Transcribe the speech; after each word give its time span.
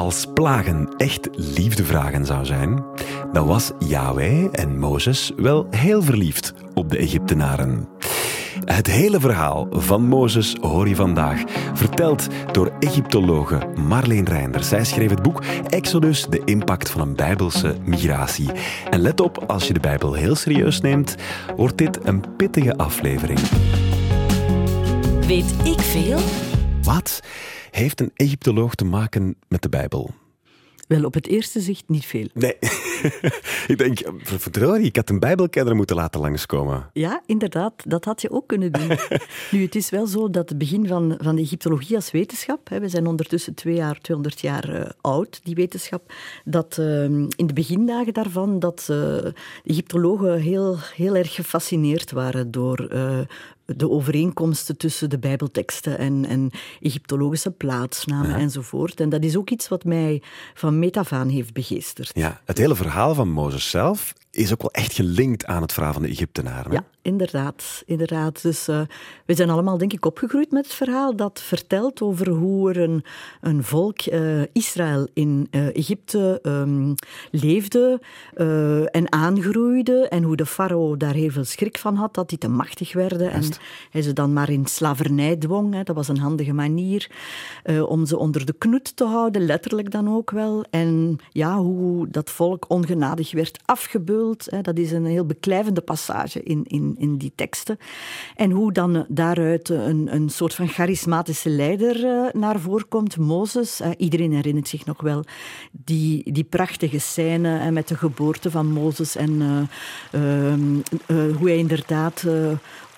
Als 0.00 0.26
plagen 0.34 0.88
echt 0.96 1.28
liefdevragen 1.32 2.26
zou 2.26 2.44
zijn, 2.44 2.84
dan 3.32 3.46
was 3.46 3.72
Yahweh 3.78 4.48
en 4.52 4.78
Mozes 4.78 5.32
wel 5.36 5.66
heel 5.70 6.02
verliefd 6.02 6.54
op 6.74 6.90
de 6.90 6.96
Egyptenaren. 6.98 7.88
Het 8.64 8.86
hele 8.86 9.20
verhaal 9.20 9.66
van 9.70 10.02
Mozes 10.02 10.56
hoor 10.60 10.88
je 10.88 10.94
vandaag, 10.94 11.42
verteld 11.74 12.26
door 12.52 12.72
Egyptologe 12.78 13.58
Marleen 13.74 14.24
Reinders. 14.24 14.68
Zij 14.68 14.84
schreef 14.84 15.10
het 15.10 15.22
boek 15.22 15.42
Exodus, 15.68 16.26
de 16.26 16.42
impact 16.44 16.90
van 16.90 17.00
een 17.00 17.14
bijbelse 17.14 17.76
migratie. 17.84 18.50
En 18.90 19.00
let 19.00 19.20
op, 19.20 19.44
als 19.46 19.66
je 19.66 19.72
de 19.72 19.80
Bijbel 19.80 20.12
heel 20.12 20.34
serieus 20.34 20.80
neemt, 20.80 21.16
wordt 21.56 21.78
dit 21.78 21.98
een 22.06 22.24
pittige 22.36 22.76
aflevering. 22.76 23.38
Weet 25.26 25.54
ik 25.64 25.80
veel? 25.80 26.18
Wat 26.82 27.20
heeft 27.70 28.00
een 28.00 28.10
Egyptoloog 28.14 28.74
te 28.74 28.84
maken 28.84 29.36
met 29.48 29.62
de 29.62 29.68
Bijbel? 29.68 30.10
Wel, 30.90 31.04
op 31.04 31.14
het 31.14 31.26
eerste 31.26 31.60
zicht 31.60 31.84
niet 31.86 32.06
veel. 32.06 32.26
Nee, 32.34 32.56
ik 33.72 33.78
denk, 33.78 33.98
verdorie, 34.22 34.84
ik 34.84 34.96
had 34.96 35.10
een 35.10 35.18
bijbelkenner 35.18 35.76
moeten 35.76 35.96
laten 35.96 36.20
langskomen. 36.20 36.90
Ja, 36.92 37.22
inderdaad, 37.26 37.72
dat 37.86 38.04
had 38.04 38.22
je 38.22 38.30
ook 38.30 38.46
kunnen 38.46 38.72
doen. 38.72 38.88
nu, 39.50 39.62
het 39.62 39.74
is 39.74 39.90
wel 39.90 40.06
zo 40.06 40.30
dat 40.30 40.48
het 40.48 40.58
begin 40.58 40.86
van, 40.86 41.18
van 41.20 41.36
de 41.36 41.42
Egyptologie 41.42 41.96
als 41.96 42.10
wetenschap, 42.10 42.68
hè, 42.68 42.80
we 42.80 42.88
zijn 42.88 43.06
ondertussen 43.06 43.54
twee 43.54 43.74
jaar, 43.74 44.00
200 44.00 44.40
jaar 44.40 44.74
uh, 44.74 44.84
oud, 45.00 45.40
die 45.42 45.54
wetenschap, 45.54 46.12
dat 46.44 46.76
uh, 46.80 47.04
in 47.04 47.46
de 47.46 47.52
begindagen 47.52 48.14
daarvan, 48.14 48.58
dat 48.58 48.88
uh, 48.90 49.16
Egyptologen 49.64 50.40
heel, 50.40 50.76
heel 50.94 51.16
erg 51.16 51.34
gefascineerd 51.34 52.10
waren 52.10 52.50
door 52.50 52.88
de 53.76 53.90
overeenkomsten 53.90 54.76
tussen 54.76 55.10
de 55.10 55.18
Bijbelteksten 55.18 55.98
en, 55.98 56.24
en 56.26 56.50
Egyptologische 56.80 57.50
plaatsnamen 57.50 58.30
ja. 58.30 58.38
enzovoort. 58.38 59.00
En 59.00 59.08
dat 59.08 59.24
is 59.24 59.36
ook 59.36 59.50
iets 59.50 59.68
wat 59.68 59.84
mij 59.84 60.22
van 60.54 60.78
metafaan 60.78 61.28
heeft 61.28 61.52
begeesterd. 61.52 62.10
Ja, 62.14 62.40
het 62.44 62.58
hele 62.58 62.74
verhaal 62.74 63.14
van 63.14 63.30
Mozes 63.30 63.70
zelf 63.70 64.12
is 64.30 64.52
ook 64.52 64.60
wel 64.60 64.70
echt 64.70 64.92
gelinkt 64.92 65.46
aan 65.46 65.62
het 65.62 65.72
verhaal 65.72 65.92
van 65.92 66.02
de 66.02 66.08
Egyptenaren. 66.08 66.72
Ja, 66.72 66.84
inderdaad. 67.02 67.82
inderdaad. 67.86 68.42
Dus 68.42 68.68
uh, 68.68 68.80
we 69.26 69.34
zijn 69.34 69.50
allemaal, 69.50 69.78
denk 69.78 69.92
ik, 69.92 70.06
opgegroeid 70.06 70.50
met 70.50 70.64
het 70.64 70.74
verhaal 70.74 71.16
dat 71.16 71.40
vertelt 71.40 72.02
over 72.02 72.28
hoe 72.28 72.70
er 72.70 72.80
een, 72.80 73.04
een 73.40 73.64
volk, 73.64 74.06
uh, 74.06 74.42
Israël, 74.52 75.08
in 75.14 75.48
uh, 75.50 75.76
Egypte 75.76 76.38
um, 76.42 76.94
leefde 77.30 78.00
en 78.90 79.12
aangroeide. 79.12 80.08
En 80.08 80.22
hoe 80.22 80.36
de 80.36 80.46
farao 80.46 80.96
daar 80.96 81.14
heel 81.14 81.30
veel 81.30 81.44
schrik 81.44 81.78
van 81.78 81.96
had, 81.96 82.14
dat 82.14 82.28
die 82.28 82.38
te 82.38 82.48
machtig 82.48 82.92
werden. 82.92 83.30
En 83.30 83.44
hij 83.90 84.02
ze 84.02 84.12
dan 84.12 84.32
maar 84.32 84.50
in 84.50 84.66
slavernij 84.66 85.36
dwong. 85.36 85.74
Hè. 85.74 85.82
Dat 85.82 85.96
was 85.96 86.08
een 86.08 86.18
handige 86.18 86.52
manier 86.52 87.10
om 87.86 88.06
ze 88.06 88.18
onder 88.18 88.46
de 88.46 88.54
knoet 88.58 88.96
te 88.96 89.04
houden, 89.04 89.46
letterlijk 89.46 89.90
dan 89.90 90.14
ook 90.14 90.30
wel. 90.30 90.64
En 90.70 91.18
ja, 91.30 91.58
hoe 91.58 92.08
dat 92.08 92.30
volk 92.30 92.64
ongenadig 92.68 93.32
werd 93.32 93.58
afgebeuld 94.20 94.64
dat 94.64 94.78
is 94.78 94.92
een 94.92 95.04
heel 95.04 95.24
beklijvende 95.24 95.80
passage 95.80 96.42
in, 96.42 96.64
in, 96.68 96.94
in 96.98 97.16
die 97.16 97.32
teksten. 97.34 97.78
En 98.36 98.50
hoe 98.50 98.72
dan 98.72 99.04
daaruit 99.08 99.68
een, 99.68 100.14
een 100.14 100.28
soort 100.28 100.54
van 100.54 100.68
charismatische 100.68 101.48
leider 101.48 102.04
uh, 102.04 102.32
naar 102.32 102.60
voren 102.60 102.88
komt, 102.88 103.16
Mozes. 103.16 103.80
Uh, 103.80 103.88
iedereen 103.96 104.32
herinnert 104.32 104.68
zich 104.68 104.84
nog 104.84 105.00
wel 105.00 105.24
die, 105.70 106.32
die 106.32 106.44
prachtige 106.44 106.98
scène 106.98 107.58
uh, 107.58 107.68
met 107.68 107.88
de 107.88 107.96
geboorte 107.96 108.50
van 108.50 108.66
Mozes 108.66 109.16
en 109.16 109.68
hoe 111.38 111.48
hij 111.48 111.58
inderdaad 111.58 112.24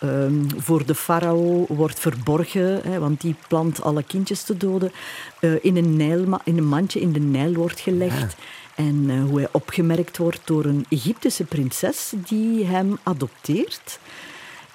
Um, 0.05 0.47
voor 0.57 0.87
de 0.87 0.95
farao 0.95 1.65
wordt 1.69 2.01
verborgen, 2.01 2.81
hè, 2.83 2.99
want 2.99 3.21
die 3.21 3.35
plant 3.49 3.83
alle 3.83 4.03
kindjes 4.03 4.43
te 4.43 4.57
doden, 4.57 4.93
in, 5.61 5.77
een 5.77 5.97
Nijl, 5.97 6.41
in 6.45 6.59
een 6.59 6.69
mandje 6.69 7.01
in 7.01 7.13
de 7.13 7.21
Nijl 7.21 7.55
wordt 7.55 7.81
gelegd. 7.81 8.37
En 8.75 8.95
uh, 9.09 9.25
hoe 9.25 9.39
hij 9.39 9.49
opgemerkt 9.53 10.17
wordt 10.17 10.41
door 10.45 10.65
een 10.65 10.87
Egyptische 10.89 11.45
prinses 11.45 12.13
die 12.17 12.65
hem 12.65 12.99
adopteert. 13.03 13.99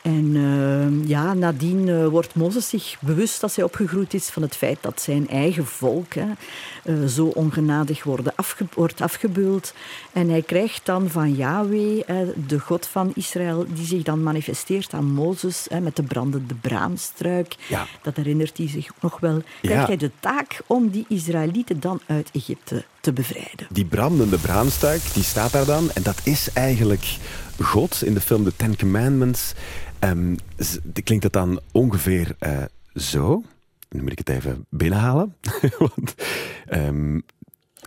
En 0.08 0.36
uh, 0.36 1.08
ja, 1.08 1.34
nadien 1.34 1.88
uh, 1.88 2.08
wordt 2.08 2.36
Mozes 2.36 2.70
zich 2.70 2.96
bewust 3.00 3.44
als 3.44 3.56
hij 3.56 3.66
opgegroeid 3.66 4.14
is 4.14 4.30
van 4.30 4.42
het 4.42 4.56
feit 4.56 4.78
dat 4.82 5.02
zijn 5.02 5.30
eigen 5.30 5.66
volk 5.66 6.14
hè, 6.14 6.26
uh, 6.86 7.06
zo 7.06 7.26
ongenadig 7.26 8.04
worden 8.04 8.34
afge 8.36 8.66
wordt 8.74 9.02
afgebeuld. 9.02 9.74
En 10.14 10.30
hij 10.30 10.42
krijgt 10.42 10.86
dan 10.86 11.10
van 11.10 11.36
Yahweh, 11.36 12.08
de 12.48 12.60
God 12.60 12.86
van 12.86 13.12
Israël, 13.16 13.66
die 13.74 13.86
zich 13.86 14.04
dan 14.04 14.24
manifesteert 14.24 14.94
aan 14.94 15.06
Mozes 15.06 15.68
met 15.82 15.96
de 15.96 16.04
brandende 16.04 16.54
braamstruik. 16.54 17.56
Ja. 17.68 17.88
Dat 18.02 18.16
herinnert 18.16 18.58
hij 18.58 18.68
zich 18.70 18.92
nog 19.02 19.20
wel. 19.20 19.42
Krijgt 19.62 19.82
Ja. 19.82 19.88
hij 19.88 19.98
de 19.98 20.12
taak 20.20 20.62
om 20.68 20.90
die 20.90 21.06
Israëlieten 21.08 21.80
dan 21.80 22.02
uit 22.06 22.30
Egypte 22.34 22.86
te 23.02 23.14
bevrijden. 23.14 23.68
Die 23.70 23.86
brandende 23.86 24.38
braamstuik, 24.38 25.02
die 25.14 25.24
staat 25.24 25.52
daar 25.52 25.66
dan. 25.66 25.92
En 25.94 26.04
dat 26.04 26.22
is 26.24 26.50
eigenlijk 26.54 27.18
God 27.62 28.02
in 28.04 28.14
de 28.14 28.22
film 28.22 28.44
The 28.44 28.56
Ten 28.56 28.78
Commandments. 28.78 29.54
Um, 30.00 30.38
klinkt 31.04 31.24
het 31.24 31.34
dan 31.34 31.60
ongeveer 31.72 32.36
uh, 32.40 32.64
zo? 32.96 33.44
Nu 33.90 34.02
moet 34.02 34.12
ik 34.12 34.18
het 34.18 34.30
even 34.30 34.66
binnenhalen. 34.70 35.36
Want, 35.78 36.16
um, 36.74 37.24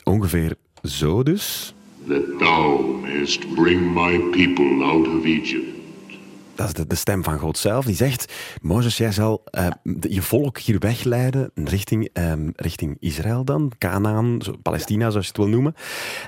ongeveer 0.05 0.55
zo 0.83 1.23
dus. 1.23 1.75
That 2.09 2.39
thou 2.39 3.01
mayest 3.01 3.55
bring 3.55 3.95
my 3.95 4.19
people 4.31 4.85
out 4.85 5.09
of 5.09 5.25
Egypt. 5.25 5.79
Dat 6.55 6.69
is 6.69 6.75
de, 6.75 6.87
de, 6.87 6.95
stem 6.95 7.25
van 7.25 7.39
God 7.39 7.59
zelf. 7.59 7.85
Die 7.85 7.95
zegt, 7.95 8.33
Mozes, 8.63 8.97
jij 8.97 9.13
zal 9.13 9.45
uh, 9.53 9.67
je 10.01 10.23
volk 10.23 10.59
hier 10.59 10.79
wegleiden 10.79 11.51
richting, 11.55 12.09
um, 12.13 12.53
richting 12.57 12.97
Israël 12.99 13.45
dan. 13.45 13.73
Canaan, 13.79 14.39
Palestina, 14.63 15.11
zoals 15.11 15.27
je 15.27 15.33
het 15.33 15.41
wil 15.41 15.49
noemen. 15.49 15.75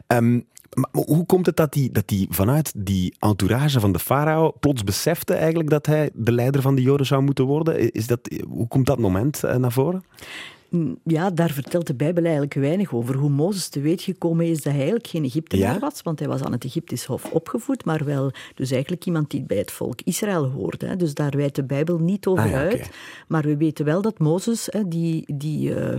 Um, 0.06 0.46
maar 0.74 1.04
hoe 1.04 1.26
komt 1.26 1.46
het 1.46 1.56
dat 1.56 1.74
hij 1.74 1.88
dat 1.92 2.08
die 2.08 2.26
vanuit 2.30 2.72
die 2.76 3.14
entourage 3.18 3.80
van 3.80 3.92
de 3.92 3.98
farao 3.98 4.52
plots 4.60 4.84
besefte 4.84 5.34
eigenlijk 5.34 5.70
dat 5.70 5.86
hij 5.86 6.10
de 6.14 6.32
leider 6.32 6.62
van 6.62 6.74
de 6.74 6.82
Joden 6.82 7.06
zou 7.06 7.22
moeten 7.22 7.44
worden? 7.44 7.92
Is 7.92 8.06
dat, 8.06 8.20
hoe 8.48 8.68
komt 8.68 8.86
dat 8.86 8.98
moment 8.98 9.42
uh, 9.44 9.56
naar 9.56 9.72
voren? 9.72 10.04
Ja, 11.04 11.30
daar 11.30 11.50
vertelt 11.50 11.86
de 11.86 11.94
Bijbel 11.94 12.22
eigenlijk 12.22 12.54
weinig 12.54 12.92
over. 12.92 13.14
Hoe 13.14 13.30
Mozes 13.30 13.68
te 13.68 13.80
weten 13.80 14.04
gekomen 14.04 14.46
is 14.46 14.54
dat 14.54 14.64
hij 14.64 14.74
eigenlijk 14.74 15.06
geen 15.06 15.24
Egyptenaar 15.24 15.72
Ja? 15.72 15.78
was, 15.78 16.02
want 16.02 16.18
hij 16.18 16.28
was 16.28 16.42
aan 16.42 16.52
het 16.52 16.64
Egyptisch 16.64 17.04
Hof 17.04 17.32
opgevoed, 17.32 17.84
maar 17.84 18.04
wel 18.04 18.30
dus 18.54 18.70
eigenlijk 18.70 19.06
iemand 19.06 19.30
die 19.30 19.42
bij 19.42 19.56
het 19.56 19.70
volk 19.70 20.00
Israël 20.04 20.44
hoorde. 20.44 20.86
Hè. 20.86 20.96
Dus 20.96 21.14
daar 21.14 21.36
wijdt 21.36 21.56
de 21.56 21.64
Bijbel 21.64 21.98
niet 21.98 22.26
over 22.26 22.44
Ah 22.44 22.50
ja, 22.50 22.58
uit. 22.58 22.90
Maar 23.28 23.42
we 23.42 23.56
weten 23.56 23.84
wel 23.84 24.02
dat 24.02 24.18
Mozes, 24.18 24.68
hè, 24.70 24.88
die, 24.88 25.24
die 25.34 25.70
uh, 25.70 25.96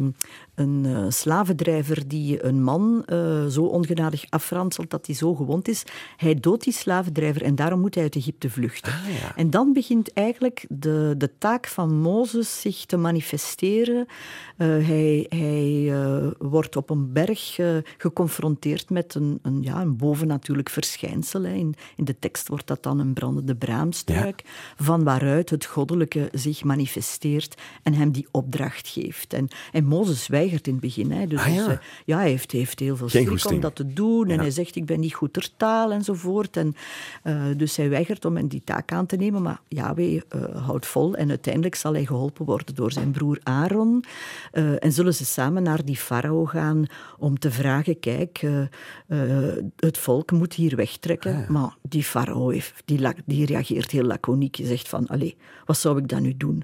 een 0.56 0.84
uh, 0.86 1.06
slavendrijver 1.10 2.08
die 2.08 2.44
een 2.44 2.64
man 2.64 3.06
uh, 3.06 3.46
zo 3.46 3.64
ongenadig 3.64 4.26
afranselt 4.30 4.90
dat 4.90 5.06
hij 5.06 5.16
zo 5.16 5.36
gewond 5.36 5.68
is, 5.68 5.84
hij 6.18 6.36
doodt 6.36 6.64
die 6.64 6.74
slavendrijver 6.74 7.42
en 7.44 7.56
daarom 7.56 7.80
moet 7.80 7.96
hij 7.96 8.04
uit 8.04 8.16
Egypte 8.16 8.50
vluchten. 8.50 8.94
Ah, 8.94 9.22
ja. 9.22 9.36
En 9.36 9.50
dan 9.50 9.74
begint 9.74 10.14
eigenlijk 10.14 10.66
de, 10.70 11.16
de 11.18 11.38
taak 11.38 11.68
van 11.68 11.96
Mozes 11.96 12.62
zich 12.62 12.86
te 12.86 12.98
manifesteren. 12.98 14.06
Uh, 14.58 14.88
hij 14.88 15.26
hij 15.30 15.94
wordt 16.38 16.76
op 16.76 16.90
een 16.90 17.14
berg 17.14 17.60
geconfronteerd 17.98 18.90
met 18.90 19.16
een, 19.16 19.40
een, 19.42 19.62
ja, 19.62 19.82
een 19.82 19.98
bovennatuurlijk 19.98 20.70
verschijnsel. 20.70 21.44
Hè. 21.44 21.54
In, 21.54 21.76
in 21.96 22.06
de 22.06 22.20
tekst 22.20 22.48
wordt 22.48 22.68
dat 22.68 22.84
dan 22.84 23.00
een 23.00 23.14
brandende 23.14 23.56
braamstruik, 23.56 24.42
ja. 24.44 24.84
van 24.84 25.04
waaruit 25.04 25.50
het 25.50 25.66
goddelijke 25.66 26.30
zich 26.32 26.64
manifesteert 26.64 27.62
en 27.84 27.94
hem 27.94 28.12
die 28.12 28.28
opdracht 28.32 28.88
geeft. 28.88 29.34
En, 29.34 29.48
en 29.72 29.86
Mozes 29.86 30.28
weigert 30.44 30.68
in 30.68 30.74
het 30.74 30.82
begin. 30.82 31.12
Hè. 31.12 31.28
Dus 31.28 31.40
ah, 31.40 31.56
ja. 31.56 31.66
hij, 31.66 31.80
ja, 32.06 32.18
hij 32.18 32.30
heeft, 32.30 32.52
heeft 32.52 32.80
heel 32.80 32.98
veel 32.98 33.10
schrik 33.10 33.46
om 33.46 33.60
dat 33.60 33.76
te 33.76 33.94
doen. 33.94 34.30
En 34.30 34.40
hij 34.40 34.52
zegt, 34.52 34.76
ik 34.76 34.86
ben 34.86 35.00
niet 35.00 35.14
goed 35.14 35.34
ter 35.34 35.50
taal 35.58 35.92
enzovoort. 35.92 36.58
En, 36.58 36.76
uh, 37.24 37.44
dus 37.58 37.76
hij 37.76 37.90
weigert 37.90 38.26
om 38.26 38.48
die 38.48 38.62
taak 38.64 38.92
aan 38.92 39.06
te 39.06 39.16
nemen. 39.16 39.42
Maar 39.42 39.62
Yahweh 39.68 40.14
uh, 40.14 40.22
houdt 40.66 40.86
vol 40.86 41.16
en 41.16 41.30
uiteindelijk 41.30 41.76
zal 41.76 41.94
hij 41.94 42.06
geholpen 42.06 42.46
worden 42.46 42.76
door 42.76 42.92
zijn 42.92 43.12
broer 43.12 43.40
Aaron. 43.44 44.04
Uh, 44.54 44.84
en 44.84 44.92
zullen 44.92 45.14
ze 45.14 45.26
samen 45.26 45.64
naar 45.64 45.86
die 45.86 45.98
farao 45.98 46.46
gaan 46.46 46.86
om 47.18 47.40
te 47.40 47.52
vragen, 47.52 48.00
kijk, 48.00 48.46
het 49.76 49.98
volk 49.98 50.32
moet 50.32 50.54
hier 50.54 50.76
wegtrekken. 50.76 51.36
Ah, 51.36 51.40
ja. 51.40 51.52
Maar 51.52 51.76
die 51.82 52.04
farao 52.04 52.50
heeft- 52.50 52.84
die, 53.26 53.46
reageert 53.46 53.92
heel 53.92 54.04
laconiek. 54.04 54.56
Je 54.56 54.66
zegt 54.66 54.88
van, 54.88 55.08
allee, 55.08 55.36
wat 55.66 55.78
zou 55.78 55.98
ik 55.98 56.08
dan 56.08 56.22
nu 56.22 56.38
doen? 56.38 56.64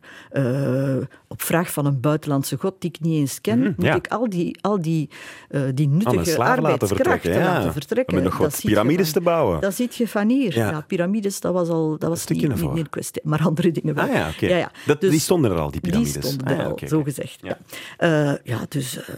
Op 1.27 1.41
vraag 1.41 1.71
van 1.71 1.85
een 1.85 1.99
buitenlandse 1.99 2.57
god 2.57 2.75
die 2.79 2.89
ik 2.89 2.99
niet 2.99 3.19
eens 3.19 3.41
ken, 3.41 3.68
moet 3.69 3.77
Mhm, 3.77 3.85
ja. 3.87 3.95
ik 3.95 4.07
al 4.07 4.29
die, 4.29 4.57
al 4.61 4.81
die, 4.81 5.09
uh, 5.49 5.61
die 5.73 5.87
nuttige 5.87 6.15
laten 6.37 6.39
arbeidskrachten 6.39 6.87
vertrekken. 6.97 7.33
Ja. 7.33 7.53
laten 7.53 7.71
vertrekken. 7.73 8.23
Nog 8.23 8.37
wat 8.37 8.59
piramides 8.63 9.11
te 9.11 9.21
bouwen. 9.21 9.61
Dat 9.61 9.73
ziet 9.75 9.95
je 9.95 10.07
van 10.07 10.29
hier. 10.29 10.55
Ja. 10.57 10.69
Ja, 10.69 10.81
piramides, 10.81 11.39
dat 11.39 11.53
was 11.53 11.67
al 11.69 11.97
dat 11.97 12.09
was 12.09 12.27
niet, 12.27 12.55
niet 12.55 12.73
meer 12.73 12.89
kwestie, 12.89 13.21
maar 13.25 13.41
andere 13.43 13.71
dingen 13.71 13.95
wel. 13.95 14.03
Ah 14.03 14.13
ja. 14.13 14.29
Ja, 14.39 14.57
ja. 14.57 14.71
Dat- 14.85 15.01
Dus 15.01 15.11
die 15.11 15.19
stonden 15.19 15.51
er 15.51 15.57
al, 15.57 15.71
die 15.71 15.81
piramides. 15.81 16.13
Die 16.13 16.23
stonden 16.23 16.47
Ah 16.47 16.59
er 16.59 16.65
al, 16.65 16.79
zo 16.87 17.03
gezegd. 17.03 17.37
Ja. 17.41 17.57
Ja, 17.97 18.31
Eh, 18.31 18.37
ja 18.43 18.59
dus... 18.69 18.97
eh, 18.97 19.15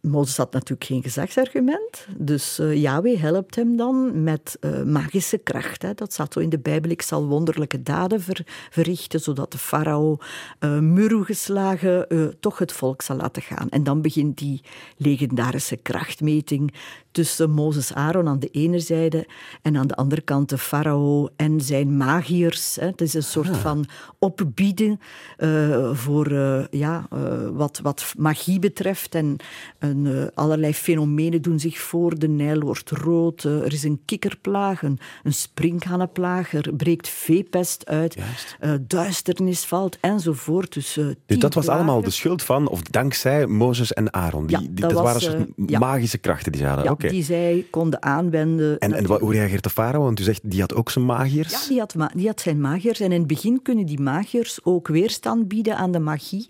Mozes 0.00 0.36
had 0.36 0.52
natuurlijk 0.52 0.84
geen 0.84 1.02
gezagsargument. 1.02 2.06
Dus 2.16 2.58
uh, 2.60 2.74
Yahweh 2.74 3.20
helpt 3.20 3.54
hem 3.54 3.76
dan 3.76 4.22
met 4.22 4.56
uh, 4.60 4.82
magische 4.82 5.38
kracht. 5.38 5.82
Hè. 5.82 5.94
Dat 5.94 6.12
staat 6.12 6.32
zo 6.32 6.40
in 6.40 6.48
de 6.48 6.58
Bijbel. 6.58 6.90
Ik 6.90 7.02
zal 7.02 7.26
wonderlijke 7.26 7.82
daden 7.82 8.20
ver, 8.22 8.40
verrichten, 8.70 9.20
zodat 9.20 9.52
de 9.52 9.58
farao 9.58 10.16
uh, 10.60 10.78
murwgeslagen 10.78 12.06
toch 12.40 12.58
het 12.58 12.72
volk 12.72 13.02
zal 13.02 13.16
laten 13.16 13.42
gaan. 13.42 13.68
En 13.68 13.84
dan 13.84 13.93
begint 14.02 14.38
die 14.38 14.60
legendarische 14.98 15.76
krachtmeting 15.76 16.72
tussen 17.14 17.50
Mozes 17.50 17.94
Aaron 17.94 18.28
aan 18.28 18.38
de 18.38 18.48
ene 18.48 18.78
zijde 18.78 19.26
en 19.62 19.76
aan 19.76 19.86
de 19.86 19.94
andere 19.94 20.20
kant 20.20 20.48
de 20.48 20.58
farao 20.58 21.28
en 21.36 21.60
zijn 21.60 21.96
magiërs. 21.96 22.76
Het 22.80 23.00
is 23.00 23.14
een 23.14 23.22
soort 23.22 23.48
ah. 23.48 23.56
van 23.56 23.86
opbieden 24.18 25.00
voor 25.92 26.32
ja, 26.70 27.08
wat, 27.52 27.80
wat 27.82 28.12
magie 28.16 28.58
betreft 28.58 29.14
en 29.14 29.36
allerlei 30.34 30.74
fenomenen 30.74 31.42
doen 31.42 31.60
zich 31.60 31.78
voor. 31.78 32.18
De 32.18 32.28
Nijl 32.28 32.60
wordt 32.60 32.90
rood, 32.90 33.42
er 33.42 33.72
is 33.72 33.84
een 33.84 34.00
kikkerplaag, 34.04 34.82
een, 34.82 34.98
een 35.22 35.32
er 36.52 36.74
breekt 36.76 37.08
veepest 37.08 37.86
uit, 37.86 38.16
duisternis 38.80 39.64
valt 39.64 39.98
enzovoort. 40.00 40.72
Dus, 40.72 40.98
dus 41.26 41.38
dat 41.38 41.54
was 41.54 41.68
allemaal 41.68 42.02
de 42.02 42.10
schuld 42.10 42.42
van, 42.42 42.68
of 42.68 42.82
dankzij 42.82 43.46
Mozes 43.46 43.92
en 43.92 44.12
Aaron. 44.12 44.46
Die, 44.46 44.56
ja, 44.56 44.62
die, 44.62 44.74
dat, 44.74 44.90
dat 44.90 45.02
was, 45.02 45.26
waren 45.26 45.54
ja. 45.66 45.78
magische 45.78 46.18
krachten 46.18 46.52
die 46.52 46.60
ze 46.60 46.66
hadden. 46.66 46.84
Ja, 46.84 46.90
okay. 46.90 47.03
Die 47.10 47.24
zij 47.24 47.66
konden 47.70 48.02
aanwenden. 48.02 48.78
En, 48.78 48.92
en 48.92 49.04
hoe 49.04 49.32
reageert 49.32 49.62
de 49.62 49.70
farao? 49.70 50.02
Want 50.02 50.20
u 50.20 50.22
zegt, 50.22 50.50
die 50.50 50.60
had 50.60 50.74
ook 50.74 50.90
zijn 50.90 51.04
magiërs? 51.04 51.52
Ja, 51.52 51.68
die 51.68 51.78
had, 51.78 52.12
die 52.14 52.26
had 52.26 52.40
zijn 52.40 52.60
magiërs. 52.60 53.00
En 53.00 53.12
in 53.12 53.18
het 53.18 53.26
begin 53.26 53.62
kunnen 53.62 53.86
die 53.86 54.00
magiërs 54.00 54.58
ook 54.62 54.88
weerstand 54.88 55.48
bieden 55.48 55.76
aan 55.76 55.92
de 55.92 55.98
magie. 55.98 56.48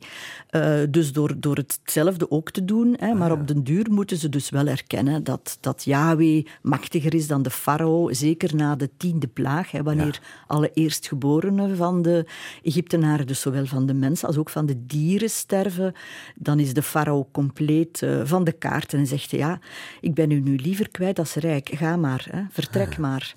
dus 0.90 1.12
door, 1.12 1.34
door 1.36 1.56
hetzelfde 1.56 2.30
ook 2.30 2.50
te 2.50 2.64
doen. 2.64 2.96
Hè, 2.98 3.14
maar 3.14 3.32
op 3.32 3.48
den 3.48 3.64
duur 3.64 3.86
moeten 3.90 4.16
ze 4.16 4.28
dus 4.28 4.50
wel 4.50 4.66
erkennen 4.66 5.24
dat, 5.24 5.58
dat 5.60 5.84
Yahweh 5.84 6.46
machtiger 6.62 7.14
is 7.14 7.26
dan 7.26 7.42
de 7.42 7.50
farao, 7.50 8.12
zeker 8.12 8.56
na 8.56 8.76
de 8.76 8.90
tiende 8.96 9.26
plaag, 9.26 9.70
hè, 9.70 9.82
wanneer 9.82 10.20
alle 10.46 10.70
eerstgeborenen 10.74 11.76
van 11.76 12.02
de 12.02 12.26
Egyptenaren, 12.62 13.26
dus 13.26 13.40
zowel 13.40 13.66
van 13.66 13.86
de 13.86 13.94
mensen 13.94 14.28
als 14.28 14.36
ook 14.36 14.50
van 14.50 14.66
de 14.66 14.86
dieren 14.86 15.30
sterven, 15.30 15.92
dan 16.34 16.58
is 16.60 16.74
de 16.74 16.82
farao 16.82 17.28
compleet 17.32 18.00
uh, 18.02 18.20
van 18.24 18.44
de 18.44 18.52
kaart 18.52 18.92
en 18.92 19.06
zegt 19.06 19.30
ja, 19.30 19.58
ik 20.00 20.14
ben 20.14 20.30
u 20.30 20.40
nu 20.44 20.56
liever 20.56 20.88
kwijt 20.90 21.18
als 21.18 21.34
rijk, 21.34 21.70
ga 21.74 21.96
maar, 21.96 22.26
hè, 22.30 22.42
vertrek 22.50 22.92
ah. 22.92 22.98
maar. 22.98 23.34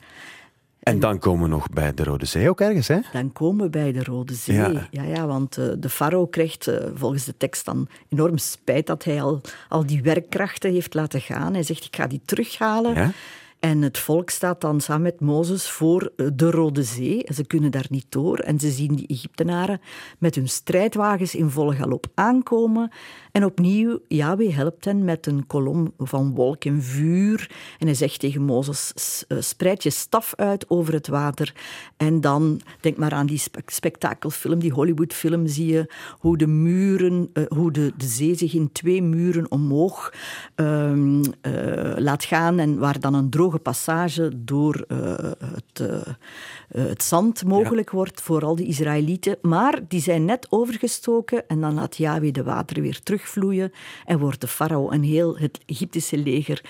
En 0.79 0.99
dan 0.99 1.19
komen 1.19 1.43
we 1.43 1.49
nog 1.49 1.69
bij 1.69 1.93
de 1.93 2.03
Rode 2.03 2.25
Zee 2.25 2.49
ook 2.49 2.61
ergens, 2.61 2.87
hè? 2.87 2.99
Dan 3.11 3.33
komen 3.33 3.63
we 3.63 3.69
bij 3.69 3.91
de 3.91 4.03
Rode 4.03 4.33
Zee. 4.33 4.55
Ja, 4.55 4.87
ja, 4.91 5.03
ja 5.03 5.25
want 5.27 5.57
uh, 5.57 5.65
de 5.77 5.89
farao 5.89 6.25
krijgt 6.25 6.67
uh, 6.67 6.75
volgens 6.93 7.25
de 7.25 7.37
tekst 7.37 7.65
dan 7.65 7.87
enorm 8.09 8.37
spijt 8.37 8.87
dat 8.87 9.03
hij 9.03 9.21
al, 9.21 9.41
al 9.69 9.85
die 9.85 10.01
werkkrachten 10.01 10.71
heeft 10.73 10.93
laten 10.93 11.21
gaan. 11.21 11.53
Hij 11.53 11.63
zegt, 11.63 11.83
ik 11.83 11.95
ga 11.95 12.07
die 12.07 12.21
terughalen. 12.25 12.93
Ja? 12.93 13.11
En 13.59 13.81
het 13.81 13.97
volk 13.97 14.29
staat 14.29 14.61
dan 14.61 14.81
samen 14.81 15.01
met 15.01 15.19
Mozes 15.19 15.69
voor 15.69 16.11
eh, 16.15 16.27
de 16.33 16.51
Rode 16.51 16.83
Zee. 16.83 17.25
Ze 17.33 17.45
kunnen 17.45 17.71
daar 17.71 17.85
niet 17.89 18.05
door. 18.09 18.39
En 18.39 18.59
ze 18.59 18.69
zien 18.69 18.95
die 18.95 19.07
Egyptenaren 19.07 19.81
met 20.17 20.35
hun 20.35 20.49
strijdwagens 20.49 21.35
in 21.35 21.49
volle 21.49 21.73
galop 21.73 22.07
aankomen. 22.13 22.91
En 23.31 23.45
opnieuw, 23.45 23.99
Yahweh 24.07 24.55
helpt 24.55 24.85
hen 24.85 25.03
met 25.03 25.27
een 25.27 25.47
kolom 25.47 25.93
van 25.97 26.35
wolk 26.35 26.65
en 26.65 26.81
vuur. 26.81 27.51
En 27.79 27.85
hij 27.85 27.95
zegt 27.95 28.19
tegen 28.19 28.41
Mozes, 28.41 29.25
eh, 29.27 29.37
spreid 29.39 29.83
je 29.83 29.89
staf 29.89 30.35
uit 30.35 30.69
over 30.69 30.93
het 30.93 31.07
water. 31.07 31.53
En 31.97 32.21
dan, 32.21 32.61
denk 32.79 32.97
maar 32.97 33.13
aan 33.13 33.25
die 33.25 33.41
spektakelfilm, 33.65 34.59
die 34.59 34.71
Hollywoodfilm, 34.71 35.47
zie 35.47 35.67
je 35.67 35.93
hoe 36.19 36.37
de 36.37 36.47
muren, 36.47 37.29
uh, 37.33 37.43
hoe 37.47 37.71
de, 37.71 37.93
de 37.97 38.05
zee 38.05 38.35
zich 38.35 38.53
in 38.53 38.71
twee 38.71 39.01
muren 39.01 39.51
omhoog 39.51 40.13
uh, 40.55 41.13
laat 41.95 42.23
gaan. 42.23 42.59
En 42.59 42.77
waar 42.77 42.99
dan 42.99 43.13
een 43.13 43.29
droge 43.47 43.59
passage 43.59 44.31
door 44.43 44.85
het, 44.87 45.83
het 46.67 47.03
zand 47.03 47.45
mogelijk 47.45 47.91
wordt 47.91 48.21
voor 48.21 48.43
al 48.43 48.55
de 48.55 48.65
Israëlieten. 48.65 49.37
Maar 49.41 49.79
die 49.87 50.01
zijn 50.01 50.25
net 50.25 50.47
overgestoken 50.49 51.47
en 51.47 51.61
dan 51.61 51.73
laat 51.73 51.97
Yahweh 51.97 52.33
de 52.33 52.43
water 52.43 52.81
weer 52.81 52.99
terug 53.03 53.27
vloeien 53.27 53.71
en 54.05 54.19
wordt 54.19 54.41
de 54.41 54.47
farao 54.47 54.89
en 54.89 55.01
heel 55.01 55.37
het 55.37 55.59
Egyptische 55.65 56.17
leger 56.17 56.61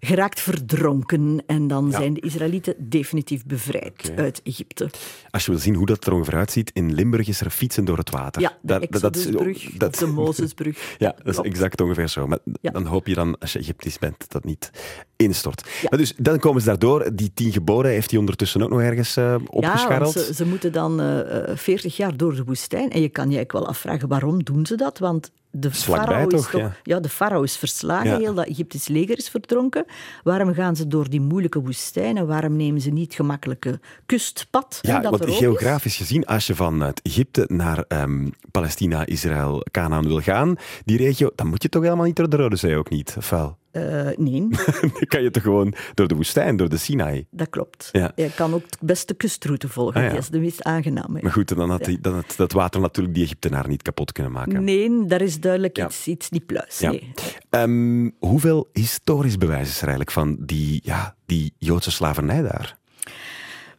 geraakt 0.00 0.40
verdronken. 0.40 1.42
En 1.46 1.66
dan 1.66 1.92
zijn 1.92 2.14
de 2.14 2.20
Israëlieten 2.20 2.74
definitief 2.78 3.46
bevrijd 3.46 4.12
uit 4.16 4.40
Egypte. 4.42 4.90
Als 5.30 5.44
je 5.44 5.50
wil 5.50 5.60
zien 5.60 5.74
hoe 5.74 5.86
dat 5.86 6.06
er 6.06 6.12
ongeveer 6.12 6.34
uitziet, 6.34 6.70
in 6.74 6.94
Limburg 6.94 7.28
is 7.28 7.40
er 7.40 7.50
fietsen 7.50 7.84
door 7.84 7.98
het 7.98 8.10
water. 8.10 8.42
Ja, 8.42 8.58
de 8.60 8.86
dat, 8.90 9.00
dat, 9.00 9.28
dat, 9.76 9.94
de 9.94 10.06
Mozesbrug. 10.06 10.76
Ja, 10.98 11.14
dat 11.22 11.38
is 11.38 11.50
exact 11.50 11.80
ongeveer 11.80 12.08
zo. 12.08 12.26
Maar 12.26 12.38
dan 12.60 12.86
hoop 12.86 13.06
je 13.06 13.14
dan, 13.14 13.38
als 13.38 13.52
je 13.52 13.58
Egyptisch 13.58 13.98
bent, 13.98 14.30
dat 14.30 14.44
niet 14.44 14.70
instort. 15.16 15.68
Maar 15.90 15.98
dus, 15.98 16.14
dan 16.16 16.38
komen 16.38 16.60
ze 16.60 16.66
daardoor. 16.66 17.10
Die 17.14 17.30
tien 17.34 17.52
geboden 17.52 17.90
heeft 17.90 18.10
hij 18.10 18.18
ondertussen 18.18 18.62
ook 18.62 18.70
nog 18.70 18.80
ergens 18.80 19.16
uh, 19.16 19.34
opgescharreld. 19.46 20.14
Ja, 20.14 20.20
ze, 20.20 20.34
ze, 20.34 20.46
moeten 20.46 20.72
dan 20.72 21.00
uh, 21.00 21.50
eh, 21.50 21.56
40 21.56 21.96
jaar 21.96 22.16
door 22.16 22.34
de 22.34 22.44
woestijn. 22.44 22.90
En 22.90 23.00
je 23.00 23.08
kan 23.08 23.30
je 23.30 23.36
eigenlijk 23.36 23.52
wel 23.52 23.68
afvragen, 23.68 24.08
waarom 24.08 24.44
doen 24.44 24.66
ze 24.66 24.76
dat? 24.76 24.98
Want 24.98 25.30
de 25.50 25.70
farao 25.70 26.26
is, 26.26 26.50
toch, 26.50 26.72
ja. 26.82 27.00
de 27.00 27.08
farao 27.08 27.42
is 27.42 27.56
verslagen, 27.56 28.18
heel 28.18 28.34
dat 28.34 28.46
Egyptisch 28.46 28.88
leger 28.88 29.18
is 29.18 29.28
verdronken. 29.28 29.84
Waarom 30.22 30.54
gaan 30.54 30.76
ze 30.76 30.86
door 30.86 31.08
die 31.08 31.20
moeilijke 31.20 31.60
woestijnen? 31.60 32.26
Waarom 32.26 32.56
nemen 32.56 32.80
ze 32.80 32.90
niet 32.90 33.14
gemakkelijke 33.14 33.80
kustpad? 34.06 34.78
Ja, 34.82 35.00
dat 35.00 35.18
want 35.18 35.34
geografisch 35.34 35.96
gezien, 35.96 36.26
als 36.26 36.46
je 36.46 36.54
vanuit 36.54 37.02
Egypte 37.02 37.44
naar 37.48 37.84
um, 37.88 38.32
Palestina, 38.50 39.06
Israël, 39.06 39.66
Canaan 39.70 40.06
wil 40.06 40.20
gaan, 40.20 40.56
die 40.84 40.96
regio, 40.96 41.30
dan 41.34 41.46
moet 41.46 41.62
je 41.62 41.68
toch 41.68 41.82
helemaal 41.82 42.04
niet 42.04 42.16
door 42.16 42.28
de 42.28 42.36
Rode 42.36 42.56
Zee 42.56 42.76
ook 42.76 42.90
niet, 42.90 43.14
of 43.18 43.32
uh, 43.72 44.08
nee. 44.16 44.48
dan 44.80 45.06
kan 45.08 45.22
je 45.22 45.30
toch 45.30 45.42
gewoon 45.42 45.74
door 45.94 46.08
de 46.08 46.14
woestijn, 46.14 46.56
door 46.56 46.68
de 46.68 46.76
Sinai? 46.76 47.26
Dat 47.30 47.48
klopt. 47.50 47.88
Ja. 47.92 48.12
Je 48.14 48.30
kan 48.34 48.54
ook 48.54 48.70
de 48.70 48.76
beste 48.80 49.14
kustroute 49.14 49.68
volgen. 49.68 50.02
Ah, 50.02 50.10
Die 50.10 50.18
is 50.18 50.28
de 50.28 50.38
meest 50.38 50.62
aangename. 50.62 51.22
Maar 51.22 51.32
goed, 51.32 51.56
dan 51.56 51.70
had, 51.70 51.84
die, 51.84 52.00
dan 52.00 52.14
had 52.14 52.34
dat 52.36 52.52
water 52.52 52.80
natuurlijk 52.80 53.14
die 53.14 53.24
Egyptenaar 53.24 53.68
niet 53.68 53.82
kapot 53.82 54.12
kunnen 54.12 54.32
maken. 54.32 54.64
Nee, 54.64 55.06
daar 55.06 55.20
is 55.20 55.40
duidelijk 55.40 55.78
iets, 55.78 56.06
iets 56.06 56.30
niet 56.30 56.46
pluis. 56.46 56.80
Nee. 56.80 57.12
Um, 57.50 58.14
hoeveel 58.18 58.68
historisch 58.72 59.36
bewijs 59.36 59.68
is 59.68 59.76
er 59.76 59.88
eigenlijk 59.88 60.10
van 60.10 60.36
die, 60.40 60.80
ja, 60.84 61.16
die 61.26 61.54
Joodse 61.58 61.90
slavernij 61.90 62.42
daar? 62.42 62.77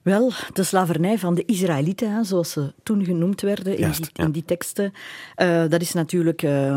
Wel, 0.02 0.32
de 0.54 0.64
slavernij 0.64 1.18
van 1.18 1.36
de 1.36 1.46
Israëlieten, 1.46 2.26
zoals 2.26 2.52
ze 2.52 2.74
toen 2.84 3.06
genoemd 3.06 3.42
werden 3.42 3.78
in, 3.78 3.92
die, 3.92 4.10
in 4.14 4.32
die, 4.32 4.46
teksten, 4.46 4.94
uh, 5.38 5.64
dat 5.68 5.82
is 5.82 5.94
natuurlijk 5.94 6.42
uh, 6.42 6.76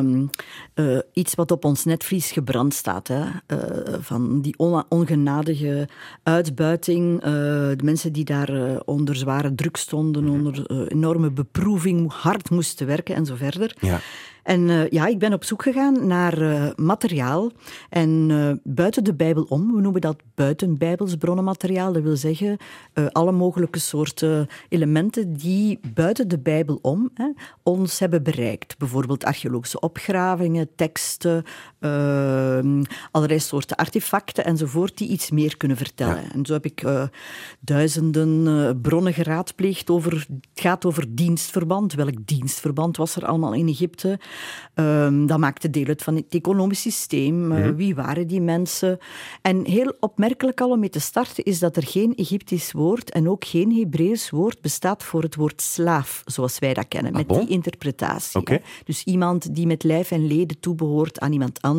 uh, 0.75 0.99
iets 1.13 1.35
wat 1.35 1.51
op 1.51 1.65
ons 1.65 1.85
netvlies 1.85 2.31
gebrand 2.31 2.75
staat. 2.75 3.09
Hè. 3.09 3.25
van 4.01 4.41
die 4.41 4.55
on 4.59 4.85
ongenadige 4.89 5.89
uitbuiting, 6.23 7.21
de 7.23 7.79
mensen 7.85 8.13
die 8.13 8.25
daar 8.25 8.81
onder 8.85 9.17
zware 9.17 9.55
druk 9.55 9.77
stonden, 9.77 10.25
mhm. 10.25 10.33
onder 10.33 10.87
enorme 10.89 11.31
beproeving, 11.31 12.13
hard 12.13 12.51
moesten 12.51 12.87
werken 12.87 13.15
en 13.15 13.27
zo 13.27 13.35
verder. 13.35 13.77
Ja. 13.81 14.01
En 14.43 14.69
uh, 14.69 14.89
ja, 14.89 15.07
ik 15.07 15.19
ben 15.19 15.33
op 15.33 15.45
zoek 15.45 15.63
gegaan 15.63 16.07
naar 16.07 16.43
uh, 16.43 16.71
materiaal. 16.77 17.51
En 17.89 18.29
uh, 18.31 18.53
buiten 18.63 19.05
de 19.05 19.15
Bijbel 19.15 19.43
om, 19.49 19.75
we 19.75 19.81
noemen 19.81 20.01
dat 20.01 20.17
buiten 20.35 20.79
Bijbels 20.79 21.17
bronnenmateriaal. 21.17 21.93
Dat 21.93 22.03
wil 22.03 22.17
zeggen, 22.17 22.57
alle 23.13 23.33
mogelijke 23.33 23.79
soorten 23.79 24.47
elementen 24.69 25.33
die 25.33 25.81
buiten 25.95 26.29
de 26.29 26.39
Bijbel 26.39 26.79
om 26.83 27.11
hè, 27.15 27.31
ons 27.63 27.99
hebben 27.99 28.23
bereikt. 28.23 28.79
Bijvoorbeeld 28.79 29.25
archeologische 29.25 29.81
opgravingen, 29.81 30.69
teksten, 30.77 31.45
ehm, 31.83 32.83
allerlei 33.11 33.41
soorten 33.41 33.77
artefacten 33.77 34.45
enzovoort, 34.45 34.99
die 34.99 35.09
iets 35.09 35.31
meer 35.31 35.57
kunnen 35.57 35.77
vertellen. 35.77 36.33
En 36.33 36.47
zo 36.47 36.53
heb 36.53 36.65
ik 36.65 36.85
duizenden 37.61 38.81
bronnen 38.81 39.13
geraadpleegd 39.13 39.91
over, 39.91 40.13
het 40.13 40.61
gaat 40.61 40.85
over 40.85 41.15
dienstverband. 41.15 41.95
Welk 41.95 42.27
dienstverband 42.27 42.97
was 42.97 43.17
er 43.17 43.27
allemaal 43.27 43.55
in 43.55 43.69
Egypte? 43.69 44.19
Um, 44.75 45.27
dat 45.27 45.39
maakte 45.39 45.71
deel 45.71 45.87
uit 45.87 46.03
van 46.03 46.17
het 46.17 46.25
economisch 46.29 46.81
systeem. 46.81 47.53
Uh, 47.53 47.69
Wie 47.69 47.95
waren 47.95 48.27
die 48.27 48.41
mensen? 48.41 48.99
En 49.43 49.65
heel 49.65 49.97
opmerkelijk 50.01 50.61
al 50.61 50.71
om 50.71 50.79
mee 50.79 50.89
te 50.89 51.01
starten 51.01 51.45
is 51.45 51.59
dat 51.59 51.77
er 51.77 51.87
geen 51.87 52.15
Egyptisch 52.15 52.73
woord 52.73 53.11
en 53.11 53.29
ook 53.29 53.45
geen 53.45 53.73
Hebreeuws 53.77 54.31
woord 54.31 54.61
bestaat 54.61 55.03
voor 55.03 55.23
het 55.23 55.35
woord 55.35 55.63
slaaf, 55.63 56.23
zoals 56.25 56.59
wij 56.59 56.75
dat 56.75 56.89
kennen, 56.89 57.13
met 57.13 57.29
ah, 57.29 57.39
die 57.39 57.49
interpretatie. 57.49 58.41
Okay. 58.41 58.63
Dus 58.85 59.05
iemand 59.05 59.55
die 59.55 59.67
met 59.67 59.83
lijf 59.83 60.11
en 60.11 60.27
leden 60.27 60.61
toebehoort 60.61 61.21
aan 61.21 61.33
iemand 61.33 61.63
anders 61.63 61.72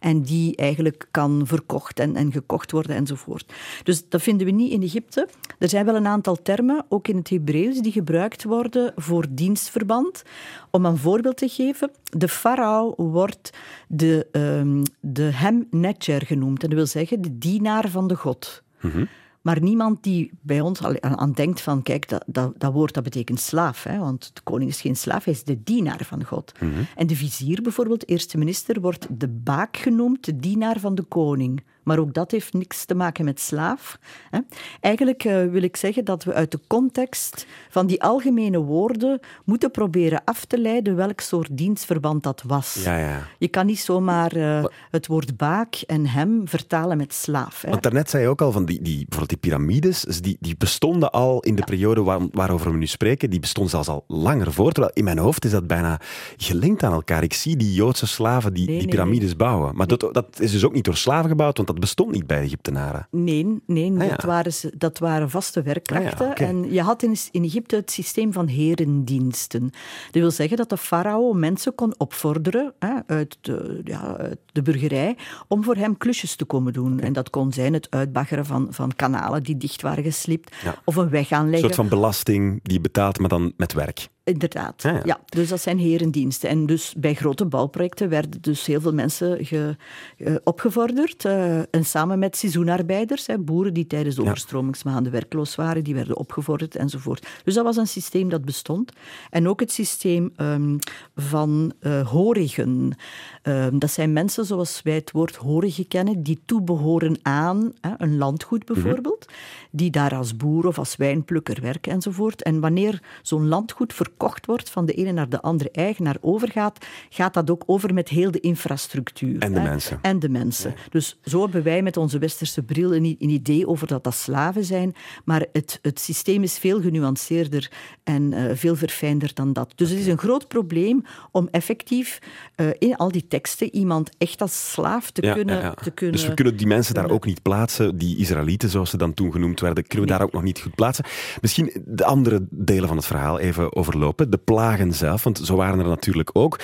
en 0.00 0.22
die 0.22 0.56
eigenlijk 0.56 1.06
kan 1.10 1.42
verkocht 1.44 2.00
en, 2.00 2.16
en 2.16 2.32
gekocht 2.32 2.70
worden 2.70 2.96
enzovoort. 2.96 3.52
Dus 3.82 4.08
dat 4.08 4.22
vinden 4.22 4.46
we 4.46 4.52
niet 4.52 4.72
in 4.72 4.82
Egypte. 4.82 5.28
Er 5.58 5.68
zijn 5.68 5.84
wel 5.84 5.94
een 5.96 6.06
aantal 6.06 6.42
termen, 6.42 6.84
ook 6.88 7.08
in 7.08 7.16
het 7.16 7.28
Hebreeuws, 7.28 7.80
die 7.80 7.92
gebruikt 7.92 8.44
worden 8.44 8.92
voor 8.96 9.26
dienstverband. 9.30 10.22
Om 10.70 10.84
een 10.84 10.96
voorbeeld 10.96 11.36
te 11.36 11.48
geven, 11.48 11.90
de 12.04 12.28
farao 12.28 12.94
wordt 12.96 13.50
de, 13.88 14.26
um, 14.32 14.82
de 15.00 15.22
hem 15.22 15.66
netjer 15.70 16.26
genoemd. 16.26 16.62
En 16.62 16.68
dat 16.68 16.78
wil 16.78 16.86
zeggen 16.86 17.22
de 17.22 17.38
dienaar 17.38 17.88
van 17.88 18.08
de 18.08 18.16
god. 18.16 18.62
Mhm. 18.80 19.04
Maar 19.42 19.62
niemand 19.62 20.02
die 20.02 20.30
bij 20.40 20.60
ons 20.60 20.82
al 20.82 21.00
aan, 21.00 21.32
denkt 21.32 21.60
van, 21.60 21.82
kijk, 21.82 22.08
dat, 22.08 22.24
dat, 22.26 22.52
dat 22.60 22.72
woord 22.72 22.94
dat 22.94 23.02
betekent 23.02 23.40
slaaf. 23.40 23.82
Hè, 23.84 23.98
want 23.98 24.30
de 24.34 24.40
koning 24.40 24.70
is 24.70 24.80
geen 24.80 24.96
slaaf, 24.96 25.24
hij 25.24 25.32
is 25.32 25.44
de 25.44 25.62
dienaar 25.62 26.04
van 26.04 26.24
God. 26.24 26.52
En 26.96 27.06
de 27.06 27.16
vizier 27.16 27.62
bijvoorbeeld, 27.62 28.08
eerste 28.08 28.38
minister, 28.38 28.80
wordt 28.80 29.06
de 29.10 29.28
baak 29.28 29.76
genoemd, 29.76 30.24
de 30.24 30.36
dienaar 30.36 30.80
van 30.80 30.94
de 30.94 31.02
koning. 31.02 31.62
Maar 31.82 31.98
ook 31.98 32.14
dat 32.14 32.30
heeft 32.30 32.52
niks 32.52 32.84
te 32.84 32.94
maken 32.94 33.24
met 33.24 33.40
slaaf. 33.40 33.98
Hè. 34.30 34.38
Eigenlijk 34.80 35.24
uh, 35.24 35.46
wil 35.46 35.62
ik 35.62 35.76
zeggen 35.76 36.04
dat 36.04 36.24
we 36.24 36.34
uit 36.34 36.50
de 36.50 36.60
context 36.66 37.46
van 37.68 37.86
die 37.86 38.02
algemene 38.02 38.58
woorden 38.58 39.20
moeten 39.44 39.70
proberen 39.70 40.22
af 40.24 40.44
te 40.44 40.58
leiden 40.58 40.96
welk 40.96 41.20
soort 41.20 41.48
dienstverband 41.56 42.22
dat 42.22 42.42
was. 42.46 42.80
Ja, 42.84 42.98
ja. 42.98 43.26
Je 43.38 43.48
kan 43.48 43.66
niet 43.66 43.80
zomaar 43.80 44.36
uh, 44.36 44.64
het 44.90 45.06
woord 45.06 45.36
baak 45.36 45.74
en 45.86 46.06
hem 46.06 46.48
vertalen 46.48 46.96
met 46.96 47.14
slaaf. 47.14 47.62
Hè. 47.62 47.70
Want 47.70 47.82
daarnet 47.82 48.10
zei 48.10 48.22
je 48.22 48.28
ook 48.28 48.42
al 48.42 48.52
van 48.52 48.64
die, 48.64 48.82
die, 48.82 49.06
bijvoorbeeld 49.08 49.28
die 49.28 49.50
piramides, 49.50 50.02
die, 50.02 50.36
die 50.40 50.56
bestonden 50.56 51.10
al 51.10 51.40
in 51.40 51.54
de 51.54 51.60
ja. 51.60 51.66
periode 51.66 52.02
waar, 52.02 52.20
waarover 52.30 52.70
we 52.70 52.76
nu 52.76 52.86
spreken, 52.86 53.30
die 53.30 53.40
bestonden 53.40 53.70
zelfs 53.70 53.88
al 53.88 54.04
langer 54.06 54.52
voor. 54.52 54.72
Terwijl 54.72 54.94
in 54.94 55.04
mijn 55.04 55.18
hoofd 55.18 55.44
is 55.44 55.50
dat 55.50 55.66
bijna 55.66 56.00
gelinkt 56.36 56.82
aan 56.82 56.92
elkaar. 56.92 57.22
Ik 57.22 57.32
zie 57.32 57.56
die 57.56 57.74
Joodse 57.74 58.06
slaven 58.06 58.54
die, 58.54 58.66
Nee, 58.66 58.78
die 58.78 58.86
nee, 58.86 58.94
piramides 58.94 59.28
nee. 59.28 59.36
bouwen. 59.36 59.76
Maar 59.76 59.86
dat, 59.86 60.08
dat 60.12 60.40
is 60.40 60.52
dus 60.52 60.64
ook 60.64 60.72
niet 60.72 60.84
door 60.84 60.96
slaven 60.96 61.28
gebouwd, 61.28 61.56
want 61.56 61.68
dat 61.72 61.80
bestond 61.80 62.10
niet 62.10 62.26
bij 62.26 62.38
de 62.38 62.44
Egyptenaren. 62.44 63.06
Nee, 63.10 63.60
nee 63.66 63.90
Ah, 63.92 63.98
ja. 64.04 64.08
dat, 64.08 64.24
waren, 64.24 64.52
dat 64.78 64.98
waren 64.98 65.30
vaste 65.30 65.62
werkkrachten. 65.62 66.30
Ah, 66.30 66.36
ja. 66.36 66.46
En 66.46 66.72
je 66.72 66.82
had 66.82 67.02
in, 67.02 67.16
in 67.30 67.44
Egypte 67.44 67.76
het 67.76 67.90
systeem 67.90 68.32
van 68.32 68.46
herendiensten. 68.46 69.62
Dat 70.10 70.22
wil 70.22 70.30
zeggen 70.30 70.56
dat 70.56 70.68
de 70.68 70.76
farao 70.76 71.32
mensen 71.32 71.74
kon 71.74 71.94
opvorderen 71.98 72.72
hè, 72.78 72.94
uit, 73.06 73.38
de, 73.40 73.80
ja, 73.84 74.16
uit 74.16 74.38
de 74.52 74.62
burgerij 74.62 75.16
om 75.48 75.64
voor 75.64 75.76
hem 75.76 75.96
klusjes 75.98 76.36
te 76.36 76.44
komen 76.44 76.72
doen. 76.72 77.00
En 77.00 77.12
dat 77.12 77.30
kon 77.30 77.52
zijn 77.52 77.72
het 77.72 77.86
uitbaggeren 77.90 78.46
van, 78.46 78.66
van 78.70 78.92
kanalen 78.96 79.42
die 79.42 79.56
dicht 79.56 79.82
waren 79.82 80.04
geslipt, 80.04 80.56
of 80.84 80.96
een 80.96 81.08
weg 81.10 81.30
Een 81.30 81.36
aanleggen. 81.36 81.60
soort 81.60 81.74
van 81.74 81.88
belasting 81.88 82.60
die 82.62 82.72
je 82.72 82.80
betaalt, 82.80 83.18
maar 83.18 83.28
dan 83.28 83.52
met 83.56 83.72
werk. 83.72 84.08
Inderdaad, 84.24 84.82
Ja, 84.82 84.90
ja. 84.92 85.00
ja, 85.04 85.20
Dus 85.24 85.48
dat 85.48 85.60
zijn 85.60 85.78
herendiensten. 85.78 86.48
En 86.48 86.66
dus 86.66 86.94
bij 86.96 87.14
grote 87.14 87.46
bouwprojecten 87.46 88.08
werden 88.08 88.42
dus 88.42 88.66
heel 88.66 88.80
veel 88.80 88.92
mensen 88.94 89.44
ge, 89.46 89.76
eh, 90.18 90.34
opgevorderd. 90.44 91.24
eh, 91.24 91.58
en 91.58 91.84
samen 91.84 92.18
met 92.18 92.36
seizoenarbeiders, 92.36 93.26
hè, 93.26 93.38
boeren 93.38 93.74
die 93.74 93.86
tijdens 93.86 94.14
de 94.14 94.22
overstromingsmaanden 94.22 95.12
werkloos 95.12 95.54
waren, 95.54 95.84
die 95.84 95.94
werden 95.94 96.16
opgevorderd 96.16 96.76
enzovoort. 96.76 97.26
Dus 97.44 97.54
dat 97.54 97.64
was 97.64 97.76
een 97.76 97.86
systeem 97.86 98.28
dat 98.28 98.44
bestond. 98.44 98.92
En 99.30 99.48
ook 99.48 99.60
het 99.60 99.72
systeem 99.72 100.32
ehm, 100.36 100.78
van 101.16 101.72
eh, 101.80 102.08
horigen. 102.08 102.96
Ehm, 103.42 103.78
dat 103.78 103.90
zijn 103.90 104.12
mensen, 104.12 104.44
zoals 104.44 104.80
wij 104.82 104.94
het 104.94 105.10
woord 105.10 105.36
horigen 105.36 105.88
kennen, 105.88 106.22
die 106.22 106.42
toebehoren 106.46 107.18
aan 107.22 107.72
hè, 107.80 107.90
een 107.96 108.18
landgoed 108.18 108.64
bijvoorbeeld, 108.64 109.26
die 109.70 109.90
daar 109.90 110.14
als 110.14 110.36
boer 110.36 110.66
of 110.66 110.78
als 110.78 110.96
wijnplukker 110.96 111.60
werken 111.60 111.92
enzovoort. 111.92 112.42
En 112.42 112.60
wanneer 112.60 113.02
zo'n 113.22 113.48
landgoed 113.48 113.92
verkocht 114.22 114.46
wordt, 114.46 114.70
van 114.70 114.86
de 114.86 114.92
ene 114.92 115.12
naar 115.12 115.28
de 115.28 115.40
andere 115.42 115.70
eigenaar 115.70 116.16
overgaat, 116.20 116.86
gaat 117.10 117.34
dat 117.34 117.50
ook 117.50 117.62
over 117.66 117.94
met 117.94 118.08
heel 118.08 118.30
de 118.30 118.40
infrastructuur. 118.40 119.40
En 119.40 119.52
de 119.52 119.60
hè. 119.60 119.68
mensen. 119.68 119.98
En 120.02 120.18
de 120.18 120.28
mensen. 120.28 120.74
Dus 120.90 121.18
zo 121.24 121.42
hebben 121.42 121.62
wij 121.62 121.82
met 121.82 121.96
onze 121.96 122.18
westerse 122.18 122.62
bril 122.62 122.94
een, 122.94 123.16
idee 123.18 123.66
over 123.66 123.86
dat 123.86 124.04
dat 124.04 124.14
slaven 124.14 124.64
zijn, 124.64 124.94
maar 125.24 125.46
het, 125.52 125.78
het 125.82 126.00
systeem 126.00 126.42
is 126.42 126.58
veel 126.58 126.80
genuanceerder 126.80 127.70
en 128.04 128.32
eh, 128.32 128.56
veel 128.56 128.76
verfijnder 128.76 129.30
dan 129.34 129.52
dat. 129.52 129.72
Dus 129.74 129.90
het 129.90 129.98
is 129.98 130.06
een 130.06 130.18
groot 130.18 130.48
probleem 130.48 131.04
om 131.30 131.48
effectief 131.50 132.18
eh, 132.54 132.66
in 132.78 132.96
al 132.96 133.10
die 133.10 133.26
teksten 133.28 133.74
iemand 133.74 134.10
echt 134.18 134.40
als 134.40 134.72
slaaf 134.72 135.10
te, 135.10 135.22
Ja, 135.22 135.34
kunnen, 135.34 135.60
ja, 135.60 135.74
te 135.74 135.90
kunnen... 135.90 136.16
Dus 136.16 136.26
we 136.26 136.34
kunnen 136.34 136.56
die 136.56 136.66
mensen 136.66 136.94
daar 136.94 137.10
ook 137.10 137.24
niet 137.24 137.42
plaatsen, 137.42 137.98
die 137.98 138.16
Israëlieten, 138.16 138.68
zoals 138.68 138.90
ze 138.90 138.96
dan 138.96 139.14
toen 139.14 139.32
genoemd 139.32 139.60
werden, 139.60 139.86
kunnen 139.86 140.08
we 140.08 140.14
daar 140.14 140.22
ook 140.22 140.32
nog 140.32 140.42
niet 140.42 140.60
goed 140.60 140.74
plaatsen. 140.74 141.04
Misschien 141.40 141.72
de 141.86 142.04
andere 142.04 142.46
delen 142.50 142.88
van 142.88 142.96
het 142.96 143.06
verhaal 143.06 143.38
even 143.38 143.76
overlopen. 143.76 144.11
De 144.16 144.40
plagen 144.44 144.92
zelf, 144.92 145.24
want 145.24 145.38
zo 145.38 145.56
waren 145.56 145.78
er 145.78 145.86
natuurlijk 145.86 146.30
ook. 146.32 146.60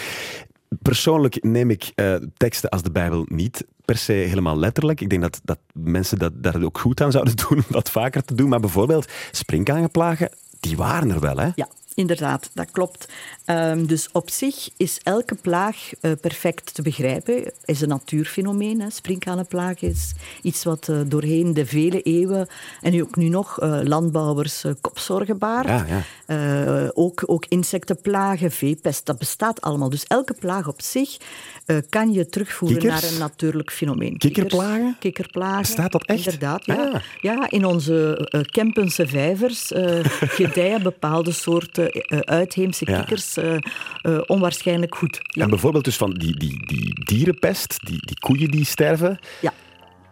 Persoonlijk 0.82 1.42
neem 1.42 1.70
ik 1.70 1.92
eh, 1.94 2.14
teksten 2.36 2.70
als 2.70 2.82
de 2.82 2.90
Bijbel 2.90 3.24
niet 3.28 3.64
per 3.84 3.96
se 3.96 4.12
helemaal 4.12 4.58
letterlijk. 4.58 5.00
Ik 5.00 5.10
denk 5.10 5.22
dat, 5.22 5.40
dat 5.44 5.58
mensen 5.72 6.18
dat, 6.18 6.32
daar 6.42 6.62
ook 6.62 6.78
goed 6.78 7.00
aan 7.00 7.12
zouden 7.12 7.36
doen 7.48 7.58
om 7.58 7.64
dat 7.68 7.90
vaker 7.90 8.24
te 8.24 8.34
doen. 8.34 8.48
Maar 8.48 8.60
bijvoorbeeld 8.60 9.10
sprinkhaangeplagen, 9.30 10.30
die 10.60 10.76
waren 10.76 11.10
er 11.10 11.20
wel, 11.20 11.36
hè? 11.36 11.48
Ja, 11.54 11.68
inderdaad, 11.98 12.50
dat 12.54 12.70
klopt. 12.70 13.08
Ehm, 13.44 13.86
dus 13.86 14.08
op 14.12 14.30
zich 14.30 14.68
is 14.76 15.00
elke 15.02 15.34
plaag 15.34 15.90
eh, 16.00 16.12
perfect 16.20 16.74
te 16.74 16.82
begrijpen. 16.82 17.52
is 17.64 17.80
een 17.80 17.88
natuurfenomeen. 17.88 18.80
Hè. 18.80 18.90
Sprinkhanenplaag 18.90 19.82
is 19.82 20.12
iets 20.42 20.64
wat 20.64 20.88
eh, 20.88 21.00
doorheen 21.06 21.54
de 21.54 21.66
vele 21.66 22.02
eeuwen 22.02 22.48
en 22.80 22.92
nu 22.92 23.02
ook 23.02 23.16
nu 23.16 23.28
nog 23.28 23.60
eh, 23.60 23.80
landbouwers 23.82 24.64
kopzorgen 24.80 25.38
baart. 25.38 25.66
Ja, 25.66 25.86
ja. 25.86 26.02
Ook, 26.94 27.22
ook 27.26 27.46
insectenplagen, 27.48 28.50
veepest, 28.50 29.06
dat 29.06 29.18
bestaat 29.18 29.60
allemaal. 29.60 29.90
Dus 29.90 30.04
elke 30.04 30.34
plaag 30.34 30.68
op 30.68 30.82
zich 30.82 31.16
kan 31.88 32.12
je 32.12 32.28
terugvoeren 32.28 32.78
Kikkers? 32.78 33.02
naar 33.02 33.12
een 33.12 33.18
natuurlijk 33.18 33.72
fenomeen. 33.72 34.18
Kikkerplagen? 34.18 34.96
Kikkerplagen. 34.98 35.60
Bestaat 35.60 35.92
dat 35.92 36.04
echt? 36.04 36.24
Inderdaad, 36.24 36.64
ja. 36.64 36.74
Ah. 36.74 37.00
Ja, 37.20 37.50
in 37.50 37.64
onze 37.64 38.28
Kempense 38.50 39.06
vijvers 39.06 39.72
gedijen 40.40 40.82
bepaalde 40.82 41.32
soorten 41.32 41.87
eh, 41.90 42.18
uitheemse 42.18 42.90
Ja. 42.90 42.96
kikkers 42.98 43.36
eh, 43.36 43.54
eh, 43.54 43.60
onwaarschijnlijk 44.26 44.94
goed. 44.94 45.18
Ja. 45.22 45.42
En 45.42 45.50
bijvoorbeeld 45.50 45.84
dus 45.84 45.96
van 45.96 46.10
die, 46.14 46.36
die, 46.38 46.66
die 46.66 47.04
dierenpest, 47.04 47.86
die, 47.86 48.06
die 48.06 48.18
koeien 48.18 48.50
die 48.50 48.64
sterven, 48.64 49.18
ja. 49.40 49.52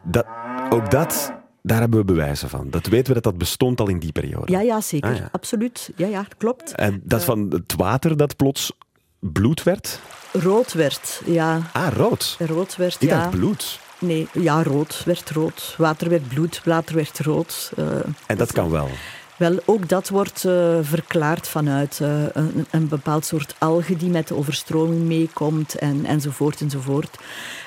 dat, 0.05 0.27
ook 0.71 0.91
dat, 0.91 1.33
daar 1.63 1.81
hebben 1.81 1.99
we 1.99 2.05
bewijzen 2.05 2.49
van. 2.49 2.71
Dat 2.71 2.87
weten 2.87 3.07
we 3.07 3.15
dat 3.15 3.23
dat 3.23 3.39
bestond 3.39 3.81
al 3.81 3.89
in 3.89 3.99
die 3.99 4.13
periode. 4.13 4.53
Ja, 4.53 4.61
ja, 4.61 4.81
zeker. 4.81 5.11
Ah, 5.11 5.17
ja. 5.17 5.29
Absoluut. 5.33 5.91
Ja, 5.97 6.07
ja, 6.07 6.27
klopt. 6.39 6.75
En 6.75 7.01
dat 7.05 7.25
van 7.25 7.47
het 7.51 7.75
water 7.77 8.17
dat 8.17 8.37
plots 8.37 8.73
bloed 9.21 9.63
werd. 9.63 10.01
Rood 10.33 10.73
werd, 10.73 11.23
ja. 11.25 11.61
Ah, 11.73 11.93
rood. 11.97 12.37
Rood 12.39 12.77
werd, 12.77 12.97
Ik 13.03 13.09
ja. 13.09 13.19
dacht 13.19 13.31
bloed. 13.31 13.79
Nee, 13.99 14.29
ja, 14.33 14.63
rood 14.63 15.03
werd 15.05 15.31
rood. 15.31 15.75
Water 15.79 16.09
werd 16.09 16.29
bloed, 16.29 16.61
water 16.65 16.95
werd 16.95 17.19
rood. 17.19 17.73
eh, 17.77 17.87
En 18.27 18.37
dat 18.37 18.53
kan 18.53 18.71
wel. 18.71 18.89
Wel, 19.37 19.59
ook 19.65 19.89
dat 19.89 20.09
wordt 20.09 20.45
eh, 20.45 20.79
verklaard 20.83 21.49
vanuit 21.49 22.01
eh, 22.01 22.23
een, 22.33 22.67
een 22.71 22.89
bepaald 22.89 23.25
soort 23.25 23.55
alge 23.59 23.97
die 23.97 24.11
met 24.11 24.29
de 24.29 24.35
overstroming 24.35 25.03
meekomt 25.03 25.75
en, 25.75 26.05
enzovoort 26.05 26.61
enzovoort. 26.61 27.17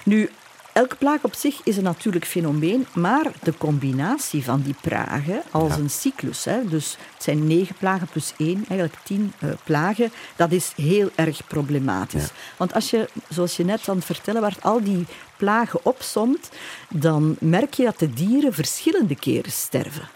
Nu, 0.06 0.30
elke 0.74 0.96
plaag 0.96 1.24
op 1.24 1.34
zich 1.34 1.62
is 1.64 1.78
een 1.78 1.84
natuurlijk 1.84 2.26
fenomeen, 2.26 2.88
maar 2.94 3.32
de 3.44 3.58
combinatie 3.58 4.44
van 4.44 4.62
die 4.62 4.76
plagen 4.82 5.42
als 5.52 5.74
Ja. 5.76 5.80
een 5.80 5.90
cyclus, 5.90 6.46
hè, 6.46 6.66
dus 6.68 6.98
het 7.14 7.24
zijn 7.24 7.48
negen 7.48 7.76
plagen 7.76 8.08
plus 8.08 8.34
één, 8.38 8.66
eigenlijk 8.68 9.00
tien 9.04 9.34
eh, 9.40 9.50
plagen, 9.64 10.12
dat 10.36 10.52
is 10.52 10.74
heel 10.76 11.10
erg 11.16 11.48
problematisch. 11.48 12.24
Ja. 12.24 12.30
Want 12.58 12.74
als 12.74 12.90
je, 12.90 13.10
zoals 13.30 13.58
je 13.58 13.66
net 13.66 13.90
aan 13.90 13.96
het 13.96 14.06
vertellen 14.06 14.42
werd, 14.42 14.64
al 14.64 14.84
die 14.84 15.06
plagen 15.38 15.80
opsomt, 15.86 16.50
dan 16.90 17.36
merk 17.40 17.74
je 17.74 17.84
dat 17.84 18.00
de 18.00 18.14
dieren 18.14 18.54
verschillende 18.54 19.16
keren 19.16 19.52
sterven. 19.52 20.10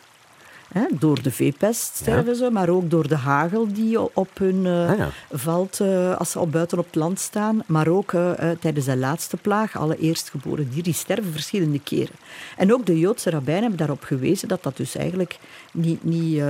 Hè, 0.73 0.81
door 0.99 1.21
de 1.21 1.31
veepest 1.31 1.95
sterven 1.95 2.35
ze, 2.35 2.49
maar 2.51 2.69
ook 2.69 2.89
door 2.89 3.07
de 3.07 3.15
hagel 3.15 3.73
die 3.73 4.15
op 4.15 4.29
hun 4.37 4.65
eh, 4.65 4.89
Ah, 4.89 4.97
ja. 4.97 5.09
valt 5.31 5.79
eh, 5.79 6.15
als 6.17 6.31
ze 6.31 6.39
al 6.39 6.47
buiten 6.47 6.77
op 6.77 6.85
het 6.85 6.95
land 6.95 7.19
staan. 7.19 7.63
Maar 7.65 7.87
ook 7.87 8.13
eh, 8.13 8.31
tijdens 8.59 8.85
de 8.85 8.97
laatste 8.97 9.37
plaag, 9.37 9.77
alle 9.77 9.97
eerstgeboren 9.97 10.65
dieren, 10.65 10.83
die 10.83 10.93
sterven 10.93 11.31
verschillende 11.31 11.79
keren. 11.79 12.15
En 12.57 12.73
ook 12.73 12.85
de 12.85 12.99
Joodse 12.99 13.29
rabbijnen 13.29 13.61
hebben 13.61 13.79
daarop 13.79 14.03
gewezen 14.03 14.47
dat 14.47 14.63
dat 14.63 14.77
dus 14.77 14.95
eigenlijk 14.95 15.37
niet... 15.71 16.03
niet 16.03 16.41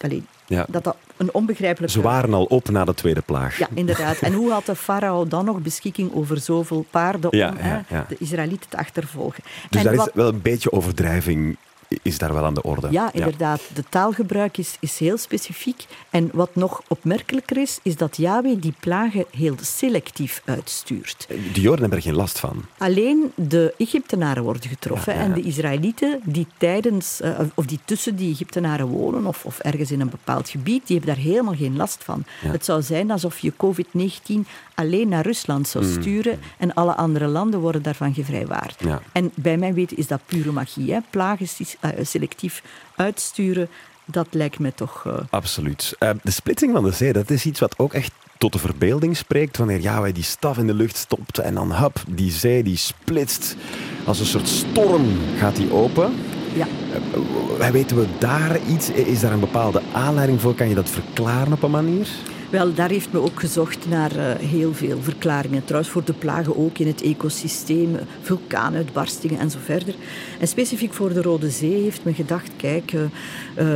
allee, 0.00 0.22
Ja. 0.46 0.66
dat 0.68 0.84
dat 0.84 0.96
een 1.16 1.34
onbegrijpelijke... 1.34 1.96
Ze 1.96 2.02
waren 2.04 2.34
al 2.34 2.44
op 2.44 2.68
na 2.70 2.84
de 2.84 2.94
tweede 2.94 3.20
plaag. 3.22 3.58
Ja, 3.58 3.68
inderdaad. 3.74 4.18
En 4.18 4.32
hoe 4.32 4.50
had 4.52 4.66
de 4.66 4.74
farao 4.76 5.26
dan 5.28 5.44
nog 5.44 5.60
beschikking 5.60 6.14
over 6.14 6.38
zoveel 6.38 6.86
paarden 6.90 7.36
Ja, 7.36 7.48
om 7.50 7.56
ja. 7.88 8.06
de 8.08 8.16
Israëlieten 8.18 8.70
te 8.70 8.76
achtervolgen? 8.76 9.42
Dus 9.70 9.80
En 9.80 9.86
daar 9.86 9.96
wat- 9.96 10.06
is 10.08 10.14
wel 10.14 10.28
een 10.28 10.42
beetje 10.42 10.72
overdrijving 10.72 11.56
is 12.02 12.18
daar 12.18 12.34
wel 12.34 12.44
aan 12.44 12.54
de 12.54 12.62
orde. 12.62 12.88
Ja, 12.90 13.12
inderdaad. 13.12 13.60
De 13.74 13.84
taalgebruik 13.88 14.58
is, 14.58 14.76
is 14.80 14.98
heel 14.98 15.18
specifiek. 15.18 15.86
En 16.10 16.30
wat 16.32 16.54
nog 16.54 16.82
opmerkelijker 16.88 17.56
is, 17.56 17.78
is 17.82 17.96
dat 17.96 18.16
Yahweh 18.16 18.60
die 18.60 18.74
plagen 18.80 19.24
heel 19.30 19.54
selectief 19.60 20.42
uitstuurt. 20.44 21.26
De 21.28 21.60
Joden 21.60 21.80
hebben 21.80 21.98
er 21.98 22.04
geen 22.04 22.14
last 22.14 22.38
van. 22.38 22.64
Alleen 22.78 23.32
de 23.34 23.74
Egyptenaren 23.78 24.42
worden 24.42 24.68
getroffen 24.68 25.12
Ja, 25.12 25.18
ja, 25.18 25.24
en 25.24 25.32
de 25.32 25.42
Israëlieten 25.42 26.20
die 26.24 26.46
tijdens, 26.56 27.20
eh, 27.20 27.40
of 27.54 27.66
die 27.66 27.80
tussen 27.84 28.16
die 28.16 28.32
Egyptenaren 28.32 28.86
wonen 28.86 29.26
of, 29.26 29.44
of 29.44 29.58
ergens 29.58 29.90
in 29.90 30.00
een 30.00 30.10
bepaald 30.10 30.48
gebied, 30.48 30.86
die 30.86 30.96
hebben 30.96 31.14
daar 31.14 31.24
helemaal 31.24 31.54
geen 31.54 31.76
last 31.76 32.04
van. 32.04 32.24
Het 32.40 32.64
zou 32.64 32.82
zijn 32.82 33.10
alsof 33.10 33.38
je 33.38 33.52
COVID-19 33.56 34.46
alleen 34.76 35.08
naar 35.08 35.24
Rusland 35.24 35.68
zou 35.68 35.84
Mm. 35.84 35.90
sturen 36.00 36.38
en 36.58 36.74
alle 36.74 36.94
andere 36.96 37.26
landen 37.26 37.60
worden 37.60 37.82
daarvan 37.82 38.14
gevrijwaard. 38.14 38.74
Ja. 38.78 39.00
En 39.12 39.30
bij 39.34 39.56
mijn 39.56 39.74
weten 39.74 39.96
is 39.96 40.06
dat 40.06 40.20
pure 40.26 40.52
magie. 40.52 40.92
Hè? 40.92 40.98
Plagen 41.10 41.46
eh, 41.80 41.90
selectief 42.02 42.62
uitsturen, 42.96 43.68
dat 44.04 44.26
lijkt 44.30 44.58
me 44.58 44.74
toch... 44.74 45.02
eh, 45.06 45.14
Absoluut. 45.30 45.94
Eh, 45.98 46.10
de 46.22 46.30
splitsing 46.30 46.72
van 46.72 46.84
de 46.84 46.92
zee, 46.92 47.12
dat 47.12 47.30
is 47.30 47.46
iets 47.46 47.60
wat 47.60 47.78
ook 47.78 47.92
echt 47.94 48.12
tot 48.38 48.52
de 48.52 48.58
verbeelding 48.58 49.16
spreekt. 49.16 49.56
Wanneer 49.56 49.80
Yahweh 49.80 50.14
die 50.14 50.22
staf 50.24 50.58
in 50.58 50.66
de 50.66 50.74
lucht 50.74 50.96
stopt 50.96 51.38
en 51.38 51.54
dan 51.54 51.70
hap, 51.70 52.02
die 52.08 52.30
zee 52.30 52.62
die 52.62 52.76
splitst. 52.76 53.56
Als 54.04 54.20
een 54.20 54.26
soort 54.26 54.48
storm 54.48 55.04
gaat 55.38 55.56
die 55.56 55.72
open. 55.72 56.14
Ja. 56.54 56.66
Weten 57.72 57.96
we 57.96 58.06
daar 58.18 58.58
iets? 58.68 58.90
Is 58.90 59.20
daar 59.20 59.32
een 59.32 59.40
bepaalde 59.40 59.82
aanleiding 59.92 60.40
voor? 60.40 60.54
Kan 60.54 60.68
je 60.68 60.74
dat 60.74 60.90
verklaren 60.90 61.52
op 61.52 61.62
een 61.62 61.70
manier? 61.70 62.08
Wel, 62.56 62.74
daar 62.74 62.88
heeft 62.90 63.12
men 63.12 63.22
ook 63.22 63.40
gezocht 63.40 63.88
naar 63.88 64.16
uh, 64.16 64.34
heel 64.34 64.74
veel 64.74 64.98
verklaringen. 65.00 65.64
Trouwens, 65.64 65.92
voor 65.92 66.04
de 66.04 66.12
plagen 66.12 66.56
ook 66.56 66.78
in 66.78 66.86
het 66.86 67.02
ecosysteem, 67.02 67.96
vulkaanuitbarstingen 68.20 69.38
en 69.38 69.50
zo 69.50 69.58
verder. 69.64 69.94
En 70.40 70.48
specifiek 70.48 70.92
voor 70.92 71.12
de 71.12 71.22
Rode 71.22 71.50
Zee 71.50 71.82
heeft 71.82 72.04
men 72.04 72.14
gedacht, 72.14 72.50
kijk, 72.56 72.92
uh, 72.92 73.00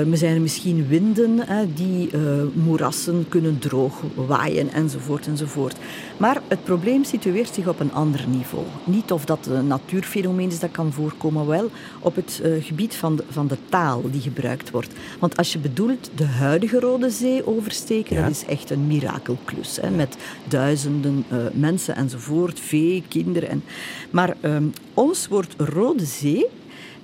uh, 0.05 0.15
zijn 0.17 0.35
er 0.35 0.41
misschien 0.41 0.87
winden 0.89 1.41
die 1.75 2.11
moerassen 2.53 3.27
kunnen 3.29 3.59
droog 3.59 4.03
waaien 4.15 4.73
enzovoort 4.73 5.27
enzovoort. 5.27 5.77
Maar 6.17 6.43
het 6.49 6.65
probleem 6.65 7.05
situeert 7.05 7.55
zich 7.55 7.69
op 7.69 7.81
een 7.81 7.93
ander 7.93 8.25
niveau. 8.29 8.65
Niet 8.85 9.13
of 9.13 9.25
dat 9.25 9.47
een 9.47 9.67
natuurfenomeen 9.67 10.49
is 10.49 10.59
dat 10.59 10.71
kan 10.71 10.93
voorkomen, 10.93 11.47
wel 11.47 11.71
op 11.99 12.17
het 12.17 12.43
gebied 12.61 12.95
van 12.95 13.17
de, 13.17 13.25
van 13.31 13.47
de 13.47 13.57
taal 13.69 14.03
die 14.11 14.21
gebruikt 14.21 14.71
wordt. 14.71 14.93
Want 15.19 15.37
als 15.37 15.53
je 15.53 15.59
bedoelt 15.59 16.11
de 16.15 16.27
huidige 16.27 16.81
Rode 16.81 17.11
Zee 17.11 17.47
oversteken, 17.47 18.17
ja. 18.17 18.23
dat 18.23 18.31
is 18.31 18.45
echt 18.45 18.70
een 18.71 18.87
mirakelklus. 18.87 19.79
Hè, 19.81 19.91
met 19.91 20.17
duizenden 20.49 21.25
uh, 21.33 21.39
mensen 21.53 21.97
enzovoort, 21.97 22.61
vee, 22.61 23.03
kinderen. 23.09 23.49
En... 23.49 23.63
Maar 24.11 24.37
um, 24.43 24.73
ons 24.95 25.29
woord 25.29 25.55
Rode 25.57 26.05
Zee 26.05 26.47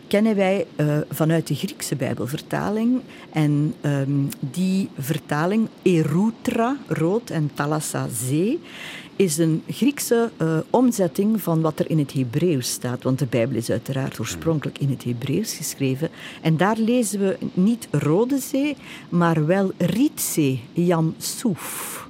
kennen 0.07 0.37
wij 0.37 0.67
uh, 0.77 0.99
vanuit 1.11 1.47
de 1.47 1.55
Griekse 1.55 1.97
Bijbelvertaling. 1.97 3.01
En 3.33 3.75
um, 3.83 4.29
die 4.41 4.89
vertaling, 4.99 5.69
Erutra, 5.83 6.77
rood, 6.87 7.31
en 7.31 7.51
Thalassa, 7.55 8.09
zee, 8.13 8.61
is 9.17 9.39
een 9.39 9.63
Griekse 9.69 10.31
uh, 10.43 10.59
omzetting 10.71 11.41
van 11.41 11.61
wat 11.61 11.79
er 11.79 11.91
in 11.91 11.99
het 11.99 12.13
Hebreeuws 12.13 12.71
staat. 12.71 13.03
Want 13.03 13.19
de 13.19 13.27
Bijbel 13.27 13.57
is 13.57 13.71
uiteraard 13.71 14.19
oorspronkelijk 14.19 14.79
in 14.79 14.89
het 14.89 15.05
Hebreeuws 15.05 15.55
geschreven. 15.55 16.11
En 16.43 16.57
daar 16.57 16.77
lezen 16.79 17.21
we 17.21 17.39
niet 17.55 17.89
Rode 17.91 18.39
Zee, 18.39 18.77
maar 19.09 19.47
wel 19.47 19.73
Rietzee, 19.79 20.61
Yam 20.73 21.15
Soef. 21.19 22.09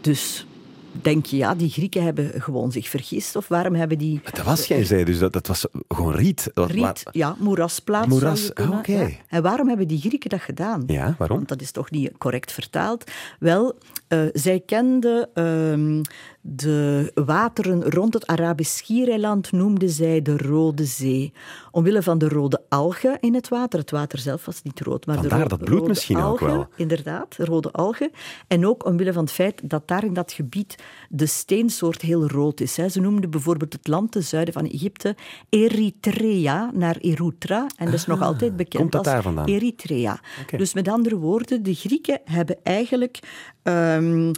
Dus 0.00 0.46
denk 0.92 1.26
je, 1.26 1.36
ja, 1.36 1.54
die 1.54 1.70
Grieken 1.70 2.02
hebben 2.02 2.42
gewoon 2.42 2.72
zich 2.72 2.88
vergist? 2.88 3.36
Of 3.36 3.48
waarom 3.48 3.74
hebben 3.74 3.98
die... 3.98 4.20
Dat 4.32 4.44
was 4.44 4.66
geen 4.66 4.86
zee, 4.86 5.04
dus 5.04 5.18
dat, 5.18 5.32
dat 5.32 5.46
was 5.46 5.66
gewoon 5.88 6.14
riet. 6.14 6.50
Riet, 6.54 7.02
ja, 7.10 7.36
moerasplaats. 7.38 8.08
Moeras, 8.08 8.54
ah, 8.54 8.70
oké. 8.70 8.92
Ja. 8.92 9.08
En 9.28 9.42
waarom 9.42 9.68
hebben 9.68 9.88
die 9.88 10.00
Grieken 10.00 10.30
dat 10.30 10.40
gedaan? 10.40 10.82
Ja, 10.86 11.14
waarom? 11.18 11.36
Want 11.36 11.48
dat 11.48 11.60
is 11.60 11.70
toch 11.70 11.90
niet 11.90 12.10
correct 12.18 12.52
vertaald. 12.52 13.10
Wel, 13.38 13.78
uh, 14.08 14.22
zij 14.32 14.62
kenden 14.66 15.28
uh, 15.34 16.02
de 16.40 17.10
wateren 17.14 17.90
rond 17.90 18.14
het 18.14 18.26
Arabisch 18.26 18.76
Schiereiland 18.76 19.52
noemden 19.52 19.90
zij 19.90 20.22
de 20.22 20.36
Rode 20.36 20.84
Zee. 20.84 21.32
Omwille 21.70 22.02
van 22.02 22.18
de 22.18 22.28
rode 22.28 22.62
algen 22.68 23.20
in 23.20 23.34
het 23.34 23.48
water. 23.48 23.78
Het 23.78 23.90
water 23.90 24.18
zelf 24.18 24.44
was 24.44 24.62
niet 24.62 24.80
rood, 24.80 25.06
maar 25.06 25.16
Vandaar 25.16 25.42
de 25.42 25.48
dat 25.48 25.64
bloed 25.64 25.88
misschien 25.88 26.16
algen, 26.16 26.46
ook 26.46 26.52
wel. 26.52 26.68
Inderdaad, 26.76 27.36
rode 27.38 27.70
algen. 27.70 28.10
En 28.46 28.66
ook 28.66 28.84
omwille 28.84 29.12
van 29.12 29.24
het 29.24 29.32
feit 29.32 29.60
dat 29.70 29.88
daar 29.88 30.04
in 30.04 30.14
dat 30.14 30.32
gebied 30.32 30.79
de 31.08 31.26
steensoort 31.26 32.02
heel 32.02 32.28
rood 32.28 32.60
is. 32.60 32.74
Ze 32.74 33.00
noemden 33.00 33.30
bijvoorbeeld 33.30 33.72
het 33.72 33.88
land 33.88 34.12
ten 34.12 34.22
zuiden 34.22 34.54
van 34.54 34.66
Egypte 34.66 35.16
Eritrea 35.48 36.70
naar 36.74 36.96
Erutra. 36.96 37.66
En 37.76 37.84
dat 37.84 37.94
is 37.94 38.06
nog 38.06 38.20
Ah, 38.20 38.26
altijd 38.26 38.56
bekend 38.56 38.76
komt 38.80 38.92
dat 38.92 39.00
als 39.04 39.12
daar 39.12 39.22
vandaan? 39.22 39.46
Eritrea. 39.46 40.20
Dus 40.56 40.74
met 40.74 40.88
andere 40.88 41.16
woorden, 41.16 41.62
de 41.62 41.74
Grieken 41.74 42.20
hebben 42.24 42.56
eigenlijk 42.62 43.18
ehm, 43.62 44.32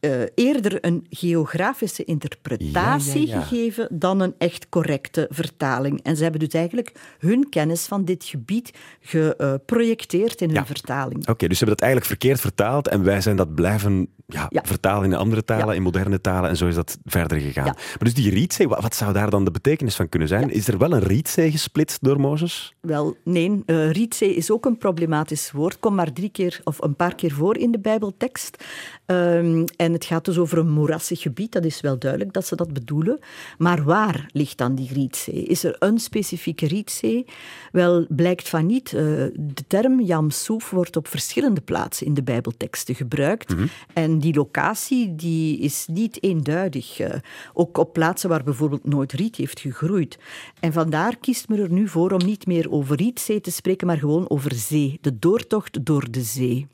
eh, 0.00 0.22
eerder 0.34 0.84
een 0.84 1.06
geografische 1.10 2.04
interpretatie 2.04 3.26
Ja, 3.26 3.32
ja, 3.34 3.34
ja. 3.34 3.42
gegeven 3.42 3.88
dan 3.90 4.20
een 4.20 4.34
echt 4.38 4.68
correcte 4.68 5.26
vertaling. 5.30 6.02
En 6.02 6.16
ze 6.16 6.22
hebben 6.22 6.40
dus 6.40 6.52
eigenlijk 6.52 6.92
hun 7.18 7.48
kennis 7.48 7.86
van 7.86 8.04
dit 8.04 8.24
gebied 8.24 8.70
geprojecteerd 9.00 10.40
in 10.40 10.56
hun 10.56 10.66
vertaling. 10.66 11.28
Oké, 11.28 11.46
dus 11.48 11.58
ze 11.58 11.64
hebben 11.64 11.76
dat 11.76 11.80
eigenlijk 11.80 12.06
verkeerd 12.06 12.40
vertaald 12.40 12.88
en 12.88 13.04
wij 13.04 13.20
zijn 13.20 13.36
dat 13.36 13.54
blijven 13.54 14.08
ja, 14.26 14.46
Ja. 14.48 14.62
vertalen 14.64 15.04
in 15.12 15.14
andere 15.18 15.44
talen, 15.44 15.66
Ja. 15.66 15.72
in 15.72 15.82
moderne 15.82 16.20
talen 16.20 16.50
en 16.50 16.56
zo 16.56 16.66
is 16.66 16.74
dat 16.74 16.98
verder 17.04 17.38
gegaan. 17.40 17.64
Maar 17.64 17.96
dus 17.98 18.14
die 18.14 18.30
rietzee, 18.30 18.68
wa- 18.68 18.80
wat 18.80 18.94
zou 18.94 19.12
daar 19.12 19.30
dan 19.30 19.44
de 19.44 19.50
betekenis 19.50 19.94
van 19.96 20.08
kunnen 20.08 20.28
zijn? 20.28 20.50
Is 20.50 20.68
er 20.68 20.78
wel 20.78 20.92
een 20.92 21.02
rietzee 21.02 21.50
gesplitst 21.50 21.98
door 22.02 22.20
Mozes? 22.20 22.74
Wel, 22.80 23.16
nee, 23.24 23.62
eh, 23.66 23.90
Rietzee 23.90 24.34
is 24.34 24.50
ook 24.50 24.64
een 24.64 24.78
problematisch 24.78 25.50
woord. 25.52 25.78
Komt 25.78 25.96
maar 25.96 26.12
drie 26.12 26.28
keer 26.30 26.60
of 26.64 26.80
een 26.82 26.96
paar 26.96 27.14
keer 27.14 27.32
voor 27.32 27.56
in 27.56 27.70
de 27.70 27.78
Bijbeltekst. 27.78 28.64
Ehm, 29.06 29.64
en 29.76 29.92
het 29.92 30.04
gaat 30.04 30.24
dus 30.24 30.38
over 30.38 30.58
een 30.58 30.70
moerassig 30.70 31.20
gebied. 31.20 31.52
Dat 31.52 31.64
is 31.64 31.80
wel 31.80 31.98
duidelijk 31.98 32.32
dat 32.32 32.46
ze 32.46 32.56
dat 32.56 32.72
bedoelen. 32.72 33.18
Maar 33.58 33.82
waar 33.84 34.26
ligt 34.32 34.58
dan 34.58 34.74
die 34.74 34.92
Rietzee? 34.92 35.42
Is 35.44 35.64
er 35.64 35.76
een 35.78 35.98
specifieke 35.98 36.66
Rietzee? 36.66 37.24
Wel, 37.72 38.06
blijkt 38.08 38.48
van 38.48 38.66
niet. 38.66 38.86
Eh, 38.92 39.00
de 39.34 39.64
term 39.66 40.00
Yam 40.00 40.30
Soef 40.30 40.70
wordt 40.70 40.96
op 40.96 41.08
verschillende 41.08 41.60
plaatsen 41.60 42.06
in 42.06 42.14
de 42.14 42.22
Bijbelteksten 42.22 42.94
gebruikt. 42.94 43.54
En 43.92 44.13
die 44.18 44.34
locatie 44.34 45.14
die 45.14 45.58
is 45.58 45.86
niet 45.90 46.22
eenduidig. 46.22 46.98
Eh, 46.98 47.14
ook 47.52 47.78
op 47.78 47.92
plaatsen 47.92 48.28
waar 48.28 48.44
bijvoorbeeld 48.44 48.84
nooit 48.84 49.12
riet 49.12 49.36
heeft 49.36 49.60
gegroeid. 49.60 50.18
En 50.60 50.72
vandaar 50.72 51.16
kiest 51.16 51.48
men 51.48 51.58
er 51.58 51.72
nu 51.72 51.88
voor 51.88 52.12
om 52.12 52.24
niet 52.24 52.46
meer 52.46 52.70
over 52.70 52.96
Rietzee 52.96 53.40
te 53.40 53.50
spreken, 53.50 53.86
maar 53.86 53.98
gewoon 53.98 54.30
over 54.30 54.54
zee. 54.54 54.98
De 55.00 55.18
doortocht 55.18 55.86
door 55.86 56.10
de 56.10 56.22
zee. 56.22 56.66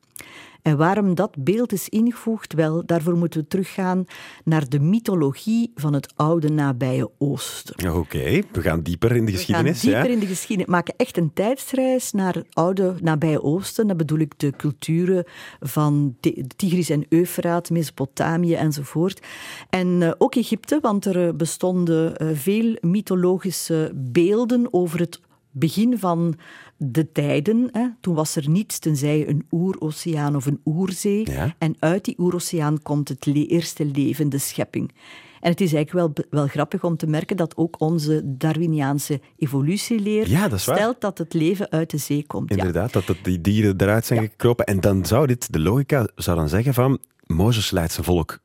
En 0.63 0.77
waarom 0.77 1.15
dat 1.15 1.45
beeld 1.45 1.73
is 1.73 1.89
ingevoegd? 1.89 2.53
Wel, 2.53 2.87
daarvoor 2.87 3.17
moeten 3.17 3.41
we 3.41 3.47
teruggaan 3.47 4.05
naar 4.45 4.69
de 4.69 4.81
mythologie 4.81 5.73
van 5.75 5.93
het 5.93 6.13
oude 6.17 6.51
nabije 6.51 7.11
Oosten. 7.19 7.95
Oké, 7.95 8.43
we 8.53 8.61
gaan 8.61 8.83
dieper 8.83 9.17
in 9.17 9.25
de 9.25 9.33
geschiedenis. 9.33 9.83
We 9.83 9.91
gaan 9.91 10.01
dieper 10.01 10.11
ja. 10.11 10.15
in 10.15 10.29
de 10.29 10.35
geschiedenis. 10.35 10.73
maken 10.73 10.95
echt 10.97 11.17
een 11.17 11.33
tijdsreis 11.33 12.13
naar 12.13 12.35
het 12.35 12.47
oude 12.53 12.95
nabije 13.01 13.43
Oosten. 13.43 13.87
Dat 13.87 13.97
bedoel 13.97 14.19
ik 14.19 14.33
de 14.37 14.53
culturen 14.57 15.25
van 15.61 16.17
de 16.21 16.47
Tigris 16.57 16.91
en 16.91 17.07
Eufraat, 17.09 17.71
Mesopotamië 17.71 18.55
enzovoort. 18.55 19.27
En 19.71 20.03
eh, 20.03 20.13
ook 20.19 20.35
Egypte, 20.35 20.79
want 20.83 21.05
er 21.05 21.27
eh, 21.27 21.35
bestonden 21.35 22.17
eh, 22.17 22.29
veel 22.33 22.77
mythologische 22.81 23.93
beelden 23.95 24.69
over 24.73 25.01
het 25.01 25.21
begin 25.51 25.99
van 25.99 26.35
de 26.77 27.13
tijden. 27.13 27.69
Hè. 27.73 27.87
Toen 28.01 28.15
was 28.15 28.37
er 28.37 28.49
niets 28.49 28.79
tenzij 28.79 29.29
een 29.29 29.47
oeroceaan 29.51 30.37
of 30.37 30.47
een 30.47 30.61
oerzee. 30.65 31.31
Ja. 31.31 31.55
En 31.59 31.77
uit 31.79 32.05
die 32.05 32.15
oeroceaan 32.19 32.83
komt 32.83 33.09
het 33.09 33.27
le- 33.27 33.47
eerste 33.47 33.85
leven, 33.85 34.29
de 34.29 34.39
schepping. 34.39 34.93
En 35.41 35.51
het 35.51 35.61
is 35.61 35.73
eigenlijk 35.73 36.17
wel, 36.17 36.27
wel 36.31 36.47
grappig 36.47 36.85
om 36.85 36.97
te 36.97 37.07
merken 37.07 37.37
dat 37.37 37.57
ook 37.57 37.81
onze 37.81 38.23
Darwiniaanse 38.25 39.21
evolutieleer 39.37 40.29
Ja, 40.29 40.49
dat 40.49 40.61
stelt 40.61 41.01
dat 41.01 41.19
het 41.19 41.35
leven 41.35 41.71
uit 41.71 41.91
de 41.91 41.97
zee 41.97 42.25
komt. 42.27 42.51
Inderdaad, 42.51 42.93
dat, 42.93 43.07
dat 43.07 43.17
die 43.23 43.41
dieren 43.41 43.75
eruit 43.81 44.07
zijn 44.07 44.21
gekropen. 44.21 44.65
En 44.65 44.81
dan 44.81 45.05
zou 45.05 45.27
dit, 45.27 45.53
de 45.53 45.61
logica 45.61 46.09
zou 46.15 46.37
dan 46.37 46.49
zeggen 46.49 46.75
van, 46.75 46.99
Mozes 47.27 47.71
leidt 47.71 47.93
zijn 47.93 48.07
volk 48.07 48.39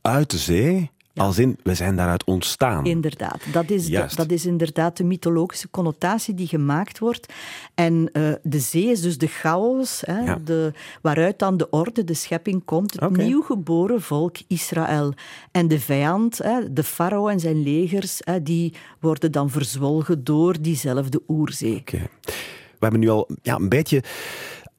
uit 0.00 0.30
de 0.30 0.38
zee, 0.38 0.90
als 1.16 1.38
in, 1.38 1.58
we 1.62 1.74
zijn 1.74 1.96
daaruit 1.96 2.24
ontstaan. 2.24 2.84
Inderdaad, 2.84 3.38
dat 3.52 3.70
is, 3.70 3.86
de- 3.86 4.08
dat 4.14 4.30
is 4.30 4.46
inderdaad 4.46 4.96
de 4.96 5.04
mythologische 5.04 5.70
connotatie 5.70 6.34
die 6.34 6.46
gemaakt 6.46 6.98
wordt. 6.98 7.32
En 7.74 8.08
eh, 8.12 8.32
de 8.42 8.58
zee 8.58 8.84
is 8.90 9.00
dus 9.00 9.18
de 9.18 9.26
chaos, 9.26 10.02
hè, 10.04 10.18
Ja. 10.20 10.38
de, 10.44 10.72
waaruit 11.02 11.38
dan 11.38 11.56
de 11.56 11.70
orde, 11.70 12.04
de 12.04 12.14
schepping 12.14 12.64
komt, 12.64 12.92
het 12.92 13.02
Oké. 13.02 13.22
nieuw 13.22 13.42
geboren 13.42 14.02
volk 14.02 14.36
Israël. 14.46 15.12
En 15.50 15.68
de 15.68 15.80
vijand, 15.80 16.38
hè, 16.38 16.72
de 16.72 16.82
farao 16.82 17.28
en 17.28 17.40
zijn 17.40 17.62
legers, 17.62 18.20
hè, 18.24 18.42
die 18.42 18.72
worden 19.00 19.32
dan 19.32 19.50
verzwolgen 19.50 20.24
door 20.24 20.54
diezelfde 20.60 21.20
oerzee. 21.28 21.82
We 21.86 22.82
hebben 22.82 23.00
nu 23.00 23.08
al 23.08 23.28
ja, 23.42 23.54
een 23.54 23.68
beetje 23.68 24.02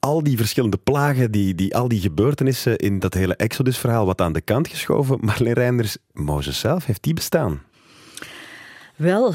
al 0.07 0.23
die 0.23 0.37
verschillende 0.37 0.77
plagen, 0.77 1.31
die, 1.31 1.55
die, 1.55 1.75
al 1.75 1.87
die 1.87 1.99
gebeurtenissen 1.99 2.77
in 2.77 2.99
dat 2.99 3.13
hele 3.13 3.35
Exodus-verhaal 3.35 4.05
wat 4.05 4.21
aan 4.21 4.33
de 4.33 4.41
kant 4.41 4.67
geschoven. 4.67 5.17
Marleen 5.21 5.53
Reinders, 5.53 5.97
Mozes 6.13 6.59
zelf, 6.59 6.85
heeft 6.85 7.03
die 7.03 7.13
bestaan? 7.13 7.61
Wel, 8.95 9.33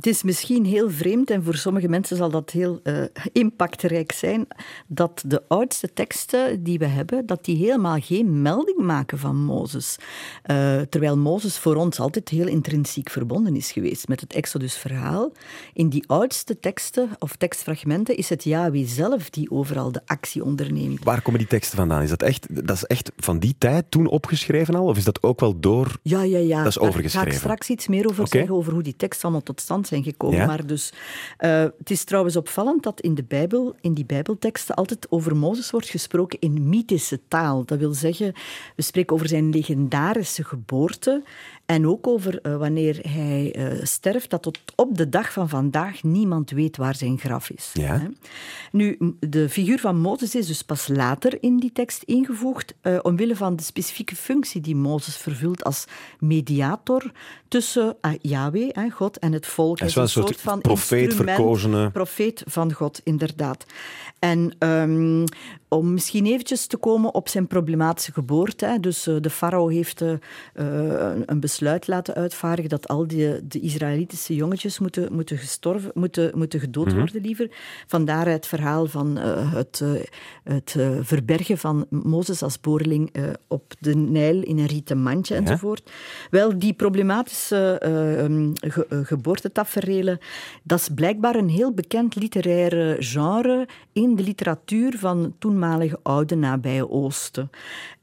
het 0.00 0.08
is 0.08 0.22
misschien 0.22 0.64
heel 0.64 0.90
vreemd 0.90 1.30
en 1.30 1.42
voor 1.44 1.54
sommige 1.54 1.88
mensen 1.88 2.16
zal 2.16 2.30
dat 2.30 2.50
heel 2.50 2.80
eh, 2.82 3.02
impactrijk 3.32 4.12
zijn 4.12 4.46
dat 4.86 5.22
de 5.26 5.42
oudste 5.48 5.92
teksten 5.92 6.62
die 6.62 6.78
we 6.78 6.86
hebben, 6.86 7.26
dat 7.26 7.44
die 7.44 7.56
helemaal 7.56 8.00
geen 8.00 8.42
melding 8.42 8.78
maken 8.78 9.18
van 9.18 9.36
Mozes. 9.36 9.96
Eh, 10.42 10.80
terwijl 10.80 11.16
Mozes 11.16 11.58
voor 11.58 11.76
ons 11.76 12.00
altijd 12.00 12.28
heel 12.28 12.46
intrinsiek 12.46 13.10
verbonden 13.10 13.56
is 13.56 13.72
geweest 13.72 14.08
met 14.08 14.20
het 14.20 14.32
Exodus-verhaal. 14.32 15.32
In 15.72 15.88
die 15.88 16.04
oudste 16.06 16.60
teksten 16.60 17.08
of 17.18 17.36
tekstfragmenten 17.36 18.16
is 18.16 18.28
het 18.28 18.44
Yahweh 18.44 18.86
zelf 18.86 19.30
die 19.30 19.50
overal 19.50 19.92
de 19.92 20.00
actie 20.06 20.44
onderneemt. 20.44 21.04
Waar 21.04 21.22
komen 21.22 21.40
die 21.40 21.48
teksten 21.48 21.78
vandaan? 21.78 22.02
Is 22.02 22.10
dat 22.10 22.22
echt, 22.22 22.66
dat 22.66 22.76
is 22.76 22.84
echt 22.84 23.12
van 23.16 23.38
die 23.38 23.54
tijd 23.58 23.90
toen 23.90 24.06
opgeschreven 24.06 24.74
al? 24.74 24.86
Of 24.86 24.96
is 24.96 25.04
dat 25.04 25.22
ook 25.22 25.40
wel 25.40 25.60
door... 25.60 25.98
Ja, 26.02 26.22
ja, 26.22 26.38
ja. 26.38 26.58
Dat 26.58 26.66
is 26.66 26.74
Daar 26.74 26.82
ga 26.82 26.88
overgeschreven. 26.88 27.32
ik 27.32 27.38
straks 27.38 27.68
iets 27.70 27.88
meer 27.88 28.08
over 28.08 28.20
Oké. 28.20 28.36
zeggen, 28.36 28.54
over 28.54 28.72
hoe 28.72 28.82
die 28.82 28.96
tekst 28.96 29.22
allemaal 29.22 29.42
tot 29.42 29.60
stand 29.60 29.88
zijn 29.90 30.02
gekomen. 30.02 30.38
Ja. 30.38 30.46
Maar 30.46 30.66
dus, 30.66 30.92
eh, 31.36 31.62
het 31.78 31.90
is 31.90 32.04
trouwens 32.04 32.36
opvallend 32.36 32.82
dat 32.82 33.00
in 33.00 33.14
de 33.14 33.24
Bijbel, 33.24 33.74
in 33.80 33.94
die 33.94 34.04
Bijbelteksten, 34.04 34.74
altijd 34.74 35.06
over 35.10 35.36
Mozes 35.36 35.70
wordt 35.70 35.88
gesproken 35.88 36.38
in 36.40 36.68
mythische 36.68 37.20
taal. 37.28 37.64
Dat 37.64 37.78
wil 37.78 37.92
zeggen, 37.92 38.32
we 38.76 38.82
spreken 38.82 39.14
over 39.14 39.28
zijn 39.28 39.50
legendarische 39.50 40.44
geboorte 40.44 41.22
en 41.70 41.86
ook 41.86 42.06
over 42.06 42.40
eh, 42.40 42.56
wanneer 42.56 42.98
hij 43.08 43.52
eh, 43.54 43.84
sterft, 43.84 44.30
dat 44.30 44.42
tot 44.42 44.58
op 44.74 44.96
de 44.96 45.08
dag 45.08 45.32
van 45.32 45.48
vandaag 45.48 46.02
niemand 46.02 46.50
weet 46.50 46.76
waar 46.76 46.94
zijn 46.94 47.18
graf 47.18 47.50
is. 47.50 47.70
Ja. 47.72 47.98
Hè. 47.98 48.06
Nu, 48.72 49.16
de 49.20 49.48
figuur 49.48 49.78
van 49.78 49.98
Mozes 49.98 50.34
is 50.34 50.46
dus 50.46 50.62
pas 50.62 50.88
later 50.88 51.42
in 51.42 51.56
die 51.56 51.72
tekst 51.72 52.02
ingevoegd, 52.02 52.74
eh, 52.80 52.98
omwille 53.02 53.36
van 53.36 53.56
de 53.56 53.62
specifieke 53.62 54.16
functie 54.16 54.60
die 54.60 54.76
Mozes 54.76 55.16
vervult 55.16 55.64
als 55.64 55.84
mediator 56.18 57.10
tussen 57.48 57.96
eh, 58.00 58.12
Yahweh, 58.20 58.68
hè, 58.72 58.90
God, 58.90 59.18
en 59.18 59.32
het 59.32 59.46
volk. 59.46 59.78
Hij 59.78 59.88
is 59.88 59.94
wel 59.94 60.04
een 60.04 60.10
soort 60.10 60.40
van 60.40 60.60
profeet, 60.60 61.14
verkozene. 61.14 61.90
Profeet 61.90 62.42
van 62.46 62.72
God, 62.72 63.00
inderdaad. 63.04 63.66
En 64.18 64.54
ehm, 64.58 65.24
om 65.68 65.92
misschien 65.92 66.26
eventjes 66.26 66.66
te 66.66 66.76
komen 66.76 67.14
op 67.14 67.28
zijn 67.28 67.46
problematische 67.46 68.12
geboorte. 68.12 68.66
Hè, 68.66 68.80
dus 68.80 69.02
de 69.02 69.30
farao 69.30 69.68
heeft 69.68 70.00
een 70.50 71.40
besluit 71.40 71.58
laten 71.60 72.14
uitvaardigen 72.14 72.70
dat 72.70 72.88
al 72.88 73.06
die, 73.06 73.46
de 73.46 73.60
Israëlitische 73.60 74.34
jongetjes 74.34 74.78
moeten, 74.78 75.12
moeten, 75.12 75.38
gestorven, 75.38 75.90
moeten, 75.94 76.30
moeten 76.38 76.60
gedood 76.60 76.86
Mhm. 76.86 76.96
worden 76.96 77.20
liever. 77.22 77.48
Vandaar 77.86 78.26
het 78.28 78.46
verhaal 78.46 78.86
van 78.86 79.18
eh, 79.18 79.52
het, 79.54 79.80
eh, 79.82 79.90
het 80.44 80.74
eh, 80.78 80.90
verbergen 81.00 81.58
van 81.58 81.86
Mozes 81.90 82.42
als 82.42 82.60
boerling 82.60 83.08
eh, 83.12 83.22
op 83.48 83.74
de 83.78 83.94
Nijl 83.96 84.42
in 84.42 84.58
een 84.58 84.66
rieten 84.66 85.02
mandje 85.02 85.34
enzovoort. 85.34 85.90
Wel, 86.30 86.58
die 86.58 86.72
problematische 86.72 87.78
ehm, 87.78 88.50
ge, 88.54 88.86
geboortetaferelen, 89.04 90.18
dat 90.62 90.78
is 90.80 90.88
blijkbaar 90.94 91.34
een 91.34 91.48
heel 91.48 91.72
bekend 91.72 92.14
literaire 92.16 92.96
genre 92.98 93.68
in 93.92 94.16
de 94.16 94.22
literatuur 94.22 94.98
van 94.98 95.34
toenmalige 95.38 95.98
oude 96.02 96.34
nabije 96.34 96.90
Oosten. 96.90 97.50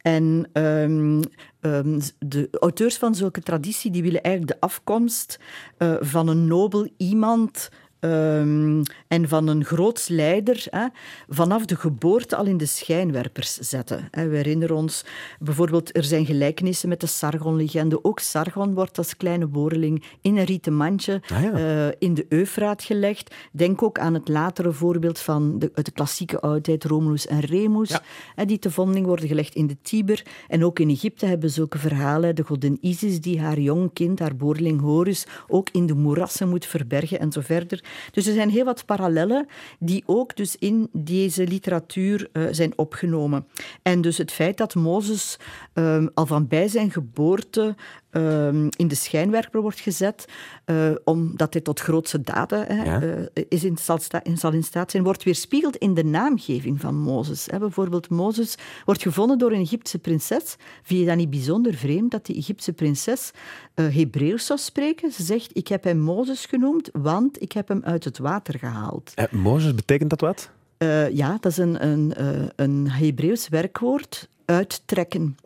En 0.01 0.49
ehm, 0.53 1.21
ehm, 1.59 1.99
de 2.19 2.47
auteurs 2.59 2.97
van 2.97 3.15
zulke 3.15 3.41
traditie 3.41 3.91
die 3.91 4.03
willen 4.03 4.23
eigenlijk 4.23 4.53
de 4.53 4.65
afkomst 4.65 5.39
eh, 5.77 5.95
van 5.99 6.27
een 6.27 6.47
nobel 6.47 6.89
iemand 6.97 7.69
ehm, 8.11 8.83
en 9.07 9.27
van 9.27 9.47
een 9.47 9.63
groots 9.65 10.07
leider 10.07 10.65
hè, 10.69 10.85
vanaf 11.27 11.65
de 11.65 11.75
geboorte 11.75 12.35
al 12.35 12.45
in 12.45 12.57
de 12.57 12.65
schijnwerpers 12.65 13.53
zetten. 13.53 14.07
Hè. 14.11 14.27
We 14.27 14.35
herinneren 14.35 14.75
ons 14.75 15.05
bijvoorbeeld, 15.39 15.95
er 15.97 16.03
zijn 16.03 16.25
gelijkenissen 16.25 16.89
met 16.89 16.99
de 16.99 17.07
Sargon-legende. 17.07 18.03
Ook 18.03 18.19
Sargon 18.19 18.73
wordt 18.73 18.97
als 18.97 19.17
kleine 19.17 19.47
boreling 19.47 20.03
in 20.21 20.37
een 20.37 20.43
rieten 20.45 20.73
mandje 20.75 21.21
Ah, 21.33 21.41
ja. 21.43 21.51
eh, 21.53 21.95
in 21.99 22.13
de 22.13 22.25
Eufraat 22.29 22.83
gelegd. 22.83 23.35
Denk 23.51 23.83
ook 23.83 23.99
aan 23.99 24.13
het 24.13 24.27
latere 24.27 24.71
voorbeeld 24.71 25.19
van 25.19 25.59
de, 25.59 25.71
uit 25.73 25.85
de 25.85 25.91
klassieke 25.91 26.39
oudheid, 26.39 26.83
Romulus 26.83 27.27
en 27.27 27.39
Remus, 27.39 27.89
Ja. 27.89 28.01
hè, 28.35 28.45
die 28.45 28.59
te 28.59 28.71
vonding 28.71 29.05
worden 29.05 29.27
gelegd 29.27 29.55
in 29.55 29.67
de 29.67 29.77
Tiber. 29.81 30.23
En 30.47 30.63
ook 30.65 30.79
in 30.79 30.89
Egypte 30.89 31.25
hebben 31.25 31.49
zulke 31.49 31.77
verhalen. 31.77 32.35
De 32.35 32.43
godin 32.43 32.77
Isis 32.81 33.21
die 33.21 33.41
haar 33.41 33.59
jong 33.59 33.93
kind, 33.93 34.19
haar 34.19 34.35
boerling 34.35 34.81
Horus, 34.81 35.25
ook 35.47 35.69
in 35.71 35.85
de 35.85 35.93
moerassen 35.95 36.49
moet 36.49 36.65
verbergen 36.65 37.19
en 37.19 37.31
zo 37.31 37.41
verder. 37.41 37.83
Dus 38.11 38.27
er 38.27 38.33
zijn 38.33 38.49
heel 38.49 38.65
wat 38.65 38.85
parallellen 38.85 39.47
die 39.79 40.03
ook 40.05 40.35
dus 40.35 40.55
in 40.55 40.89
deze 40.91 41.47
literatuur 41.47 42.29
eh, 42.31 42.43
zijn 42.51 42.73
opgenomen. 42.75 43.47
En 43.81 44.01
dus 44.01 44.17
het 44.17 44.31
feit 44.31 44.57
dat 44.57 44.75
Mozes 44.75 45.37
ehm, 45.73 46.07
al 46.13 46.25
van 46.25 46.47
bij 46.47 46.67
zijn 46.67 46.91
geboorte 46.91 47.75
in 48.77 48.87
de 48.87 48.95
schijnwerper 48.95 49.61
wordt 49.61 49.79
gezet, 49.79 50.25
eh, 50.65 50.91
omdat 51.03 51.53
hij 51.53 51.61
tot 51.61 51.79
grootse 51.79 52.21
daden 52.21 52.75
Ja. 52.75 53.01
eh, 53.01 53.43
is 53.49 53.63
in, 53.63 53.77
zal, 53.77 53.97
sta- 53.97 54.23
in, 54.23 54.37
zal 54.37 54.51
in 54.53 54.63
staat 54.63 54.91
zijn, 54.91 55.03
wordt 55.03 55.23
weerspiegeld 55.23 55.75
in 55.75 55.93
de 55.93 56.03
naamgeving 56.03 56.81
van 56.81 56.95
Mozes. 56.99 57.45
Hè. 57.45 57.59
Bijvoorbeeld, 57.59 58.09
Mozes 58.09 58.55
wordt 58.85 59.01
gevonden 59.01 59.37
door 59.37 59.51
een 59.51 59.61
Egyptische 59.61 59.99
prinses. 59.99 60.55
Vind 60.83 60.99
je 60.99 61.05
dat 61.05 61.15
niet 61.15 61.29
bijzonder 61.29 61.73
vreemd 61.73 62.11
dat 62.11 62.25
die 62.25 62.35
Egyptische 62.35 62.73
prinses 62.73 63.31
eh 63.73 63.95
Hebreeuws 63.95 64.45
zou 64.45 64.59
spreken? 64.59 65.11
Ze 65.11 65.23
zegt, 65.23 65.49
ik 65.57 65.67
heb 65.67 65.83
hem 65.83 65.99
Mozes 65.99 66.45
genoemd, 66.45 66.89
want 66.93 67.41
ik 67.41 67.51
heb 67.51 67.67
hem 67.67 67.81
uit 67.83 68.03
het 68.03 68.17
water 68.17 68.59
gehaald. 68.59 69.11
Eh, 69.15 69.25
Mozes, 69.31 69.75
betekent 69.75 70.09
dat 70.09 70.21
wat? 70.21 70.49
Ja, 71.11 71.37
dat 71.39 71.51
is 71.51 71.57
een, 71.57 71.85
een, 71.87 72.13
een 72.55 72.89
Hebreeuws 72.89 73.49
werkwoord, 73.49 74.29
uittrekken. 74.45 75.37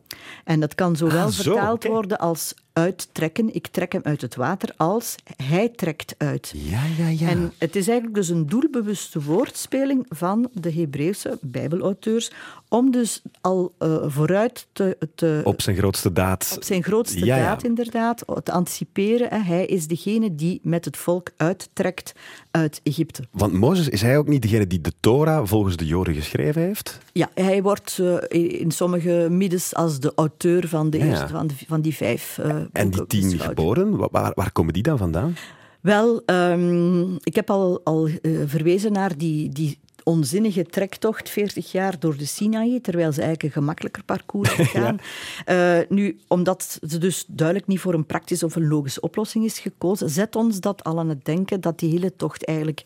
En 0.43 0.59
dat 0.59 0.75
kan 0.75 0.95
zowel 0.95 1.25
Ah, 1.25 1.31
zo, 1.31 1.41
vertaald 1.51 1.83
worden 1.83 2.19
als 2.19 2.53
uittrekken, 2.73 3.53
ik 3.53 3.67
trek 3.67 3.91
hem 3.91 4.01
uit 4.03 4.21
het 4.21 4.35
water, 4.35 4.69
als 4.77 5.15
hij 5.43 5.69
trekt 5.69 6.15
uit. 6.17 6.53
Ja, 6.55 6.81
ja, 6.97 7.07
ja. 7.07 7.27
En 7.27 7.53
het 7.57 7.75
is 7.75 7.87
eigenlijk 7.87 8.17
dus 8.17 8.29
een 8.29 8.47
doelbewuste 8.47 9.21
woordspeling 9.21 10.05
van 10.09 10.49
de 10.53 10.73
Hebreeuwse 10.73 11.37
bijbelauteurs 11.41 12.31
om 12.67 12.91
dus 12.91 13.21
al 13.41 13.73
eh, 13.77 14.03
vooruit 14.07 14.67
te, 14.73 14.97
te, 15.15 15.41
Op 15.43 15.61
zijn 15.61 15.75
grootste 15.75 16.13
daad. 16.13 16.53
op 16.55 16.63
zijn 16.63 16.83
grootste 16.83 17.25
Ja, 17.25 17.35
ja. 17.35 17.43
daad 17.43 17.63
inderdaad, 17.63 18.23
te 18.43 18.51
anticiperen. 18.51 19.43
Hij 19.43 19.65
is 19.65 19.87
degene 19.87 20.35
die 20.35 20.59
met 20.63 20.85
het 20.85 20.97
volk 20.97 21.31
uittrekt 21.37 22.13
uit 22.51 22.79
Egypte. 22.83 23.23
Want 23.31 23.53
Mozes, 23.53 23.89
is 23.89 24.01
hij 24.01 24.17
ook 24.17 24.27
niet 24.27 24.41
degene 24.41 24.67
die 24.67 24.81
de 24.81 24.93
Torah 24.99 25.47
volgens 25.47 25.75
de 25.77 25.85
Joden 25.85 26.13
geschreven 26.13 26.61
heeft? 26.61 26.99
Ja, 27.13 27.29
hij 27.33 27.61
wordt 27.61 27.99
eh, 27.99 28.59
in 28.61 28.71
sommige 28.71 29.27
middens 29.29 29.75
als 29.75 29.99
de 29.99 30.11
auteur 30.15 30.67
van, 30.67 30.89
de 30.89 30.97
ja. 30.97 31.05
eerste, 31.05 31.27
van, 31.27 31.47
de, 31.47 31.53
van 31.67 31.81
die 31.81 31.95
vijf 31.95 32.37
eh, 32.37 32.55
En 32.71 32.89
die 32.89 33.07
tien 33.07 33.39
geboren, 33.39 33.97
wa- 33.97 34.07
waar, 34.11 34.31
waar 34.35 34.51
komen 34.51 34.73
die 34.73 34.83
dan 34.83 34.97
vandaan? 34.97 35.35
Wel, 35.81 36.21
ehm, 36.25 37.13
ik 37.15 37.35
heb 37.35 37.49
al, 37.49 37.81
al 37.83 38.07
eh, 38.07 38.31
verwezen 38.45 38.91
naar 38.91 39.17
die, 39.17 39.49
die 39.49 39.79
onzinnige 40.03 40.63
trektocht, 40.63 41.29
40 41.29 41.71
jaar 41.71 41.99
door 41.99 42.17
de 42.17 42.25
Sinaï, 42.25 42.79
terwijl 42.81 43.11
ze 43.11 43.21
eigenlijk 43.21 43.43
een 43.55 43.61
gemakkelijker 43.61 44.03
parcours 44.03 44.49
gegaan. 44.61 44.97
Eh, 45.45 45.77
nu, 45.89 46.19
omdat 46.27 46.79
ze 46.87 46.97
dus 46.97 47.25
duidelijk 47.27 47.67
niet 47.67 47.79
voor 47.79 47.93
een 47.93 48.05
praktische 48.05 48.45
of 48.45 48.55
een 48.55 48.67
logische 48.67 49.01
oplossing 49.01 49.45
is 49.45 49.59
gekozen, 49.59 50.09
zet 50.09 50.35
ons 50.35 50.59
dat 50.59 50.83
al 50.83 50.99
aan 50.99 51.09
het 51.09 51.25
denken 51.25 51.61
dat 51.61 51.79
die 51.79 51.89
hele 51.89 52.15
tocht 52.15 52.45
eigenlijk 52.45 52.81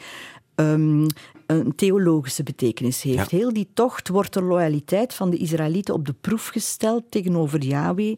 ehm, 0.55 1.07
een 1.45 1.75
theologische 1.75 2.43
betekenis 2.43 3.01
heeft. 3.01 3.31
Ja. 3.31 3.37
Heel 3.37 3.53
die 3.53 3.67
tocht 3.73 4.07
wordt 4.07 4.33
de 4.33 4.41
loyaliteit 4.41 5.13
van 5.13 5.29
de 5.29 5.37
Israëlieten 5.37 5.93
op 5.93 6.05
de 6.05 6.13
proef 6.21 6.47
gesteld 6.47 7.03
tegenover 7.09 7.63
Yahweh. 7.63 8.15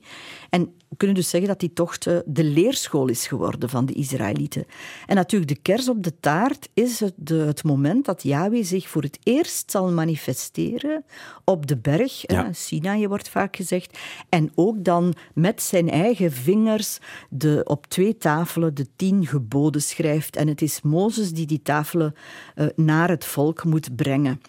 En 0.50 0.74
we 0.89 0.95
kunnen 0.97 1.15
dus 1.15 1.30
zeggen 1.30 1.50
dat 1.50 1.60
die 1.60 1.73
tocht 1.73 2.08
eh, 2.08 2.17
de 2.26 2.43
leerschool 2.43 3.08
is 3.08 3.28
geworden 3.28 3.69
van 3.69 3.86
de 3.86 3.93
Israëlieten. 3.93 4.65
En 5.06 5.15
natuurlijk, 5.15 5.52
de 5.52 5.62
kers 5.62 5.89
op 5.89 6.04
de 6.04 6.19
taart 6.19 6.69
is 6.73 7.00
het, 7.00 7.13
de, 7.15 7.36
het 7.36 7.63
moment 7.63 8.06
dat 8.06 8.23
Yahweh 8.23 8.63
zich 8.63 8.89
voor 8.89 9.02
het 9.02 9.19
eerst 9.23 9.71
zal 9.71 9.91
manifesteren 9.91 11.06
op 11.43 11.67
de 11.67 11.78
berg. 11.78 12.32
Ja. 12.32 12.45
eh, 12.45 12.54
Sinaï 12.54 13.08
wordt 13.08 13.30
vaak 13.30 13.56
gezegd. 13.56 13.97
En 14.30 14.52
ook 14.56 14.84
dan 14.84 15.13
met 15.34 15.62
zijn 15.62 15.89
eigen 15.89 16.32
vingers 16.32 16.97
de, 17.30 17.62
op 17.63 17.88
twee 17.88 18.17
tafelen 18.17 18.76
de 18.76 18.88
tien 18.95 19.28
geboden 19.28 19.82
schrijft. 19.82 20.36
En 20.36 20.47
het 20.47 20.62
is 20.62 20.82
Mozes 20.82 21.32
die 21.32 21.45
die 21.45 21.62
tafelen 21.62 22.15
eh, 22.56 22.65
naar 22.76 23.10
het 23.10 23.26
volk 23.26 23.63
moet 23.63 23.95
brengen. 23.95 24.41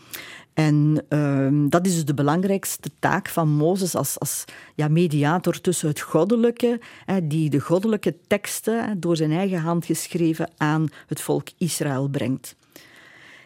En 0.59 1.05
ehm, 1.09 1.69
dat 1.69 1.87
is 1.87 1.95
dus 1.95 2.05
de 2.05 2.15
belangrijkste 2.15 2.91
taak 2.99 3.29
van 3.29 3.49
Mozes 3.49 3.95
als, 3.95 4.19
als 4.19 4.45
ja, 4.75 4.89
mediator 4.89 5.61
tussen 5.61 5.89
het 5.89 6.01
goddelijke, 6.01 6.81
hè, 7.05 7.27
die 7.27 7.51
de 7.51 7.61
goddelijke 7.61 8.15
teksten 8.27 8.85
hè, 8.85 8.99
door 8.99 9.17
zijn 9.17 9.33
eigen 9.33 9.61
hand 9.61 9.85
geschreven 9.87 10.51
aan 10.57 10.89
het 11.07 11.21
volk 11.21 11.49
Israël 11.59 12.09
brengt. 12.09 12.57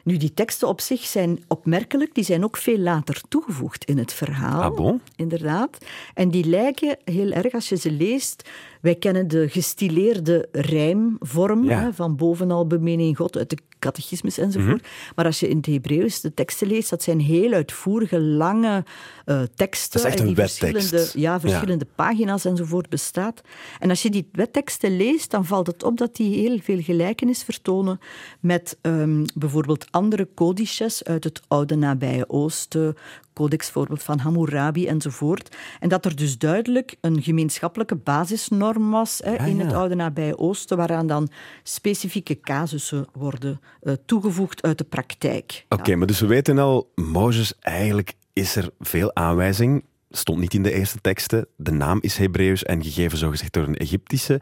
Nu, 0.04 0.16
die 0.16 0.34
teksten 0.34 0.68
op 0.68 0.80
zich 0.80 1.00
zijn 1.04 1.44
opmerkelijk, 1.48 2.14
die 2.14 2.24
zijn 2.24 2.44
ook 2.44 2.56
veel 2.56 2.78
later 2.78 3.22
toegevoegd 3.28 3.84
in 3.84 3.98
het 3.98 4.12
verhaal. 4.12 4.62
Ah, 4.62 4.76
bon? 4.76 5.00
Inderdaad. 5.16 5.78
En 6.14 6.30
die 6.30 6.44
lijken 6.44 6.96
heel 7.04 7.30
erg, 7.30 7.52
als 7.52 7.68
je 7.68 7.76
ze 7.76 7.90
leest... 7.90 8.50
Wij 8.80 8.94
kennen 8.94 9.28
de 9.28 9.48
gestileerde 9.48 10.48
rijmvorm 10.52 11.64
Ja. 11.64 11.80
hè, 11.80 11.92
van 11.92 12.16
bovenal 12.16 12.66
bemenen 12.66 13.06
in 13.06 13.16
God 13.16 13.36
uit 13.36 13.50
de 13.50 13.58
catechismus 13.82 14.38
enzovoort. 14.38 14.82
Mhm. 14.82 15.12
Maar 15.14 15.24
als 15.24 15.40
je 15.40 15.48
in 15.48 15.56
het 15.56 15.66
Hebreeuws 15.66 16.20
de 16.20 16.34
teksten 16.34 16.66
leest, 16.68 16.90
dat 16.90 17.02
zijn 17.02 17.20
heel 17.20 17.52
uitvoerige, 17.52 18.20
lange 18.20 18.84
eh, 19.24 19.42
teksten. 19.54 20.00
Dat 20.00 20.06
is 20.06 20.12
echt 20.12 20.20
en 20.20 20.28
een 20.28 20.34
die 20.34 20.44
wettekst. 20.44 20.88
verschillende, 20.88 21.20
ja, 21.20 21.40
verschillende 21.40 21.86
pagina's 21.94 22.44
enzovoort 22.44 22.88
bestaat. 22.88 23.40
En 23.78 23.90
als 23.90 24.02
je 24.02 24.10
die 24.10 24.28
wetteksten 24.32 24.96
leest, 24.96 25.30
dan 25.30 25.44
valt 25.44 25.66
het 25.66 25.82
op 25.82 25.96
dat 25.96 26.16
die 26.16 26.38
heel 26.38 26.58
veel 26.58 26.80
gelijkenis 26.80 27.42
vertonen 27.42 27.98
met 28.40 28.78
ehm, 28.80 29.24
bijvoorbeeld 29.34 29.86
andere 29.90 30.28
codices 30.34 31.04
uit 31.04 31.24
het 31.24 31.40
oude 31.48 31.76
nabije 31.76 32.28
Oosten, 32.28 32.96
codex 33.32 33.70
voorbeeld 33.70 34.02
van 34.02 34.18
Hammurabi 34.18 34.86
enzovoort. 34.86 35.56
En 35.80 35.88
dat 35.88 36.04
er 36.04 36.16
dus 36.16 36.38
duidelijk 36.38 36.96
een 37.00 37.22
gemeenschappelijke 37.22 37.96
basisnorm 37.96 38.90
was 38.90 39.20
hè, 39.24 39.46
in 39.46 39.56
ja. 39.56 39.64
het 39.64 39.72
oude 39.72 39.94
nabije 39.94 40.38
Oosten, 40.38 40.76
waaraan 40.76 41.06
dan 41.06 41.28
specifieke 41.62 42.40
casussen 42.40 43.06
worden 43.12 43.60
eh, 43.80 43.92
toegevoegd 44.06 44.62
uit 44.62 44.78
de 44.78 44.84
praktijk. 44.84 45.64
Oké, 45.68 45.94
maar 45.94 46.06
dus 46.06 46.20
we 46.20 46.26
weten 46.26 46.58
al, 46.58 46.90
Mozes, 46.94 47.58
eigenlijk 47.58 48.14
is 48.32 48.56
er 48.56 48.70
veel 48.78 49.14
aanwijzing 49.14 49.84
stond 50.16 50.38
niet 50.38 50.54
in 50.54 50.62
de 50.62 50.72
eerste 50.72 50.98
teksten. 51.00 51.46
De 51.56 51.70
naam 51.70 51.98
is 52.00 52.16
Hebreeuws 52.16 52.62
en 52.62 52.82
gegeven 52.82 53.18
zogezegd 53.18 53.52
door 53.52 53.66
een 53.66 53.76
Egyptische. 53.76 54.40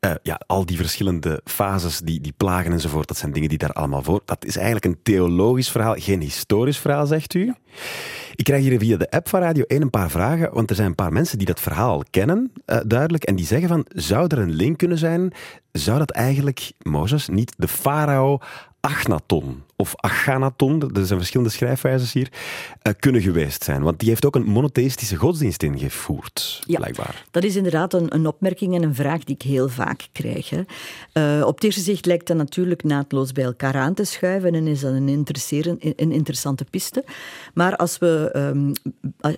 Uh, 0.00 0.10
ja, 0.22 0.40
al 0.46 0.66
die 0.66 0.76
verschillende 0.76 1.40
fases, 1.44 1.98
die, 1.98 2.20
die 2.20 2.34
plagen 2.36 2.72
enzovoort, 2.72 3.08
dat 3.08 3.16
zijn 3.16 3.32
dingen 3.32 3.48
die 3.48 3.58
daar 3.58 3.72
allemaal 3.72 4.02
voor. 4.02 4.22
Dat 4.24 4.44
is 4.44 4.56
eigenlijk 4.56 4.84
een 4.84 5.02
theologisch 5.02 5.70
verhaal, 5.70 5.94
geen 5.94 6.20
historisch 6.20 6.78
verhaal, 6.78 7.06
zegt 7.06 7.34
u. 7.34 7.54
Ik 8.34 8.44
krijg 8.44 8.62
hier 8.62 8.78
via 8.78 8.96
de 8.96 9.10
app 9.10 9.28
van 9.28 9.40
Radio 9.40 9.64
1 9.64 9.82
een 9.82 9.90
paar 9.90 10.10
vragen, 10.10 10.54
want 10.54 10.70
er 10.70 10.76
zijn 10.76 10.88
een 10.88 10.94
paar 10.94 11.12
mensen 11.12 11.38
die 11.38 11.46
dat 11.46 11.60
verhaal 11.60 12.02
kennen, 12.10 12.52
uh, 12.66 12.78
duidelijk, 12.86 13.24
en 13.24 13.36
die 13.36 13.46
zeggen 13.46 13.68
van, 13.68 13.86
zou 13.88 14.26
er 14.26 14.38
een 14.38 14.54
link 14.54 14.78
kunnen 14.78 14.98
zijn? 14.98 15.32
Zou 15.72 15.98
dat 15.98 16.10
eigenlijk, 16.10 16.72
Mozes, 16.82 17.28
niet 17.28 17.54
de 17.56 17.68
farao 17.68 18.38
Achnaton 18.80 19.62
of 19.76 19.94
Achanaton, 19.96 20.90
er 20.94 21.06
zijn 21.06 21.18
verschillende 21.18 21.52
schrijfwijzes 21.52 22.12
hier, 22.12 22.28
uh, 22.82 22.92
kunnen 22.98 23.22
geweest 23.22 23.64
zijn. 23.64 23.82
Want 23.82 23.98
die 23.98 24.08
heeft 24.08 24.26
ook 24.26 24.34
een 24.34 24.44
monotheïstische 24.44 25.16
godsdienst 25.16 25.62
ingevoerd, 25.62 26.62
ja, 26.66 26.76
blijkbaar. 26.76 27.24
Dat 27.30 27.44
is 27.44 27.56
inderdaad 27.56 27.94
een, 27.94 28.14
een, 28.14 28.26
opmerking 28.26 28.74
en 28.74 28.82
een 28.82 28.94
vraag 28.94 29.24
die 29.24 29.34
ik 29.34 29.42
heel 29.42 29.68
vaak 29.68 30.08
krijg. 30.12 30.50
Hè. 30.50 30.62
Uh, 31.38 31.46
op 31.46 31.54
het 31.54 31.64
eerste 31.64 31.80
zicht 31.80 32.06
lijkt 32.06 32.26
dat 32.26 32.36
natuurlijk 32.36 32.84
naadloos 32.84 33.32
bij 33.32 33.44
elkaar 33.44 33.74
aan 33.74 33.94
te 33.94 34.04
schuiven 34.04 34.54
en 34.54 34.66
is 34.66 34.80
dat 34.80 34.92
een, 34.92 35.26
een 35.96 36.12
interessante 36.12 36.64
piste. 36.70 37.04
Maar 37.54 37.76
als, 37.76 37.98
we, 37.98 38.32
um, 38.36 38.72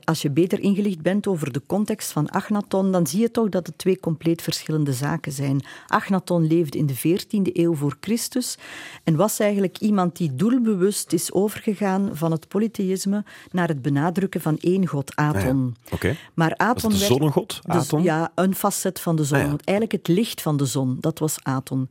als 0.05 0.23
je 0.23 0.31
beter 0.31 0.61
ingelicht 0.61 1.03
bent 1.03 1.27
over 1.27 1.53
de 1.53 1.63
context 1.67 2.13
van 2.13 2.31
Achnaton, 2.31 2.93
dan 2.93 3.07
zie 3.07 3.21
je 3.21 3.31
toch 3.31 3.49
dat 3.49 3.67
het 3.67 3.79
twee 3.79 4.01
compleet 4.01 4.43
verschillende 4.43 4.93
zaken 4.93 5.33
zijn. 5.33 5.65
Achnaton 5.87 6.47
leefde 6.47 6.79
in 6.79 6.87
de 6.87 6.97
14e 6.97 7.53
eeuw 7.53 7.75
voor 7.75 7.97
Christus 8.01 8.59
en 9.05 9.17
was 9.17 9.39
eigenlijk 9.39 9.79
iemand 9.79 10.17
die 10.17 10.28
doelbewust 10.35 11.13
is 11.13 11.33
overgegaan 11.33 12.11
van 12.13 12.33
het 12.33 12.49
polytheïsme 12.49 13.25
naar 13.51 13.69
het 13.69 13.83
benadrukken 13.83 14.41
van 14.41 14.59
één 14.61 14.87
god, 14.87 15.17
Aton. 15.17 15.77
Ah, 15.85 15.93
Oké. 15.95 16.17
Maar 16.35 16.57
Aton 16.57 16.91
was 16.91 16.99
de 17.01 17.07
zonnegod, 17.07 17.61
Aton? 17.63 18.03
ja, 18.03 18.33
een 18.35 18.55
facet 18.55 19.01
van 19.01 19.17
de 19.17 19.25
zon. 19.25 19.39
Ah, 19.39 19.45
ja. 19.45 19.57
Eigenlijk 19.65 19.93
het 19.93 20.09
licht 20.17 20.43
van 20.43 20.57
de 20.57 20.65
zon, 20.65 20.97
dat 21.01 21.19
was 21.19 21.37
Aton. 21.43 21.89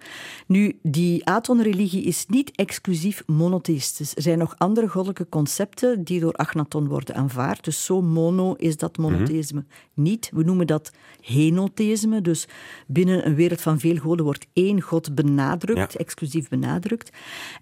Nu, 0.48 0.80
die 0.82 1.26
Aton-religie 1.26 2.04
is 2.04 2.26
niet 2.28 2.52
exclusief 2.56 3.24
monotheïstisch. 3.26 4.16
Er 4.16 4.22
zijn 4.22 4.38
nog 4.38 4.56
andere 4.58 4.88
goddelijke 4.88 5.30
concepten 5.30 6.04
die 6.04 6.20
door 6.20 6.34
Achnaton 6.34 6.88
worden 6.88 7.16
aanvaard. 7.16 7.64
Dus 7.64 7.86
zo 7.86 8.02
mono 8.02 8.54
is 8.54 8.78
dat 8.78 8.98
monotheïsme 8.98 9.66
niet. 9.94 10.30
We 10.34 10.44
noemen 10.44 10.68
dat 10.68 10.92
henotheïsme. 11.22 12.22
Dus 12.22 12.48
binnen 12.88 13.26
een 13.26 13.36
wereld 13.36 13.62
van 13.62 13.80
veel 13.80 13.96
goden 13.98 14.26
wordt 14.26 14.48
één 14.54 14.82
god 14.82 15.16
benadrukt, 15.16 15.94
Ja. 15.94 16.00
exclusief 16.00 16.50
benadrukt. 16.50 17.10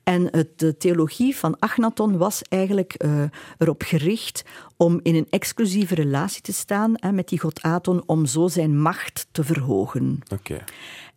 En 0.03 0.27
het, 0.31 0.64
de 0.65 0.77
theologie 0.77 1.35
van 1.35 1.59
Achnaton 1.59 2.17
was 2.17 2.41
eigenlijk 2.41 2.93
eh, 2.93 3.23
erop 3.57 3.81
gericht 3.81 4.43
om 4.77 4.99
in 5.03 5.15
een 5.15 5.27
exclusieve 5.29 5.95
relatie 5.95 6.41
te 6.41 6.53
staan 6.53 6.93
hè, 6.95 7.11
met 7.11 7.29
die 7.29 7.39
god 7.39 7.61
Aton, 7.61 8.03
om 8.05 8.25
zo 8.25 8.47
zijn 8.47 8.81
macht 8.81 9.27
te 9.31 9.43
verhogen. 9.43 10.19
Oké. 10.33 10.63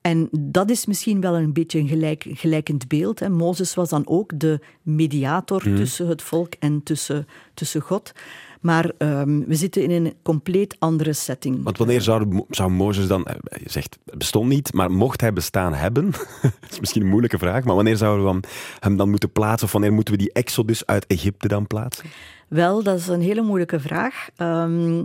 En 0.00 0.28
dat 0.30 0.70
is 0.70 0.86
misschien 0.86 1.20
wel 1.20 1.36
een 1.36 1.52
beetje 1.52 1.78
een 1.78 1.88
gelijk, 1.88 2.26
gelijkend 2.28 2.88
beeld. 2.88 3.20
Hè. 3.20 3.28
Mozes 3.28 3.74
was 3.74 3.88
dan 3.88 4.06
ook 4.06 4.40
de 4.40 4.60
mediator 4.82 5.62
tussen 5.62 6.06
het 6.06 6.22
volk 6.22 6.52
en 6.58 6.82
tussen, 6.82 7.26
tussen 7.54 7.80
God. 7.80 8.12
Maar 8.60 8.90
ehm, 8.98 9.40
we 9.46 9.54
zitten 9.54 9.82
in 9.82 9.90
een 9.90 10.14
compleet 10.22 10.76
andere 10.78 11.12
setting. 11.12 11.62
Want 11.62 11.78
wanneer 11.78 12.00
zou, 12.00 12.44
zou 12.48 12.70
Mozes 12.70 13.06
dan, 13.06 13.24
eh, 13.24 13.34
je 13.62 13.70
zegt 13.70 13.98
bestond 14.16 14.48
niet, 14.48 14.72
maar 14.72 14.90
mocht 14.90 15.20
hij 15.20 15.32
bestaan 15.32 15.74
hebben, 15.74 16.10
dat 16.42 16.70
is 16.70 16.80
misschien 16.80 17.02
een 17.02 17.08
moeilijke 17.08 17.38
vraag, 17.38 17.64
maar 17.64 17.74
wanneer 17.74 17.96
zouden 17.96 18.40
we 18.40 18.48
hem 18.80 18.96
dan 18.96 19.10
moeten 19.10 19.32
plaatsen 19.32 19.66
of 19.66 19.72
wanneer 19.72 19.92
moeten 19.92 20.14
we 20.14 20.20
die 20.20 20.32
exodus 20.32 20.86
uit 20.86 21.06
Egypte 21.06 21.48
dan 21.48 21.66
plaatsen? 21.66 22.04
Wel, 22.48 22.82
dat 22.82 22.98
is 22.98 23.06
een 23.06 23.20
hele 23.20 23.42
moeilijke 23.42 23.80
vraag. 23.80 24.28
Um, 24.36 25.02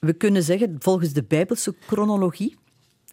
we 0.00 0.12
kunnen 0.12 0.42
zeggen, 0.42 0.76
volgens 0.78 1.12
de 1.12 1.24
Bijbelse 1.28 1.74
chronologie, 1.86 2.56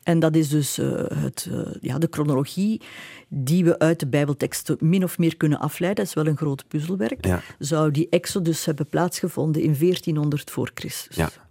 en 0.03 0.19
dat 0.19 0.35
is 0.35 0.49
dus 0.49 0.79
uh, 0.79 1.03
het, 1.13 1.47
uh, 1.51 1.67
ja, 1.81 1.97
de 1.97 2.07
chronologie 2.09 2.81
die 3.27 3.63
we 3.63 3.79
uit 3.79 3.99
de 3.99 4.07
Bijbelteksten 4.07 4.77
min 4.79 5.03
of 5.03 5.17
meer 5.17 5.37
kunnen 5.37 5.59
afleiden. 5.59 6.03
Dat 6.03 6.15
is 6.15 6.23
wel 6.23 6.31
een 6.31 6.37
groot 6.37 6.67
puzzelwerk. 6.67 7.25
Ja. 7.25 7.41
Zou 7.59 7.91
die 7.91 8.09
exodus 8.09 8.65
hebben 8.65 8.87
plaatsgevonden 8.87 9.61
in 9.61 9.75
1400 9.79 10.51
voor 10.51 10.71
Christus. 10.73 11.15
Ja, 11.15 11.25
oké. 11.25 11.41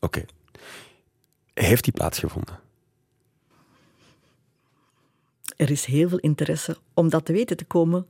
Okay. 0.00 0.26
Heeft 1.54 1.84
die 1.84 1.92
plaatsgevonden? 1.92 2.58
Er 5.56 5.70
is 5.70 5.84
heel 5.84 6.08
veel 6.08 6.18
interesse 6.18 6.76
om 6.94 7.08
dat 7.08 7.24
te 7.24 7.32
weten 7.32 7.56
te 7.56 7.64
komen. 7.64 8.06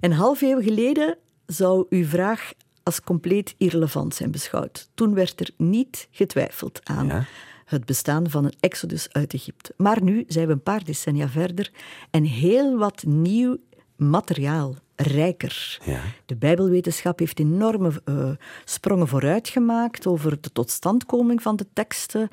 Een 0.00 0.12
half 0.12 0.40
eeuw 0.40 0.62
geleden 0.62 1.16
zou 1.46 1.86
uw 1.90 2.04
vraag 2.04 2.52
als 2.82 3.00
compleet 3.00 3.54
irrelevant 3.56 4.14
zijn 4.14 4.30
beschouwd. 4.30 4.88
Toen 4.94 5.14
werd 5.14 5.40
er 5.40 5.50
niet 5.56 6.08
getwijfeld 6.10 6.80
aan 6.84 7.06
Ja. 7.06 7.26
Het 7.68 7.84
bestaan 7.84 8.30
van 8.30 8.44
een 8.44 8.56
exodus 8.60 9.12
uit 9.12 9.34
Egypte. 9.34 9.72
Maar 9.76 10.02
nu 10.02 10.24
zijn 10.26 10.46
we 10.46 10.52
een 10.52 10.62
paar 10.62 10.84
decennia 10.84 11.28
verder 11.28 11.70
en 12.10 12.24
heel 12.24 12.78
wat 12.78 13.04
nieuw 13.06 13.56
materiaal, 13.96 14.74
rijker. 15.00 15.78
Ja. 15.84 16.00
De 16.26 16.36
Bijbelwetenschap 16.36 17.18
heeft 17.18 17.38
enorme 17.38 17.90
uh, 18.04 18.30
sprongen 18.64 19.08
vooruit 19.08 19.48
gemaakt 19.48 20.06
over 20.06 20.40
de 20.40 20.52
totstandkoming 20.52 21.42
van 21.42 21.56
de 21.56 21.66
teksten. 21.72 22.28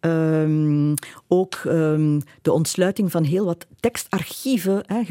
Um, 0.00 0.94
ook 1.28 1.60
um, 1.66 2.20
de 2.42 2.52
ontsluiting 2.52 3.10
van 3.10 3.24
heel 3.24 3.44
wat 3.44 3.66
tekstarchieven 3.80 4.82
hè, 4.86 5.02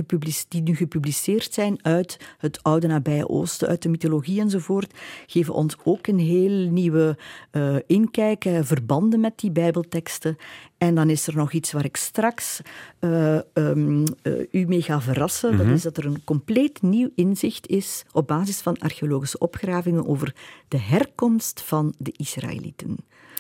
die 0.48 0.62
nu 0.62 0.76
gepubliceerd 0.76 1.54
zijn 1.54 1.80
uit 1.82 2.18
het 2.38 2.64
oude 2.64 2.88
nabije 2.88 3.30
Oosten, 3.30 3.68
uit 3.68 3.82
de 3.82 3.90
mythologie 3.90 4.40
enzovoort, 4.40 4.94
geven 5.28 5.54
ons 5.54 5.76
ook 5.84 6.08
een 6.08 6.20
heel 6.20 6.70
nieuwe 6.70 7.18
uh, 7.52 7.76
inkijk, 7.88 8.46
uh, 8.46 8.60
verbanden 8.62 9.20
met 9.20 9.40
die 9.40 9.52
Bijbelteksten. 9.52 10.38
En 10.78 10.96
dan 10.96 11.10
is 11.10 11.28
er 11.28 11.36
nog 11.36 11.52
iets 11.52 11.72
waar 11.72 11.86
ik 11.86 11.98
straks 11.98 12.62
uh, 13.00 13.40
um, 13.54 14.04
u 14.52 14.66
mee 14.66 14.82
ga 14.82 15.02
verrassen. 15.02 15.52
Mm 15.52 15.58
-hmm. 15.58 15.68
Dat 15.68 15.76
is 15.76 15.84
dat 15.84 15.98
er 15.98 16.06
een 16.06 16.24
compleet 16.24 16.82
nieuw 16.82 16.97
inzicht 17.16 17.68
is 17.68 18.04
op 18.12 18.28
basis 18.28 18.62
van 18.62 18.78
archeologische 18.78 19.38
opgravingen 19.38 20.08
over 20.08 20.36
de 20.68 20.80
herkomst 20.80 21.62
van 21.62 21.94
de 21.98 22.12
Israëlieten. 22.16 22.98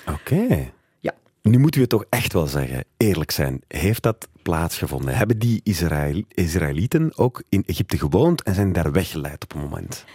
Oké. 0.08 0.34
Okay. 0.34 0.74
Ja. 1.00 1.14
Nu 1.42 1.58
moeten 1.58 1.82
we 1.82 1.88
toch 1.88 2.06
echt 2.10 2.34
wel 2.34 2.48
zeggen, 2.48 2.84
eerlijk 2.98 3.32
zijn, 3.32 3.62
heeft 3.68 4.04
dat 4.04 4.28
plaatsgevonden? 4.42 5.18
Hebben 5.18 5.40
die 5.40 5.62
Israël 5.64 6.24
Israëlieten 6.28 7.18
ook 7.18 7.44
in 7.50 7.64
Egypte 7.66 7.98
gewoond 7.98 8.44
en 8.44 8.56
zijn 8.56 8.74
daar 8.74 8.92
weggeleid 8.92 9.44
op 9.44 9.54
een 9.54 9.62
moment? 9.62 10.06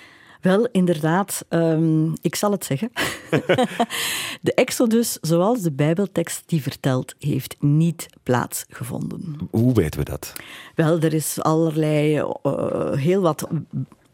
Wel, 0.43 0.69
inderdaad, 0.73 1.45
um, 1.49 2.13
ik 2.21 2.35
zal 2.35 2.51
het 2.51 2.65
zeggen. 2.65 2.91
de 4.41 4.55
Exodus, 4.55 5.19
zoals 5.21 5.61
de 5.61 5.73
Bijbeltekst 5.73 6.43
die 6.47 6.63
vertelt, 6.63 7.15
heeft 7.19 7.57
niet 7.61 8.07
plaatsgevonden. 8.23 9.39
Hoe 9.51 9.75
weten 9.75 10.01
we 10.01 10.05
dat? 10.05 10.33
Wel, 10.75 11.01
er 11.01 11.15
is 11.15 11.41
allerlei, 11.41 12.25
uh, 12.43 12.93
heel 12.93 13.21
wat 13.21 13.49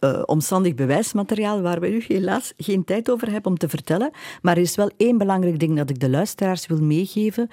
uh, 0.01 0.23
omstandig 0.27 0.75
bewijsmateriaal 0.75 1.61
waar 1.61 1.81
we 1.81 1.89
nu 1.89 2.05
helaas 2.09 2.53
geen 2.57 2.85
tijd 2.85 3.11
over 3.11 3.31
hebben 3.31 3.51
om 3.51 3.59
te 3.59 3.69
vertellen. 3.69 4.11
Maar 4.43 4.57
er 4.57 4.63
is 4.63 4.75
wel 4.75 4.91
één 4.97 5.19
belangrijk 5.19 5.59
ding 5.59 5.77
dat 5.77 5.91
ik 5.91 6.01
de 6.01 6.11
luisteraars 6.11 6.67
wil 6.67 6.83
meegeven. 6.83 7.49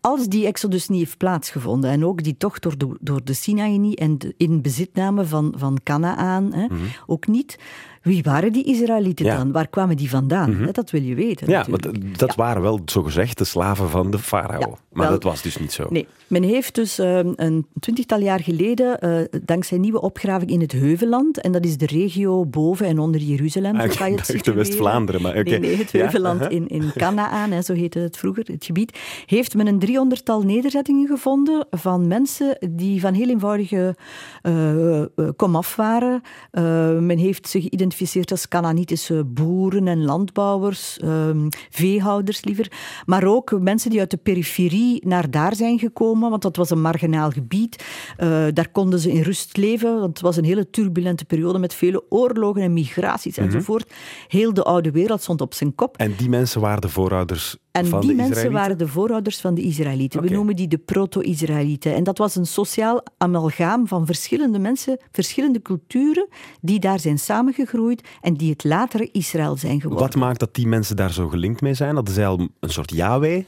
Als 0.00 0.26
die 0.26 0.46
exodus 0.46 0.88
niet 0.88 0.98
heeft 0.98 1.16
plaatsgevonden 1.16 1.90
en 1.90 2.04
ook 2.04 2.22
die 2.22 2.36
tocht 2.36 2.62
door 2.62 2.78
de, 2.78 2.96
door 3.00 3.24
de 3.24 3.32
Sinaï 3.32 3.78
niet 3.78 3.98
en 3.98 4.18
de 4.18 4.34
in 4.36 4.62
bezitname 4.62 5.24
van, 5.24 5.54
van 5.56 5.78
Canaan 5.82 6.44
mm 6.44 6.52
-hmm. 6.52 6.88
ook 7.06 7.26
niet... 7.26 7.58
Wie 8.02 8.22
waren 8.22 8.52
die 8.52 8.64
Israëlieten 8.64 9.24
Ja. 9.24 9.36
dan? 9.36 9.52
Waar 9.52 9.68
kwamen 9.68 9.96
die 9.96 10.10
vandaan? 10.10 10.50
Mhm. 10.50 10.72
Dat 10.72 10.90
wil 10.90 11.02
je 11.02 11.14
weten. 11.14 11.48
Ja, 11.50 11.66
want 11.68 11.88
dat 12.18 12.34
waren 12.34 12.62
wel 12.62 12.80
zogezegd 12.84 13.38
de 13.38 13.44
slaven 13.44 13.88
van 13.88 14.10
de 14.10 14.18
farao. 14.18 14.78
Maar 14.92 15.02
wel. 15.02 15.10
dat 15.10 15.22
was 15.22 15.42
dus 15.42 15.56
niet 15.56 15.72
zo. 15.72 15.86
Nee, 15.90 16.06
men 16.26 16.42
heeft 16.42 16.74
dus 16.74 16.98
eh, 16.98 17.18
een 17.34 17.66
twintigtal 17.80 18.20
jaar 18.20 18.40
geleden, 18.40 19.00
eh, 19.00 19.40
dankzij 19.44 19.78
nieuwe 19.78 20.00
opgraving 20.00 20.50
in 20.50 20.60
het 20.60 20.72
Heuvelland, 20.72 21.40
en 21.40 21.52
dat 21.52 21.64
is 21.64 21.76
de 21.76 21.86
regio 21.86 22.46
boven 22.46 22.86
en 22.86 22.98
onder 22.98 23.20
Jeruzalem, 23.20 23.76
Ah, 23.76 23.98
dacht 23.98 24.44
de. 24.44 24.52
West-Vlaanderen, 24.52 25.22
maar 25.22 25.36
oké. 25.36 25.50
Nee, 25.50 25.58
nee, 25.58 25.76
het 25.76 25.92
Heuvelland 25.92 26.40
aha. 26.40 26.48
in, 26.48 26.68
in 26.68 26.90
Canaan, 26.96 27.50
hè, 27.50 27.62
zo 27.62 27.74
heette 27.74 27.98
het 27.98 28.16
vroeger, 28.16 28.44
het 28.46 28.64
gebied, 28.64 28.98
heeft 29.26 29.54
men 29.54 29.66
een 29.66 29.78
driehonderdtal 29.78 30.42
nederzettingen 30.42 31.06
gevonden 31.06 31.66
van 31.70 32.06
mensen 32.06 32.58
die 32.70 33.00
van 33.00 33.14
heel 33.14 33.28
eenvoudige 33.28 33.96
eh, 34.42 35.00
eh, 35.00 35.06
komaf 35.36 35.76
waren. 35.76 36.22
Eh, 36.50 36.62
men 36.98 37.18
heeft 37.18 37.48
ze 37.48 37.60
geïdentificeerd 37.60 37.88
als 38.30 38.48
Canaanitische 38.48 39.24
boeren 39.24 39.88
en 39.88 40.04
landbouwers, 40.04 40.98
ehm, 40.98 41.48
veehouders 41.70 42.44
liever, 42.44 42.72
maar 43.06 43.24
ook 43.24 43.60
mensen 43.60 43.90
die 43.90 44.00
uit 44.00 44.10
de 44.10 44.16
periferie 44.16 45.06
naar 45.06 45.30
daar 45.30 45.54
zijn 45.54 45.78
gekomen, 45.78 46.30
want 46.30 46.42
dat 46.42 46.56
was 46.56 46.70
een 46.70 46.80
marginaal 46.80 47.30
gebied. 47.30 47.84
Eh, 48.16 48.44
daar 48.52 48.68
konden 48.72 48.98
ze 48.98 49.12
in 49.12 49.22
rust 49.22 49.56
leven, 49.56 49.92
want 49.94 50.06
het 50.08 50.20
was 50.20 50.36
een 50.36 50.44
hele 50.44 50.70
turbulente 50.70 51.24
periode 51.24 51.58
met 51.58 51.74
vele 51.74 52.04
oorlogen 52.08 52.62
en 52.62 52.72
migraties 52.72 53.36
Mhm. 53.36 53.46
enzovoort. 53.46 53.92
Heel 54.28 54.54
de 54.54 54.62
oude 54.62 54.90
wereld 54.90 55.22
stond 55.22 55.40
op 55.40 55.54
zijn 55.54 55.74
kop. 55.74 55.96
En 55.96 56.14
die 56.16 56.28
mensen 56.28 56.60
waren 56.60 56.80
de 56.80 56.88
voorouders 56.88 57.56
En 57.72 57.84
die 57.84 57.92
mensen 57.92 58.18
Israëlieten? 58.18 58.52
waren 58.52 58.78
de 58.78 58.86
voorouders 58.86 59.40
van 59.40 59.54
de 59.54 59.62
Israëlieten. 59.62 60.22
We 60.22 60.30
noemen 60.30 60.56
die 60.56 60.68
de 60.68 60.78
proto-Israëlieten. 60.78 61.94
En 61.94 62.04
dat 62.04 62.18
was 62.18 62.36
een 62.36 62.46
sociaal 62.46 63.02
amalgaam 63.18 63.86
van 63.86 64.06
verschillende 64.06 64.58
mensen, 64.58 64.98
verschillende 65.12 65.62
culturen, 65.62 66.28
die 66.60 66.80
daar 66.80 67.00
zijn 67.00 67.18
samengegroeid 67.18 68.08
en 68.20 68.34
die 68.34 68.50
het 68.50 68.64
latere 68.64 69.08
Israël 69.12 69.56
zijn 69.56 69.80
geworden. 69.80 70.06
Wat 70.06 70.16
maakt 70.16 70.40
dat 70.40 70.54
die 70.54 70.66
mensen 70.66 70.96
daar 70.96 71.12
zo 71.12 71.28
gelinkt 71.28 71.60
mee 71.60 71.74
zijn? 71.74 71.94
Dat 71.94 72.08
is 72.08 72.18
al 72.18 72.48
een 72.60 72.70
soort 72.70 72.90
Yahweh. 72.90 73.44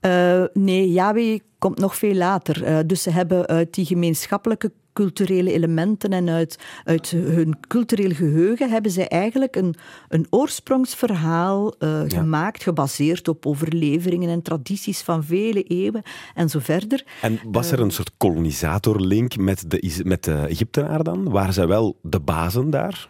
Eh, 0.00 0.42
nee, 0.52 0.92
Yahweh 0.92 1.38
komt 1.58 1.78
nog 1.78 1.96
veel 1.96 2.14
later. 2.14 2.64
Eh, 2.64 2.78
dus 2.86 3.02
ze 3.02 3.10
hebben 3.10 3.46
uit 3.46 3.74
die 3.74 3.84
gemeenschappelijke 3.84 4.72
culturele 4.98 5.52
elementen 5.52 6.12
en 6.12 6.28
uit, 6.28 6.58
uit 6.84 7.10
hun 7.10 7.56
cultureel 7.68 8.10
geheugen 8.10 8.70
hebben 8.70 8.90
zij 8.90 9.08
eigenlijk 9.08 9.56
een, 9.56 9.74
een 10.08 10.26
oorsprongsverhaal 10.30 11.74
eh, 11.78 12.02
gemaakt, 12.06 12.62
gebaseerd 12.62 13.28
op 13.28 13.46
overleveringen 13.46 14.30
en 14.30 14.42
tradities 14.42 15.00
van 15.00 15.24
vele 15.24 15.62
eeuwen 15.62 16.02
en 16.34 16.48
zo 16.48 16.58
verder. 16.58 17.04
En 17.20 17.40
was 17.50 17.70
er 17.70 17.80
een 17.80 17.90
soort 17.90 18.10
kolonisatorlink 18.16 19.36
met 19.36 19.64
de, 19.70 20.02
met 20.04 20.24
de 20.24 20.34
Egyptenaren 20.34 21.04
dan? 21.04 21.30
Waren 21.30 21.54
zij 21.54 21.66
wel 21.66 21.98
de 22.02 22.20
bazen 22.20 22.70
daar? 22.70 23.08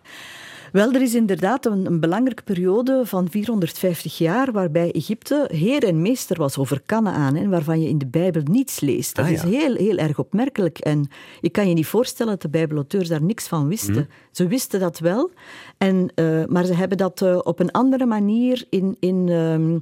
Wel, 0.72 0.92
er 0.92 1.02
is 1.02 1.14
inderdaad 1.14 1.66
een, 1.66 1.86
een 1.86 2.00
belangrijke 2.00 2.42
periode 2.42 3.00
van 3.04 3.30
450 3.30 4.18
jaar 4.18 4.52
waarbij 4.52 4.92
Egypte 4.92 5.48
heer 5.52 5.84
en 5.84 6.02
meester 6.02 6.36
was 6.38 6.58
over 6.58 6.82
Canaan, 6.86 7.34
hè, 7.36 7.48
waarvan 7.48 7.80
je 7.80 7.88
in 7.88 7.98
de 7.98 8.06
Bijbel 8.06 8.42
niets 8.44 8.80
leest. 8.80 9.14
Dat 9.16 9.24
Ah, 9.24 9.30
is 9.30 9.42
ja. 9.42 9.48
heel, 9.48 9.74
heel 9.74 9.96
erg 9.96 10.18
opmerkelijk. 10.18 10.78
En 10.78 11.08
je 11.40 11.50
kan 11.50 11.68
je 11.68 11.74
niet 11.74 11.86
voorstellen 11.86 12.32
dat 12.32 12.42
de 12.42 12.48
Bijbelauteurs 12.48 13.08
daar 13.08 13.22
niks 13.22 13.48
van 13.48 13.68
wisten. 13.68 13.92
Mhm. 13.92 14.04
Ze 14.32 14.46
wisten 14.46 14.80
dat 14.80 14.98
wel, 14.98 15.30
en, 15.78 16.10
eh, 16.14 16.44
maar 16.46 16.64
ze 16.64 16.74
hebben 16.74 16.98
dat 16.98 17.22
eh, 17.22 17.38
op 17.42 17.60
een 17.60 17.70
andere 17.70 18.06
manier 18.06 18.64
in, 18.70 18.96
in, 19.00 19.28
ehm, 19.28 19.78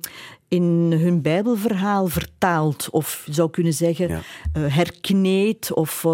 in 0.49 0.63
hun 1.01 1.23
Bijbelverhaal 1.23 2.07
vertaald. 2.07 2.89
Of 2.91 3.23
je 3.27 3.33
zou 3.33 3.51
kunnen 3.51 3.73
zeggen, 3.73 4.09
Ja. 4.09 4.21
eh, 4.53 4.75
herkneed 4.75 5.73
of... 5.73 6.05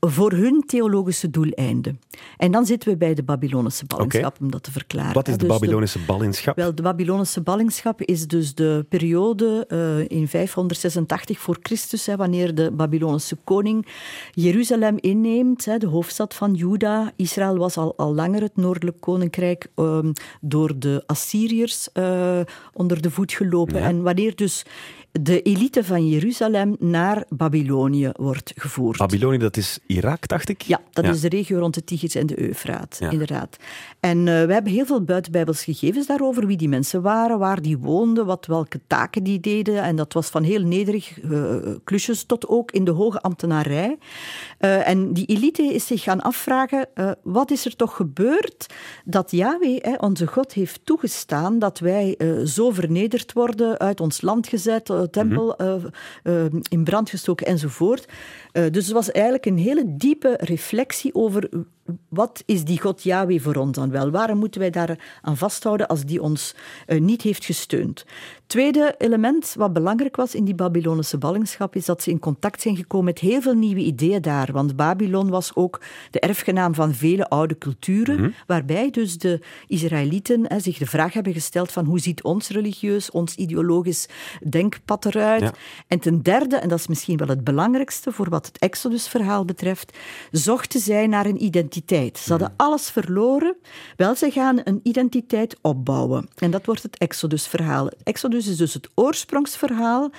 voor 0.00 0.32
hun 0.32 0.62
theologische 0.66 1.30
doeleinden. 1.30 2.00
En 2.36 2.52
dan 2.52 2.66
zitten 2.66 2.88
we 2.90 2.96
bij 2.96 3.14
de 3.14 3.22
Babylonische 3.22 3.84
ballingschap, 3.86 4.36
om 4.40 4.50
dat 4.50 4.62
te 4.62 4.72
verklaren. 4.72 5.14
Wat 5.14 5.28
is 5.28 5.36
de 5.36 5.46
Dus 5.46 5.58
Babylonische 5.58 5.98
ballingschap? 6.06 6.56
wel, 6.56 6.74
de 6.74 6.82
Babylonische 6.82 7.40
ballingschap 7.40 8.02
is 8.02 8.26
dus 8.26 8.54
de 8.54 8.86
periode 8.88 9.64
eh, 9.68 10.18
in 10.18 10.28
586 10.28 11.38
voor 11.38 11.58
Christus, 11.62 12.06
hè, 12.06 12.16
wanneer 12.16 12.54
de 12.54 12.70
Babylonische 12.70 13.36
koning 13.44 13.86
Jeruzalem 14.30 14.96
inneemt, 15.00 15.64
hè, 15.64 15.78
de 15.78 15.86
hoofdstad 15.86 16.34
van 16.34 16.54
Juda. 16.54 17.12
Israël 17.16 17.56
was 17.56 17.76
al, 17.76 17.96
al 17.96 18.14
langer 18.14 18.42
het 18.42 18.56
noordelijk 18.56 19.00
koninkrijk 19.00 19.66
ehm, 19.74 20.12
door 20.40 20.78
de 20.78 21.02
Assyriërs 21.06 21.92
eh, 21.92 22.40
onder 22.72 23.02
de 23.02 23.10
voet 23.10 23.32
gelopen. 23.32 23.78
Ja. 23.78 23.86
En 23.86 24.02
wanneer 24.02 24.36
dus 24.36 24.64
de 25.12 25.42
elite 25.42 25.84
van 25.84 26.08
Jeruzalem 26.08 26.76
naar 26.78 27.24
Babylonië 27.28 28.10
wordt 28.16 28.52
gevoerd. 28.56 28.98
Babylonië, 28.98 29.38
dat 29.38 29.56
is 29.56 29.78
Irak, 29.86 30.28
dacht 30.28 30.48
ik? 30.48 30.62
Ja, 30.62 30.80
dat 30.92 31.04
is 31.04 31.20
de 31.20 31.28
regio 31.28 31.58
rond 31.58 31.74
de 31.74 31.84
Tigris 31.84 32.14
en 32.14 32.26
de 32.26 32.40
Eufraat, 32.42 32.96
Ja. 33.00 33.10
inderdaad. 33.10 33.56
En 34.00 34.18
eh, 34.18 34.44
we 34.44 34.52
hebben 34.52 34.72
heel 34.72 34.86
veel 34.86 35.02
buitenbijbels 35.04 35.64
gegevens 35.64 36.06
daarover, 36.06 36.46
wie 36.46 36.56
die 36.56 36.68
mensen 36.68 37.02
waren, 37.02 37.38
waar 37.38 37.62
die 37.62 37.78
woonden, 37.78 38.26
wat, 38.26 38.46
welke 38.46 38.80
taken 38.86 39.22
die 39.22 39.40
deden. 39.40 39.82
En 39.82 39.96
dat 39.96 40.12
was 40.12 40.28
van 40.28 40.42
heel 40.42 40.62
nederig 40.62 41.20
eh, 41.20 41.54
klusjes 41.84 42.24
tot 42.24 42.48
ook 42.48 42.70
in 42.70 42.84
de 42.84 42.90
hoge 42.90 43.20
ambtenarij. 43.20 43.98
Eh, 44.60 44.88
en 44.88 45.12
die 45.12 45.26
elite 45.26 45.62
is 45.62 45.86
zich 45.86 46.02
gaan 46.02 46.20
afvragen, 46.20 46.88
eh, 46.94 47.10
wat 47.22 47.50
is 47.50 47.64
er 47.64 47.76
toch 47.76 47.96
gebeurd 47.96 48.66
dat 49.04 49.30
Yahweh, 49.30 49.82
hè, 49.82 49.94
onze 49.94 50.26
God, 50.26 50.52
heeft 50.52 50.80
toegestaan 50.84 51.58
dat 51.58 51.78
wij 51.78 52.14
eh, 52.18 52.38
zo 52.44 52.70
vernederd 52.70 53.32
worden, 53.32 53.78
uit 53.78 54.00
ons 54.00 54.20
land 54.20 54.48
gezet, 54.48 54.92
tempel 55.10 55.56
eh, 55.56 56.44
in 56.68 56.84
brand 56.84 57.10
gestoken 57.10 57.46
enzovoort. 57.46 58.06
Eh, 58.52 58.64
dus 58.70 58.84
het 58.84 58.94
was 58.94 59.10
eigenlijk 59.10 59.46
een 59.46 59.58
hele 59.58 59.96
diepe 59.96 60.36
reflectie 60.40 61.14
over 61.14 61.48
wat 62.08 62.42
is 62.46 62.64
die 62.64 62.80
God 62.80 63.02
Yahweh 63.02 63.40
voor 63.40 63.54
ons 63.54 63.76
dan 63.76 63.90
wel? 63.90 64.10
Waarom 64.10 64.38
moeten 64.38 64.60
wij 64.60 64.70
daar 64.70 65.18
aan 65.22 65.36
vasthouden 65.36 65.88
als 65.88 66.04
die 66.04 66.22
ons 66.22 66.54
eh, 66.86 67.00
niet 67.00 67.22
heeft 67.22 67.44
gesteund? 67.44 68.04
Tweede 68.46 68.94
element 68.98 69.54
wat 69.56 69.72
belangrijk 69.72 70.16
was 70.16 70.34
in 70.34 70.44
die 70.44 70.54
Babylonische 70.54 71.18
ballingschap 71.18 71.76
is 71.76 71.84
dat 71.84 72.02
ze 72.02 72.10
in 72.10 72.18
contact 72.18 72.60
zijn 72.60 72.76
gekomen 72.76 73.06
met 73.06 73.18
heel 73.18 73.40
veel 73.40 73.54
nieuwe 73.54 73.80
ideeën 73.80 74.22
daar. 74.22 74.52
Want 74.52 74.76
Babylon 74.76 75.28
was 75.28 75.54
ook 75.54 75.80
de 76.10 76.20
erfgenaam 76.20 76.74
van 76.74 76.94
vele 76.94 77.28
oude 77.28 77.58
culturen, 77.58 78.34
waarbij 78.46 78.90
dus 78.90 79.18
de 79.18 79.40
Israëlieten 79.66 80.44
hè, 80.48 80.60
zich 80.60 80.78
de 80.78 80.86
vraag 80.86 81.12
hebben 81.12 81.32
gesteld 81.32 81.72
van 81.72 81.84
hoe 81.84 81.98
ziet 81.98 82.22
ons 82.22 82.48
religieus, 82.48 83.10
ons 83.10 83.34
ideologisch 83.34 84.08
denkpad 84.48 85.04
eruit? 85.04 85.40
Ja. 85.40 85.52
En 85.86 85.98
ten 85.98 86.22
derde, 86.22 86.56
en 86.56 86.68
dat 86.68 86.78
is 86.78 86.86
misschien 86.86 87.16
wel 87.16 87.28
het 87.28 87.44
belangrijkste 87.44 88.12
voor 88.12 88.28
wat 88.28 88.39
het 88.46 88.58
Exodus-verhaal 88.58 89.44
betreft, 89.44 89.96
zochten 90.30 90.80
zij 90.80 91.06
naar 91.06 91.26
een 91.26 91.44
identiteit. 91.44 92.18
Ze 92.18 92.30
hadden 92.30 92.52
alles 92.56 92.90
verloren. 92.90 93.56
Wel, 93.96 94.14
ze 94.14 94.30
gaan 94.30 94.60
een 94.64 94.80
identiteit 94.82 95.56
opbouwen. 95.60 96.28
En 96.38 96.50
dat 96.50 96.66
wordt 96.66 96.82
het 96.82 96.98
Exodus-verhaal. 96.98 97.88
Exodus 98.02 98.46
is 98.46 98.56
dus 98.56 98.74
het 98.74 98.88
oorsprongsverhaal. 98.94 100.10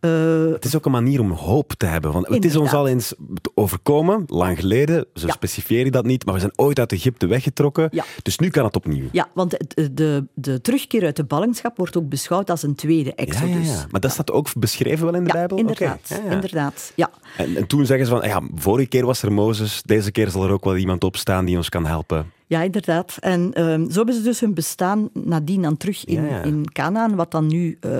Eh, 0.00 0.10
Het 0.52 0.64
is 0.64 0.76
ook 0.76 0.84
een 0.84 0.92
manier 0.92 1.20
om 1.20 1.30
hoop 1.30 1.72
te 1.72 1.86
hebben. 1.86 2.12
Want 2.12 2.28
het 2.28 2.44
is 2.44 2.56
ons 2.56 2.72
al 2.72 2.88
eens 2.88 3.14
overkomen, 3.54 4.24
lang 4.26 4.58
geleden. 4.60 5.06
Zo 5.14 5.26
Ja. 5.26 5.32
specifieren 5.32 5.92
dat 5.92 6.04
niet. 6.04 6.24
Maar 6.24 6.34
we 6.34 6.40
zijn 6.40 6.52
ooit 6.56 6.78
uit 6.78 6.92
Egypte 6.92 7.26
weggetrokken. 7.26 7.88
Ja. 7.92 8.04
Dus 8.22 8.38
nu 8.38 8.48
kan 8.50 8.64
het 8.64 8.76
opnieuw. 8.76 9.08
ja, 9.12 9.28
want 9.34 9.52
het- 9.52 9.96
de, 9.96 10.26
de 10.34 10.60
terugkeer 10.60 11.04
uit 11.04 11.16
de 11.16 11.24
ballingschap 11.24 11.76
wordt 11.76 11.96
ook 11.96 12.08
beschouwd 12.08 12.50
als 12.50 12.62
een 12.62 12.74
tweede 12.74 13.14
Exodus. 13.14 13.66
ja, 13.68 13.72
ja. 13.72 13.86
Maar 13.90 14.00
dat 14.00 14.10
staat 14.10 14.30
ook 14.30 14.54
beschreven 14.58 15.04
wel 15.04 15.14
in 15.14 15.24
de 15.24 15.32
Bijbel? 15.32 15.56
inderdaad. 15.58 16.00
Oké. 16.12 16.20
Ja, 16.22 16.26
ja. 16.28 16.30
inderdaad. 16.34 16.92
Ja. 16.94 17.10
En, 17.36 17.61
en 17.62 17.68
toen 17.68 17.86
zeggen 17.86 18.06
ze 18.06 18.12
van, 18.12 18.28
ja, 18.28 18.42
vorige 18.54 18.88
keer 18.88 19.06
was 19.06 19.22
er 19.22 19.32
Mozes, 19.32 19.82
deze 19.84 20.10
keer 20.10 20.30
zal 20.30 20.44
er 20.44 20.50
ook 20.50 20.64
wel 20.64 20.76
iemand 20.76 21.04
opstaan 21.04 21.44
die 21.44 21.56
ons 21.56 21.68
kan 21.68 21.86
helpen. 21.86 22.32
Ja, 22.46 22.62
inderdaad. 22.62 23.16
En 23.20 23.52
ehm, 23.52 23.90
zo 23.90 23.96
hebben 23.96 24.14
ze 24.14 24.22
dus 24.22 24.40
hun 24.40 24.54
bestaan 24.54 25.08
nadien 25.12 25.62
dan 25.62 25.76
terug 25.76 26.04
in, 26.04 26.24
Ja, 26.24 26.42
in 26.42 26.72
Canaan, 26.72 27.14
wat 27.14 27.30
dan 27.30 27.46
nu 27.46 27.76
eh, 27.80 27.96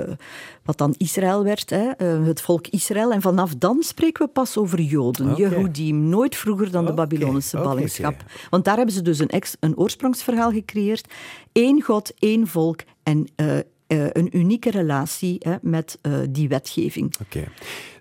wat 0.63 0.77
dan 0.77 0.95
Israël 0.97 1.43
werd, 1.43 1.69
hè, 1.69 1.89
eh, 1.89 2.25
het 2.25 2.41
volk 2.41 2.67
Israël. 2.67 3.11
En 3.11 3.21
vanaf 3.21 3.55
dan 3.55 3.83
spreken 3.83 4.25
we 4.25 4.31
pas 4.31 4.57
over 4.57 4.81
Joden. 4.81 5.35
Jehudim, 5.35 6.09
nooit 6.09 6.35
vroeger 6.35 6.71
dan 6.71 6.85
de 6.85 6.93
Babylonische 6.93 7.57
ballingschap. 7.57 8.15
Want 8.49 8.65
daar 8.65 8.75
hebben 8.75 8.95
ze 8.95 9.01
dus 9.01 9.19
een, 9.19 9.29
ex, 9.29 9.55
een 9.59 9.77
oorsprongsverhaal 9.77 10.51
gecreëerd. 10.51 11.13
Eén 11.53 11.81
God, 11.81 12.13
één 12.19 12.47
volk 12.47 12.79
en 13.03 13.27
eh, 13.35 13.47
eh, 13.93 14.05
een 14.11 14.37
unieke 14.37 14.71
relatie 14.71 15.35
hè, 15.39 15.55
met 15.61 15.97
eh, 16.01 16.13
die 16.29 16.47
wetgeving. 16.47 17.13
Oké. 17.21 17.43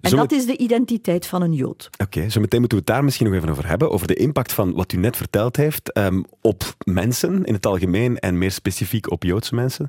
En 0.00 0.16
dat 0.16 0.32
is 0.32 0.46
de 0.46 0.56
identiteit 0.56 1.26
van 1.26 1.42
een 1.42 1.52
Jood. 1.52 1.90
Oké, 2.02 2.28
zo 2.28 2.40
meteen 2.40 2.60
moeten 2.60 2.78
we 2.78 2.84
het 2.84 2.94
daar 2.94 3.04
misschien 3.04 3.26
nog 3.26 3.34
even 3.34 3.48
over 3.48 3.68
hebben. 3.68 3.90
Over 3.90 4.06
de 4.06 4.14
impact 4.14 4.52
van 4.52 4.74
wat 4.74 4.92
u 4.92 4.96
net 4.96 5.16
verteld 5.16 5.56
heeft 5.56 5.92
ehm, 5.92 6.22
op 6.40 6.74
mensen 6.84 7.44
in 7.44 7.54
het 7.54 7.66
algemeen 7.66 8.18
en 8.18 8.38
meer 8.38 8.50
specifiek 8.50 9.10
op 9.10 9.22
Joodse 9.22 9.54
mensen. 9.54 9.88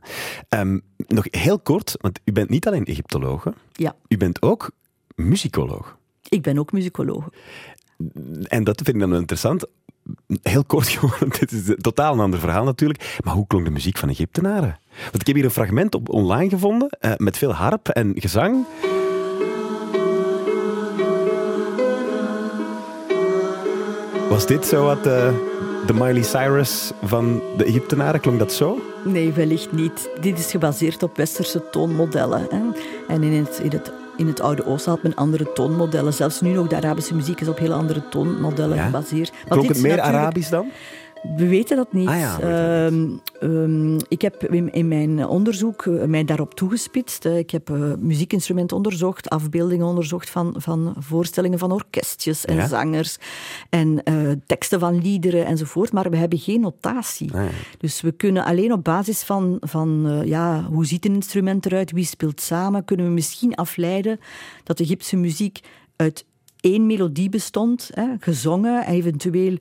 Ehm, 0.49 0.79
nog 1.07 1.25
heel 1.29 1.59
kort, 1.59 1.95
want 2.01 2.19
u 2.23 2.31
bent 2.31 2.49
niet 2.49 2.67
alleen 2.67 2.85
Egyptologe, 2.85 3.53
Ja, 3.71 3.95
u 4.07 4.17
bent 4.17 4.41
ook 4.41 4.71
muzikoloog. 5.15 5.97
ik 6.29 6.41
ben 6.41 6.57
ook 6.57 6.71
muzikoloog. 6.71 7.29
En 8.43 8.63
dat 8.63 8.75
vind 8.75 8.95
ik 8.95 8.99
dan 8.99 9.09
wel 9.09 9.19
interessant. 9.19 9.65
Heel 10.41 10.63
kort 10.63 10.87
gewoon, 10.97 11.33
dit 11.39 11.51
is 11.51 11.75
totaal 11.81 12.13
een 12.13 12.19
ander 12.19 12.39
verhaal 12.39 12.63
natuurlijk. 12.63 13.19
Maar 13.23 13.33
hoe 13.33 13.47
klonk 13.47 13.65
de 13.65 13.71
muziek 13.71 13.97
van 13.97 14.09
Egyptenaren? 14.09 14.79
Want 15.01 15.21
ik 15.21 15.27
heb 15.27 15.35
hier 15.35 15.45
een 15.45 15.51
fragment 15.51 15.95
op 15.95 16.09
online 16.09 16.49
gevonden 16.49 16.89
eh, 16.99 17.11
met 17.17 17.37
veel 17.37 17.53
harp 17.53 17.89
en 17.89 18.13
gezang. 18.15 18.65
Was 24.29 24.45
dit 24.45 24.65
zo 24.65 24.83
wat 24.83 25.07
eh, 25.07 25.33
de 25.85 25.93
Miley 25.93 26.23
Cyrus 26.23 26.91
van 27.03 27.41
de 27.57 27.63
Egyptenaren? 27.63 28.19
Klonk 28.19 28.39
dat 28.39 28.53
zo? 28.53 28.81
Nee, 29.03 29.31
wellicht 29.31 29.71
niet. 29.71 30.09
Dit 30.21 30.39
is 30.39 30.51
gebaseerd 30.51 31.03
op 31.03 31.17
westerse 31.17 31.69
toonmodellen. 31.69 32.47
Hè. 32.49 32.61
En 33.07 33.23
in 33.23 33.45
het, 33.45 33.59
in, 33.63 33.71
het, 33.71 33.91
in 34.17 34.28
het 34.28 34.41
Oude 34.41 34.65
Oosten 34.65 34.91
had 34.91 35.04
men 35.04 35.15
andere 35.15 35.54
toonmodellen. 35.54 36.13
Zelfs 36.13 36.41
nu 36.41 36.52
nog, 36.54 36.67
de 36.67 36.76
Arabische 36.76 37.15
muziek 37.15 37.41
is 37.41 37.47
op 37.47 37.58
heel 37.58 37.73
andere 37.73 38.10
toonmodellen 38.10 38.76
Ja? 38.76 38.86
gebaseerd. 38.86 39.32
Klonk 39.47 39.67
het 39.67 39.82
meer 39.82 40.02
Arabisch 40.02 40.49
dan? 40.49 40.71
We 41.36 41.47
weten 41.47 41.77
dat 41.77 41.93
niet. 41.93 42.07
Ah 42.07 42.19
ja, 42.19 42.39
Ehm, 42.39 43.09
ehm, 43.39 43.99
ik 44.07 44.21
heb 44.21 44.43
in, 44.43 44.71
in 44.73 44.88
mijn 44.88 45.27
onderzoek 45.27 45.86
eh, 45.86 46.03
mij 46.03 46.23
daarop 46.25 46.53
toegespitst. 46.53 47.25
Eh, 47.25 47.38
Ik 47.38 47.49
heb 47.51 47.69
eh, 47.69 47.93
muziekinstrumenten 47.99 48.77
onderzocht, 48.77 49.29
afbeeldingen 49.29 49.86
onderzocht 49.86 50.29
van, 50.29 50.53
van 50.57 50.95
voorstellingen 50.99 51.59
van 51.59 51.71
orkestjes 51.71 52.45
en 52.45 52.55
Ja? 52.55 52.67
zangers 52.67 53.17
en 53.69 54.03
teksten 54.45 54.79
van 54.79 55.01
liederen 55.01 55.45
enzovoort. 55.45 55.91
Maar 55.91 56.09
we 56.09 56.17
hebben 56.17 56.39
geen 56.39 56.59
notatie. 56.62 57.33
Ah. 57.33 57.45
Dus 57.77 58.01
we 58.01 58.12
kunnen 58.12 58.45
alleen 58.45 58.73
op 58.73 58.83
basis 58.83 59.23
van, 59.23 59.57
van 59.59 60.21
ja, 60.25 60.63
hoe 60.63 60.86
ziet 60.86 61.05
een 61.05 61.13
instrument 61.13 61.65
eruit, 61.65 61.91
wie 61.91 62.05
speelt 62.05 62.41
samen, 62.41 62.86
kunnen 62.86 63.05
we 63.05 63.12
misschien 63.12 63.55
afleiden 63.55 64.19
dat 64.63 64.77
de 64.77 64.83
Egyptische 64.83 65.17
muziek 65.17 65.59
uit 65.95 66.25
één 66.63 66.86
melodie 66.86 67.30
bestond, 67.30 67.89
hè, 67.93 68.06
gezongen, 68.19 68.88
eventueel 68.88 69.58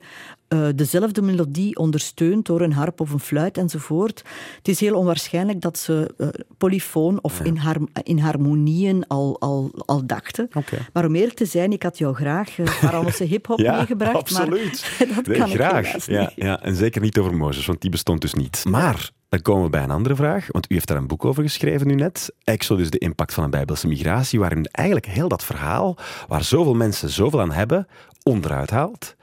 uh, 0.49 0.67
dezelfde 0.75 1.21
melodie 1.21 1.77
ondersteund 1.77 2.45
door 2.45 2.61
een 2.61 2.73
harp 2.73 2.99
of 2.99 3.11
een 3.11 3.19
fluit 3.19 3.57
enzovoort. 3.57 4.23
Het 4.57 4.67
is 4.67 4.79
heel 4.79 4.95
onwaarschijnlijk 4.95 5.61
dat 5.61 5.77
ze 5.77 6.13
uh, 6.17 6.27
polyfoon 6.57 7.19
of 7.21 7.39
in, 7.39 7.57
har 7.57 7.77
in, 8.03 8.19
harmonieën 8.19 9.07
al, 9.07 9.39
al, 9.39 9.71
al 9.85 10.05
dachten. 10.05 10.49
Okay. 10.53 10.79
Maar 10.93 11.05
om 11.05 11.15
eerlijk 11.15 11.37
te 11.37 11.45
zijn, 11.45 11.71
ik 11.71 11.83
had 11.83 11.97
jou 11.97 12.15
graag 12.15 12.57
uh, 12.57 13.09
hip-hop 13.31 13.59
ja, 13.59 13.77
meegebracht. 13.77 14.15
Absoluut. 14.15 14.95
Maar 14.99 15.07
dat 15.15 15.25
nee, 15.25 15.37
kan 15.37 15.49
graag. 15.49 15.95
ik 15.95 16.03
ja, 16.05 16.31
ja, 16.35 16.61
en 16.61 16.75
zeker 16.75 17.01
niet 17.01 17.17
over 17.17 17.35
Mozes, 17.35 17.65
want 17.65 17.81
die 17.81 17.91
bestond 17.91 18.21
dus 18.21 18.33
niet. 18.33 18.63
Maar 18.69 19.11
dan 19.33 19.41
komen 19.41 19.63
we 19.63 19.69
bij 19.69 19.83
een 19.83 19.91
andere 19.91 20.15
vraag, 20.15 20.47
want 20.51 20.71
u 20.71 20.73
heeft 20.73 20.87
daar 20.87 20.97
een 20.97 21.07
boek 21.07 21.25
over 21.25 21.43
geschreven 21.43 21.87
nu 21.87 21.95
net. 21.95 22.33
Exodus, 22.43 22.89
de 22.89 22.97
impact 22.97 23.33
van 23.33 23.43
een 23.43 23.49
bijbelse 23.49 23.87
migratie, 23.87 24.39
waarin 24.39 24.65
eigenlijk 24.65 25.05
heel 25.05 25.27
dat 25.27 25.43
verhaal, 25.43 25.97
waar 26.27 26.43
zoveel 26.43 26.73
mensen 26.73 27.09
zoveel 27.09 27.41
aan 27.41 27.51
hebben, 27.51 27.87
onderuit 28.23 28.69
haalt. 28.69 29.15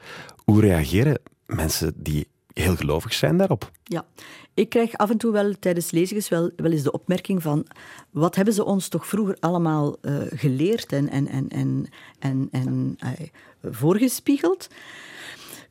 Hoe 0.43 0.61
reageren 0.61 1.19
mensen 1.45 1.93
die 1.95 2.27
heel 2.53 2.75
gelovig 2.75 3.13
zijn 3.13 3.37
daarop? 3.37 3.71
Ja, 3.83 4.05
ik 4.53 4.69
krijg 4.69 4.93
af 4.97 5.09
en 5.09 5.17
toe 5.17 5.31
wel 5.31 5.53
tijdens 5.59 5.91
lezingen 5.91 6.23
wel, 6.29 6.51
wel 6.55 6.71
eens 6.71 6.83
de 6.83 6.91
opmerking 6.91 7.41
van 7.41 7.67
wat 8.09 8.35
hebben 8.35 8.53
ze 8.53 8.65
ons 8.65 8.87
toch 8.87 9.07
vroeger 9.07 9.37
allemaal 9.39 9.97
uh, 10.01 10.21
geleerd 10.29 10.91
en, 10.91 11.09
en, 11.09 11.27
en, 11.27 11.47
en, 11.49 11.89
en, 12.19 12.47
en 12.51 12.97
uh, 13.03 13.09
voorgespiegeld. 13.73 14.67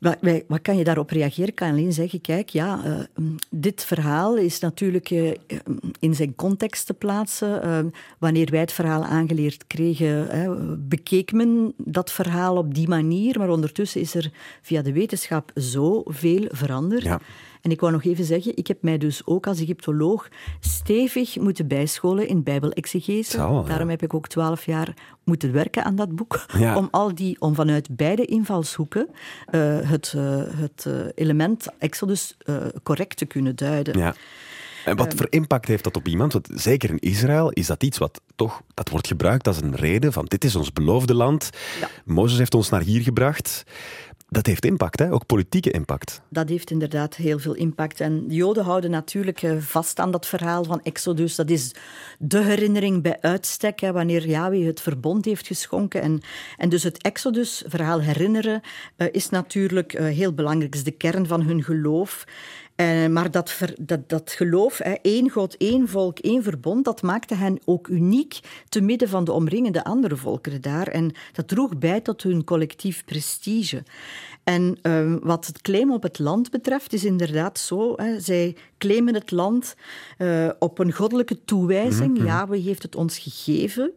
Wat, 0.01 0.61
kan 0.61 0.77
je 0.77 0.83
daarop 0.83 1.09
reageren? 1.09 1.49
Ik 1.49 1.55
kan 1.55 1.69
alleen 1.69 1.93
zeggen, 1.93 2.21
kijk, 2.21 2.49
ja, 2.49 2.81
uh, 2.85 3.25
dit 3.49 3.83
verhaal 3.83 4.37
is 4.37 4.59
natuurlijk 4.59 5.09
uh, 5.09 5.31
in 5.99 6.15
zijn 6.15 6.35
context 6.35 6.85
te 6.85 6.93
plaatsen. 6.93 7.93
Wanneer 8.19 8.51
wij 8.51 8.59
het 8.59 8.71
verhaal 8.71 9.05
aangeleerd 9.05 9.67
kregen, 9.67 10.87
bekeek 10.89 11.31
men 11.31 11.73
dat 11.77 12.11
verhaal 12.11 12.57
op 12.57 12.73
die 12.73 12.87
manier. 12.87 13.39
Maar 13.39 13.49
ondertussen 13.49 14.01
is 14.01 14.15
er 14.15 14.31
via 14.61 14.81
de 14.81 14.93
wetenschap 14.93 15.51
zoveel 15.53 16.45
veranderd. 16.49 17.03
Ja. 17.03 17.19
En 17.61 17.71
ik 17.71 17.79
wou 17.79 17.91
nog 17.91 18.03
even 18.03 18.25
zeggen, 18.25 18.57
ik 18.57 18.67
heb 18.67 18.81
mij 18.81 18.97
dus 18.97 19.25
ook 19.25 19.47
als 19.47 19.59
Egyptoloog 19.59 20.27
stevig 20.59 21.39
moeten 21.39 21.67
bijscholen 21.67 22.27
in 22.27 22.43
bijbelexegese. 22.43 23.37
Daarom 23.37 23.89
heb 23.89 24.03
ik 24.03 24.13
ook 24.13 24.27
twaalf 24.27 24.65
jaar 24.65 24.93
moeten 25.23 25.51
werken 25.51 25.83
aan 25.83 25.95
dat 25.95 26.15
boek. 26.15 26.45
Om, 26.75 26.87
al 26.91 27.15
die, 27.15 27.35
om 27.39 27.55
vanuit 27.55 27.95
beide 27.95 28.25
invalshoeken 28.25 29.07
uh, 29.09 29.79
het, 29.89 30.13
uh, 30.15 30.43
het 30.47 30.85
uh, 30.87 30.93
element 31.15 31.67
Exodus 31.77 32.37
correct 32.83 33.17
te 33.17 33.25
kunnen 33.25 33.55
duiden. 33.55 33.97
Ja. 33.97 34.15
En 34.85 34.95
wat 34.95 35.13
voor 35.13 35.27
impact 35.29 35.67
heeft 35.67 35.83
dat 35.83 35.97
op 35.97 36.07
iemand? 36.07 36.33
Want 36.33 36.47
zeker 36.53 36.89
in 36.89 36.99
Israël 36.99 37.49
is 37.49 37.67
dat 37.67 37.83
iets 37.83 37.97
wat 37.97 38.21
toch, 38.35 38.61
dat 38.73 38.89
wordt 38.89 39.07
gebruikt 39.07 39.47
als 39.47 39.61
een 39.61 39.75
reden 39.75 40.13
van 40.13 40.25
dit 40.25 40.43
is 40.43 40.55
ons 40.55 40.73
beloofde 40.73 41.13
land. 41.13 41.49
Ja. 41.79 41.89
Mozes 42.05 42.37
heeft 42.37 42.53
ons 42.53 42.69
naar 42.69 42.81
hier 42.81 43.01
gebracht. 43.01 43.63
Dat 44.33 44.45
heeft 44.45 44.65
impact, 44.65 44.99
hè? 44.99 45.11
ook 45.11 45.25
politieke 45.25 45.71
impact. 45.71 46.21
Dat 46.29 46.49
heeft 46.49 46.71
inderdaad 46.71 47.15
heel 47.15 47.39
veel 47.39 47.53
impact. 47.53 47.99
En 47.99 48.27
de 48.27 48.33
Joden 48.33 48.63
houden 48.63 48.91
natuurlijk 48.91 49.41
eh, 49.41 49.57
vast 49.57 49.99
aan 49.99 50.11
dat 50.11 50.27
verhaal 50.27 50.63
van 50.63 50.81
Exodus. 50.81 51.35
Dat 51.35 51.49
is 51.49 51.75
de 52.19 52.39
herinnering 52.39 53.01
bij 53.01 53.17
uitstek, 53.21 53.79
hè, 53.79 53.91
wanneer 53.91 54.27
Yahweh 54.27 54.65
het 54.65 54.81
verbond 54.81 55.25
heeft 55.25 55.47
geschonken. 55.47 56.01
En, 56.01 56.21
en 56.57 56.69
dus 56.69 56.83
het 56.83 57.01
Exodus-verhaal 57.01 58.01
herinneren 58.01 58.61
uh, 58.97 59.07
is 59.11 59.29
natuurlijk 59.29 59.93
uh, 59.93 60.05
heel 60.05 60.33
belangrijk. 60.33 60.73
Het 60.73 60.87
is 60.87 60.91
de 60.91 60.97
kern 60.97 61.27
van 61.27 61.41
hun 61.41 61.63
geloof. 61.63 62.25
Uh, 62.81 63.07
maar 63.07 63.31
dat, 63.31 63.59
dat, 63.81 64.09
dat 64.09 64.31
geloof, 64.31 64.77
hè, 64.77 64.91
één 64.91 65.29
God, 65.29 65.57
één 65.57 65.87
volk, 65.87 66.19
één 66.19 66.43
verbond, 66.43 66.85
dat 66.85 67.01
maakte 67.01 67.35
hen 67.35 67.59
ook 67.65 67.87
uniek 67.87 68.39
te 68.69 68.81
midden 68.81 69.09
van 69.09 69.23
de 69.23 69.31
omringende 69.31 69.83
andere 69.83 70.15
volkeren 70.17 70.61
daar. 70.61 70.87
En 70.87 71.11
dat 71.31 71.47
droeg 71.47 71.77
bij 71.77 72.01
tot 72.01 72.23
hun 72.23 72.43
collectief 72.43 73.05
prestige. 73.05 73.83
En 74.43 74.79
uh, 74.83 75.15
wat 75.21 75.45
het 75.45 75.61
claim 75.61 75.91
op 75.91 76.03
het 76.03 76.19
land 76.19 76.51
betreft, 76.51 76.93
is 76.93 77.03
inderdaad 77.03 77.59
zo. 77.59 77.93
Hè, 77.95 78.19
zij 78.19 78.55
claimen 78.81 79.13
het 79.13 79.31
land 79.31 79.75
uh, 80.17 80.49
op 80.59 80.79
een 80.79 80.91
goddelijke 80.91 81.43
toewijzing. 81.45 82.09
Mm 82.09 82.15
-hmm. 82.15 82.25
Yahweh 82.25 82.63
heeft 82.63 82.83
het 82.83 82.95
ons 82.95 83.17
gegeven. 83.17 83.91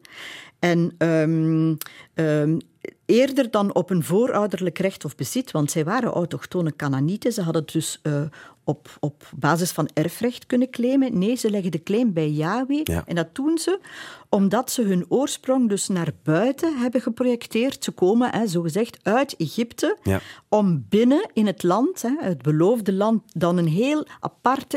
En 0.59 0.95
um, 0.99 1.77
um, 2.15 2.59
eerder 3.07 3.51
dan 3.51 3.75
op 3.75 3.91
een 3.91 4.05
voorouderlijk 4.05 4.79
recht 4.79 5.05
of 5.05 5.15
bezit, 5.15 5.51
want 5.51 5.71
zij 5.71 5.85
waren 5.85 6.13
autochtone 6.13 6.77
Canaanieten. 6.77 7.33
Ze 7.33 7.43
hadden 7.43 7.67
dus 7.67 8.01
uh, 8.03 8.23
op, 8.65 8.97
op 9.01 9.31
basis 9.37 9.71
van 9.71 9.89
erfrecht 9.95 10.47
kunnen 10.47 10.71
claimen. 10.71 11.19
Nee, 11.19 11.35
ze 11.35 11.51
leggen 11.51 11.71
de 11.71 11.83
claim 11.83 12.13
bij 12.13 12.31
Yahweh. 12.31 12.81
Ja. 12.85 13.03
En 13.07 13.15
dat 13.15 13.35
doen 13.35 13.59
ze 13.59 13.81
omdat 14.29 14.71
ze 14.71 14.83
hun 14.83 15.05
oorsprong 15.09 15.69
dus 15.69 15.89
naar 15.89 16.13
buiten 16.23 16.79
hebben 16.79 17.01
geprojecteerd. 17.01 17.85
Ze 17.85 17.91
komen, 17.91 18.31
hè, 18.31 18.47
zogezegd, 18.47 18.99
uit 19.03 19.37
Egypte 19.37 19.97
ja. 20.03 20.21
om 20.49 20.87
binnen 20.89 21.31
in 21.33 21.47
het 21.47 21.63
land, 21.63 22.03
hè, 22.03 22.15
het 22.19 22.43
beloofde 22.43 22.93
land, 22.93 23.23
dan 23.33 23.57
een 23.57 23.69
heel 23.69 24.07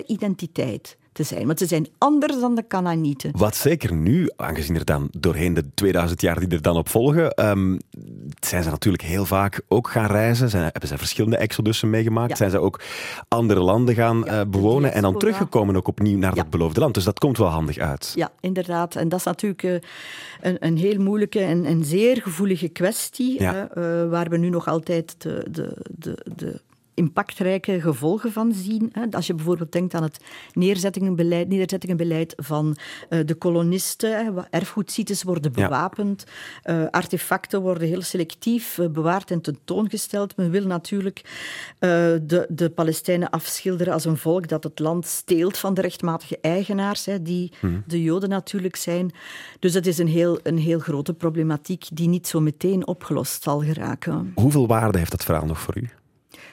identiteit 0.05 0.97
te 1.17 1.23
zijn. 1.23 1.45
Want 1.45 1.59
ze 1.59 1.65
zijn 1.65 1.87
anders 1.97 2.39
dan 2.39 2.55
de 2.55 2.67
Canaanieten. 2.67 3.31
Wat 3.37 3.55
zeker 3.55 3.93
nu, 3.93 4.29
aangezien 4.35 4.75
er 4.75 4.85
dan 4.85 5.07
doorheen 5.11 5.53
de 5.53 5.63
2000 5.73 6.21
jaar 6.21 6.39
die 6.39 6.49
er 6.49 6.61
dan 6.61 6.75
op 6.75 6.89
volgen, 6.89 7.45
um, 7.45 7.79
zijn 8.39 8.63
ze 8.63 8.69
natuurlijk 8.69 9.03
heel 9.03 9.25
vaak 9.25 9.61
ook 9.67 9.89
gaan 9.89 10.05
reizen. 10.05 10.49
Zijn, 10.49 10.63
hebben 10.63 10.87
ze 10.87 10.97
verschillende 10.97 11.37
exodussen 11.37 11.89
meegemaakt. 11.89 12.29
Ja. 12.29 12.35
Zijn 12.35 12.49
ze 12.49 12.59
ook 12.59 12.81
andere 13.27 13.59
landen 13.59 13.95
gaan 13.95 14.23
ja, 14.25 14.39
uh, 14.39 14.49
bewonen 14.49 14.93
en 14.93 15.01
dan 15.01 15.17
teruggekomen 15.17 15.75
ook 15.75 15.87
opnieuw 15.87 16.17
naar 16.17 16.35
ja. 16.35 16.41
dat 16.41 16.49
beloofde 16.49 16.79
land. 16.79 16.93
Dus 16.93 17.03
dat 17.03 17.19
komt 17.19 17.37
wel 17.37 17.47
handig 17.47 17.77
uit. 17.77 18.11
Ja, 18.15 18.31
inderdaad. 18.39 18.95
En 18.95 19.09
dat 19.09 19.19
is 19.19 19.25
natuurlijk 19.25 19.63
uh, 19.63 19.73
een, 20.41 20.57
een, 20.59 20.77
heel 20.77 21.01
moeilijke 21.01 21.39
en, 21.39 21.85
zeer 21.85 22.21
gevoelige 22.21 22.67
kwestie, 22.67 23.39
uh, 23.39 23.49
waar 24.09 24.29
we 24.29 24.37
nu 24.37 24.49
nog 24.49 24.67
altijd 24.67 25.15
de, 25.17 25.47
de, 25.51 25.77
de, 25.97 26.25
de 26.35 26.61
impactrijke 26.97 27.81
gevolgen 27.81 28.31
van 28.31 28.53
zien. 28.53 28.93
Als 29.11 29.27
je 29.27 29.33
bijvoorbeeld 29.33 29.71
denkt 29.71 29.93
aan 29.93 30.03
het 30.03 30.19
neerzettingenbeleid, 30.53 31.47
nederzettingenbeleid 31.47 32.33
van 32.37 32.77
uh, 33.09 33.19
de 33.25 33.35
kolonisten. 33.35 34.45
Erfgoedsites 34.49 35.23
worden 35.23 35.51
bewapend. 35.51 36.25
Ja. 36.63 36.81
Uh, 36.81 36.87
artefacten 36.89 37.61
worden 37.61 37.87
heel 37.87 38.01
selectief 38.01 38.77
uh, 38.77 38.87
bewaard 38.87 39.31
en 39.31 39.41
tentoongesteld. 39.41 40.35
Men 40.37 40.51
wil 40.51 40.65
natuurlijk 40.65 41.21
de, 41.79 42.45
de 42.49 42.69
Palestijnen 42.69 43.29
afschilderen 43.29 43.93
als 43.93 44.05
een 44.05 44.17
volk 44.17 44.47
dat 44.47 44.63
het 44.63 44.79
land 44.79 45.05
steelt 45.05 45.57
van 45.57 45.73
de 45.73 45.81
rechtmatige 45.81 46.37
eigenaars, 46.41 47.07
die 47.21 47.51
mm. 47.61 47.83
de 47.87 48.03
Joden 48.03 48.29
natuurlijk 48.29 48.75
zijn. 48.75 49.11
Dus 49.59 49.73
het 49.73 49.87
is 49.87 49.97
een 49.97 50.07
heel, 50.07 50.39
een 50.43 50.57
heel 50.57 50.79
grote 50.79 51.13
problematiek 51.13 51.85
die 51.93 52.07
niet 52.07 52.27
zo 52.27 52.39
meteen 52.39 52.87
opgelost 52.87 53.43
zal 53.43 53.61
geraken. 53.61 54.31
Hoeveel 54.35 54.67
waarde 54.67 54.97
heeft 54.97 55.11
dat 55.11 55.23
verhaal 55.23 55.45
nog 55.45 55.59
voor 55.59 55.77
u? 55.77 55.89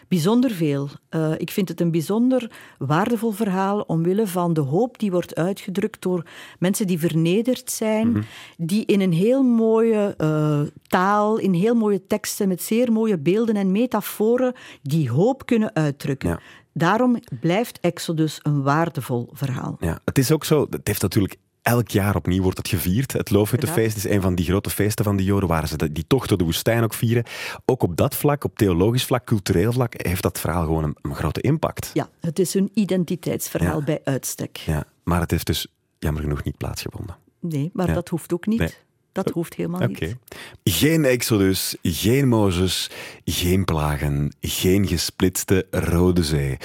Bijzonder 0.08 0.50
veel. 0.50 0.88
Uh, 1.10 1.32
ik 1.36 1.50
vind 1.50 1.68
het 1.68 1.80
een 1.80 1.90
bijzonder 1.90 2.50
waardevol 2.78 3.30
verhaal 3.30 3.80
omwille 3.80 4.26
van 4.26 4.52
de 4.52 4.60
hoop 4.60 4.98
die 4.98 5.10
wordt 5.10 5.34
uitgedrukt 5.34 6.02
door 6.02 6.26
mensen 6.58 6.86
die 6.86 6.98
vernederd 6.98 7.70
zijn, 7.70 8.06
mm 8.06 8.14
-hmm. 8.14 8.24
die 8.56 8.84
in 8.84 9.00
een 9.00 9.12
heel 9.12 9.42
mooie 9.42 10.14
uh, 10.18 10.60
taal, 10.86 11.38
in 11.38 11.52
heel 11.52 11.74
mooie 11.74 12.06
teksten, 12.06 12.48
met 12.48 12.62
zeer 12.62 12.92
mooie 12.92 13.18
beelden 13.18 13.56
en 13.56 13.72
metaforen, 13.72 14.54
die 14.82 15.10
hoop 15.10 15.46
kunnen 15.46 15.74
uitdrukken. 15.74 16.28
Ja. 16.28 16.40
Daarom 16.72 17.16
blijft 17.40 17.80
Exodus 17.80 18.38
een 18.42 18.62
waardevol 18.62 19.28
verhaal. 19.32 19.76
Ja, 19.80 20.00
het 20.04 20.18
is 20.18 20.32
ook 20.32 20.44
zo, 20.44 20.66
het 20.70 20.86
heeft 20.86 21.02
natuurlijk 21.02 21.36
Elk 21.64 21.88
jaar 21.88 22.16
opnieuw 22.16 22.42
wordt 22.42 22.58
het 22.58 22.68
gevierd. 22.68 23.12
Het 23.12 23.30
Loofhuttenfeest 23.30 23.96
is 23.96 24.04
een 24.04 24.20
van 24.20 24.34
die 24.34 24.44
grote 24.44 24.70
feesten 24.70 25.04
van 25.04 25.16
de 25.16 25.24
Joden, 25.24 25.48
waar 25.48 25.68
ze 25.68 25.92
die 25.92 26.06
tocht 26.06 26.28
door 26.28 26.38
de 26.38 26.44
woestijn 26.44 26.82
ook 26.82 26.94
vieren. 26.94 27.24
Ook 27.64 27.82
op 27.82 27.96
dat 27.96 28.16
vlak, 28.16 28.44
op 28.44 28.58
theologisch 28.58 29.04
vlak, 29.04 29.26
cultureel 29.26 29.72
vlak, 29.72 29.94
heeft 29.96 30.22
dat 30.22 30.40
verhaal 30.40 30.64
gewoon 30.64 30.84
een, 30.84 30.96
een 31.02 31.14
grote 31.14 31.40
impact. 31.40 31.90
Ja, 31.94 32.08
het 32.20 32.38
is 32.38 32.54
een 32.54 32.70
identiteitsverhaal 32.74 33.78
ja. 33.78 33.84
bij 33.84 34.00
uitstek. 34.04 34.56
Ja, 34.56 34.84
maar 35.04 35.20
het 35.20 35.30
heeft 35.30 35.46
dus 35.46 35.66
jammer 35.98 36.22
genoeg 36.22 36.44
niet 36.44 36.56
plaatsgevonden. 36.56 37.16
Nee, 37.40 37.70
maar 37.72 37.88
ja. 37.88 37.94
dat 37.94 38.08
hoeft 38.08 38.32
ook 38.32 38.46
niet. 38.46 38.58
Nee. 38.58 38.74
Dat 39.12 39.30
hoeft 39.30 39.54
helemaal 39.54 39.88
okay. 39.88 40.08
niet. 40.08 40.16
Geen 40.64 41.04
Exodus, 41.04 41.76
geen 41.82 42.28
Mozes, 42.28 42.90
geen 43.24 43.64
plagen, 43.64 44.34
geen 44.40 44.86
gesplitste 44.86 45.66
Rode 45.70 46.24
Zee. 46.24 46.56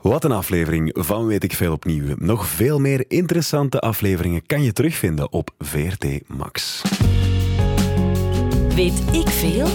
Wat 0.00 0.24
een 0.24 0.32
aflevering 0.32 0.90
van 0.98 1.26
Weet 1.26 1.44
ik 1.44 1.52
Veel 1.52 1.72
opnieuw. 1.72 2.14
Nog 2.18 2.46
veel 2.46 2.78
meer 2.78 3.04
interessante 3.08 3.80
afleveringen 3.80 4.46
kan 4.46 4.62
je 4.62 4.72
terugvinden 4.72 5.32
op 5.32 5.50
VRT 5.58 6.06
Max. 6.26 6.82
Weet 8.74 9.02
ik 9.12 9.28
veel? 9.28 9.66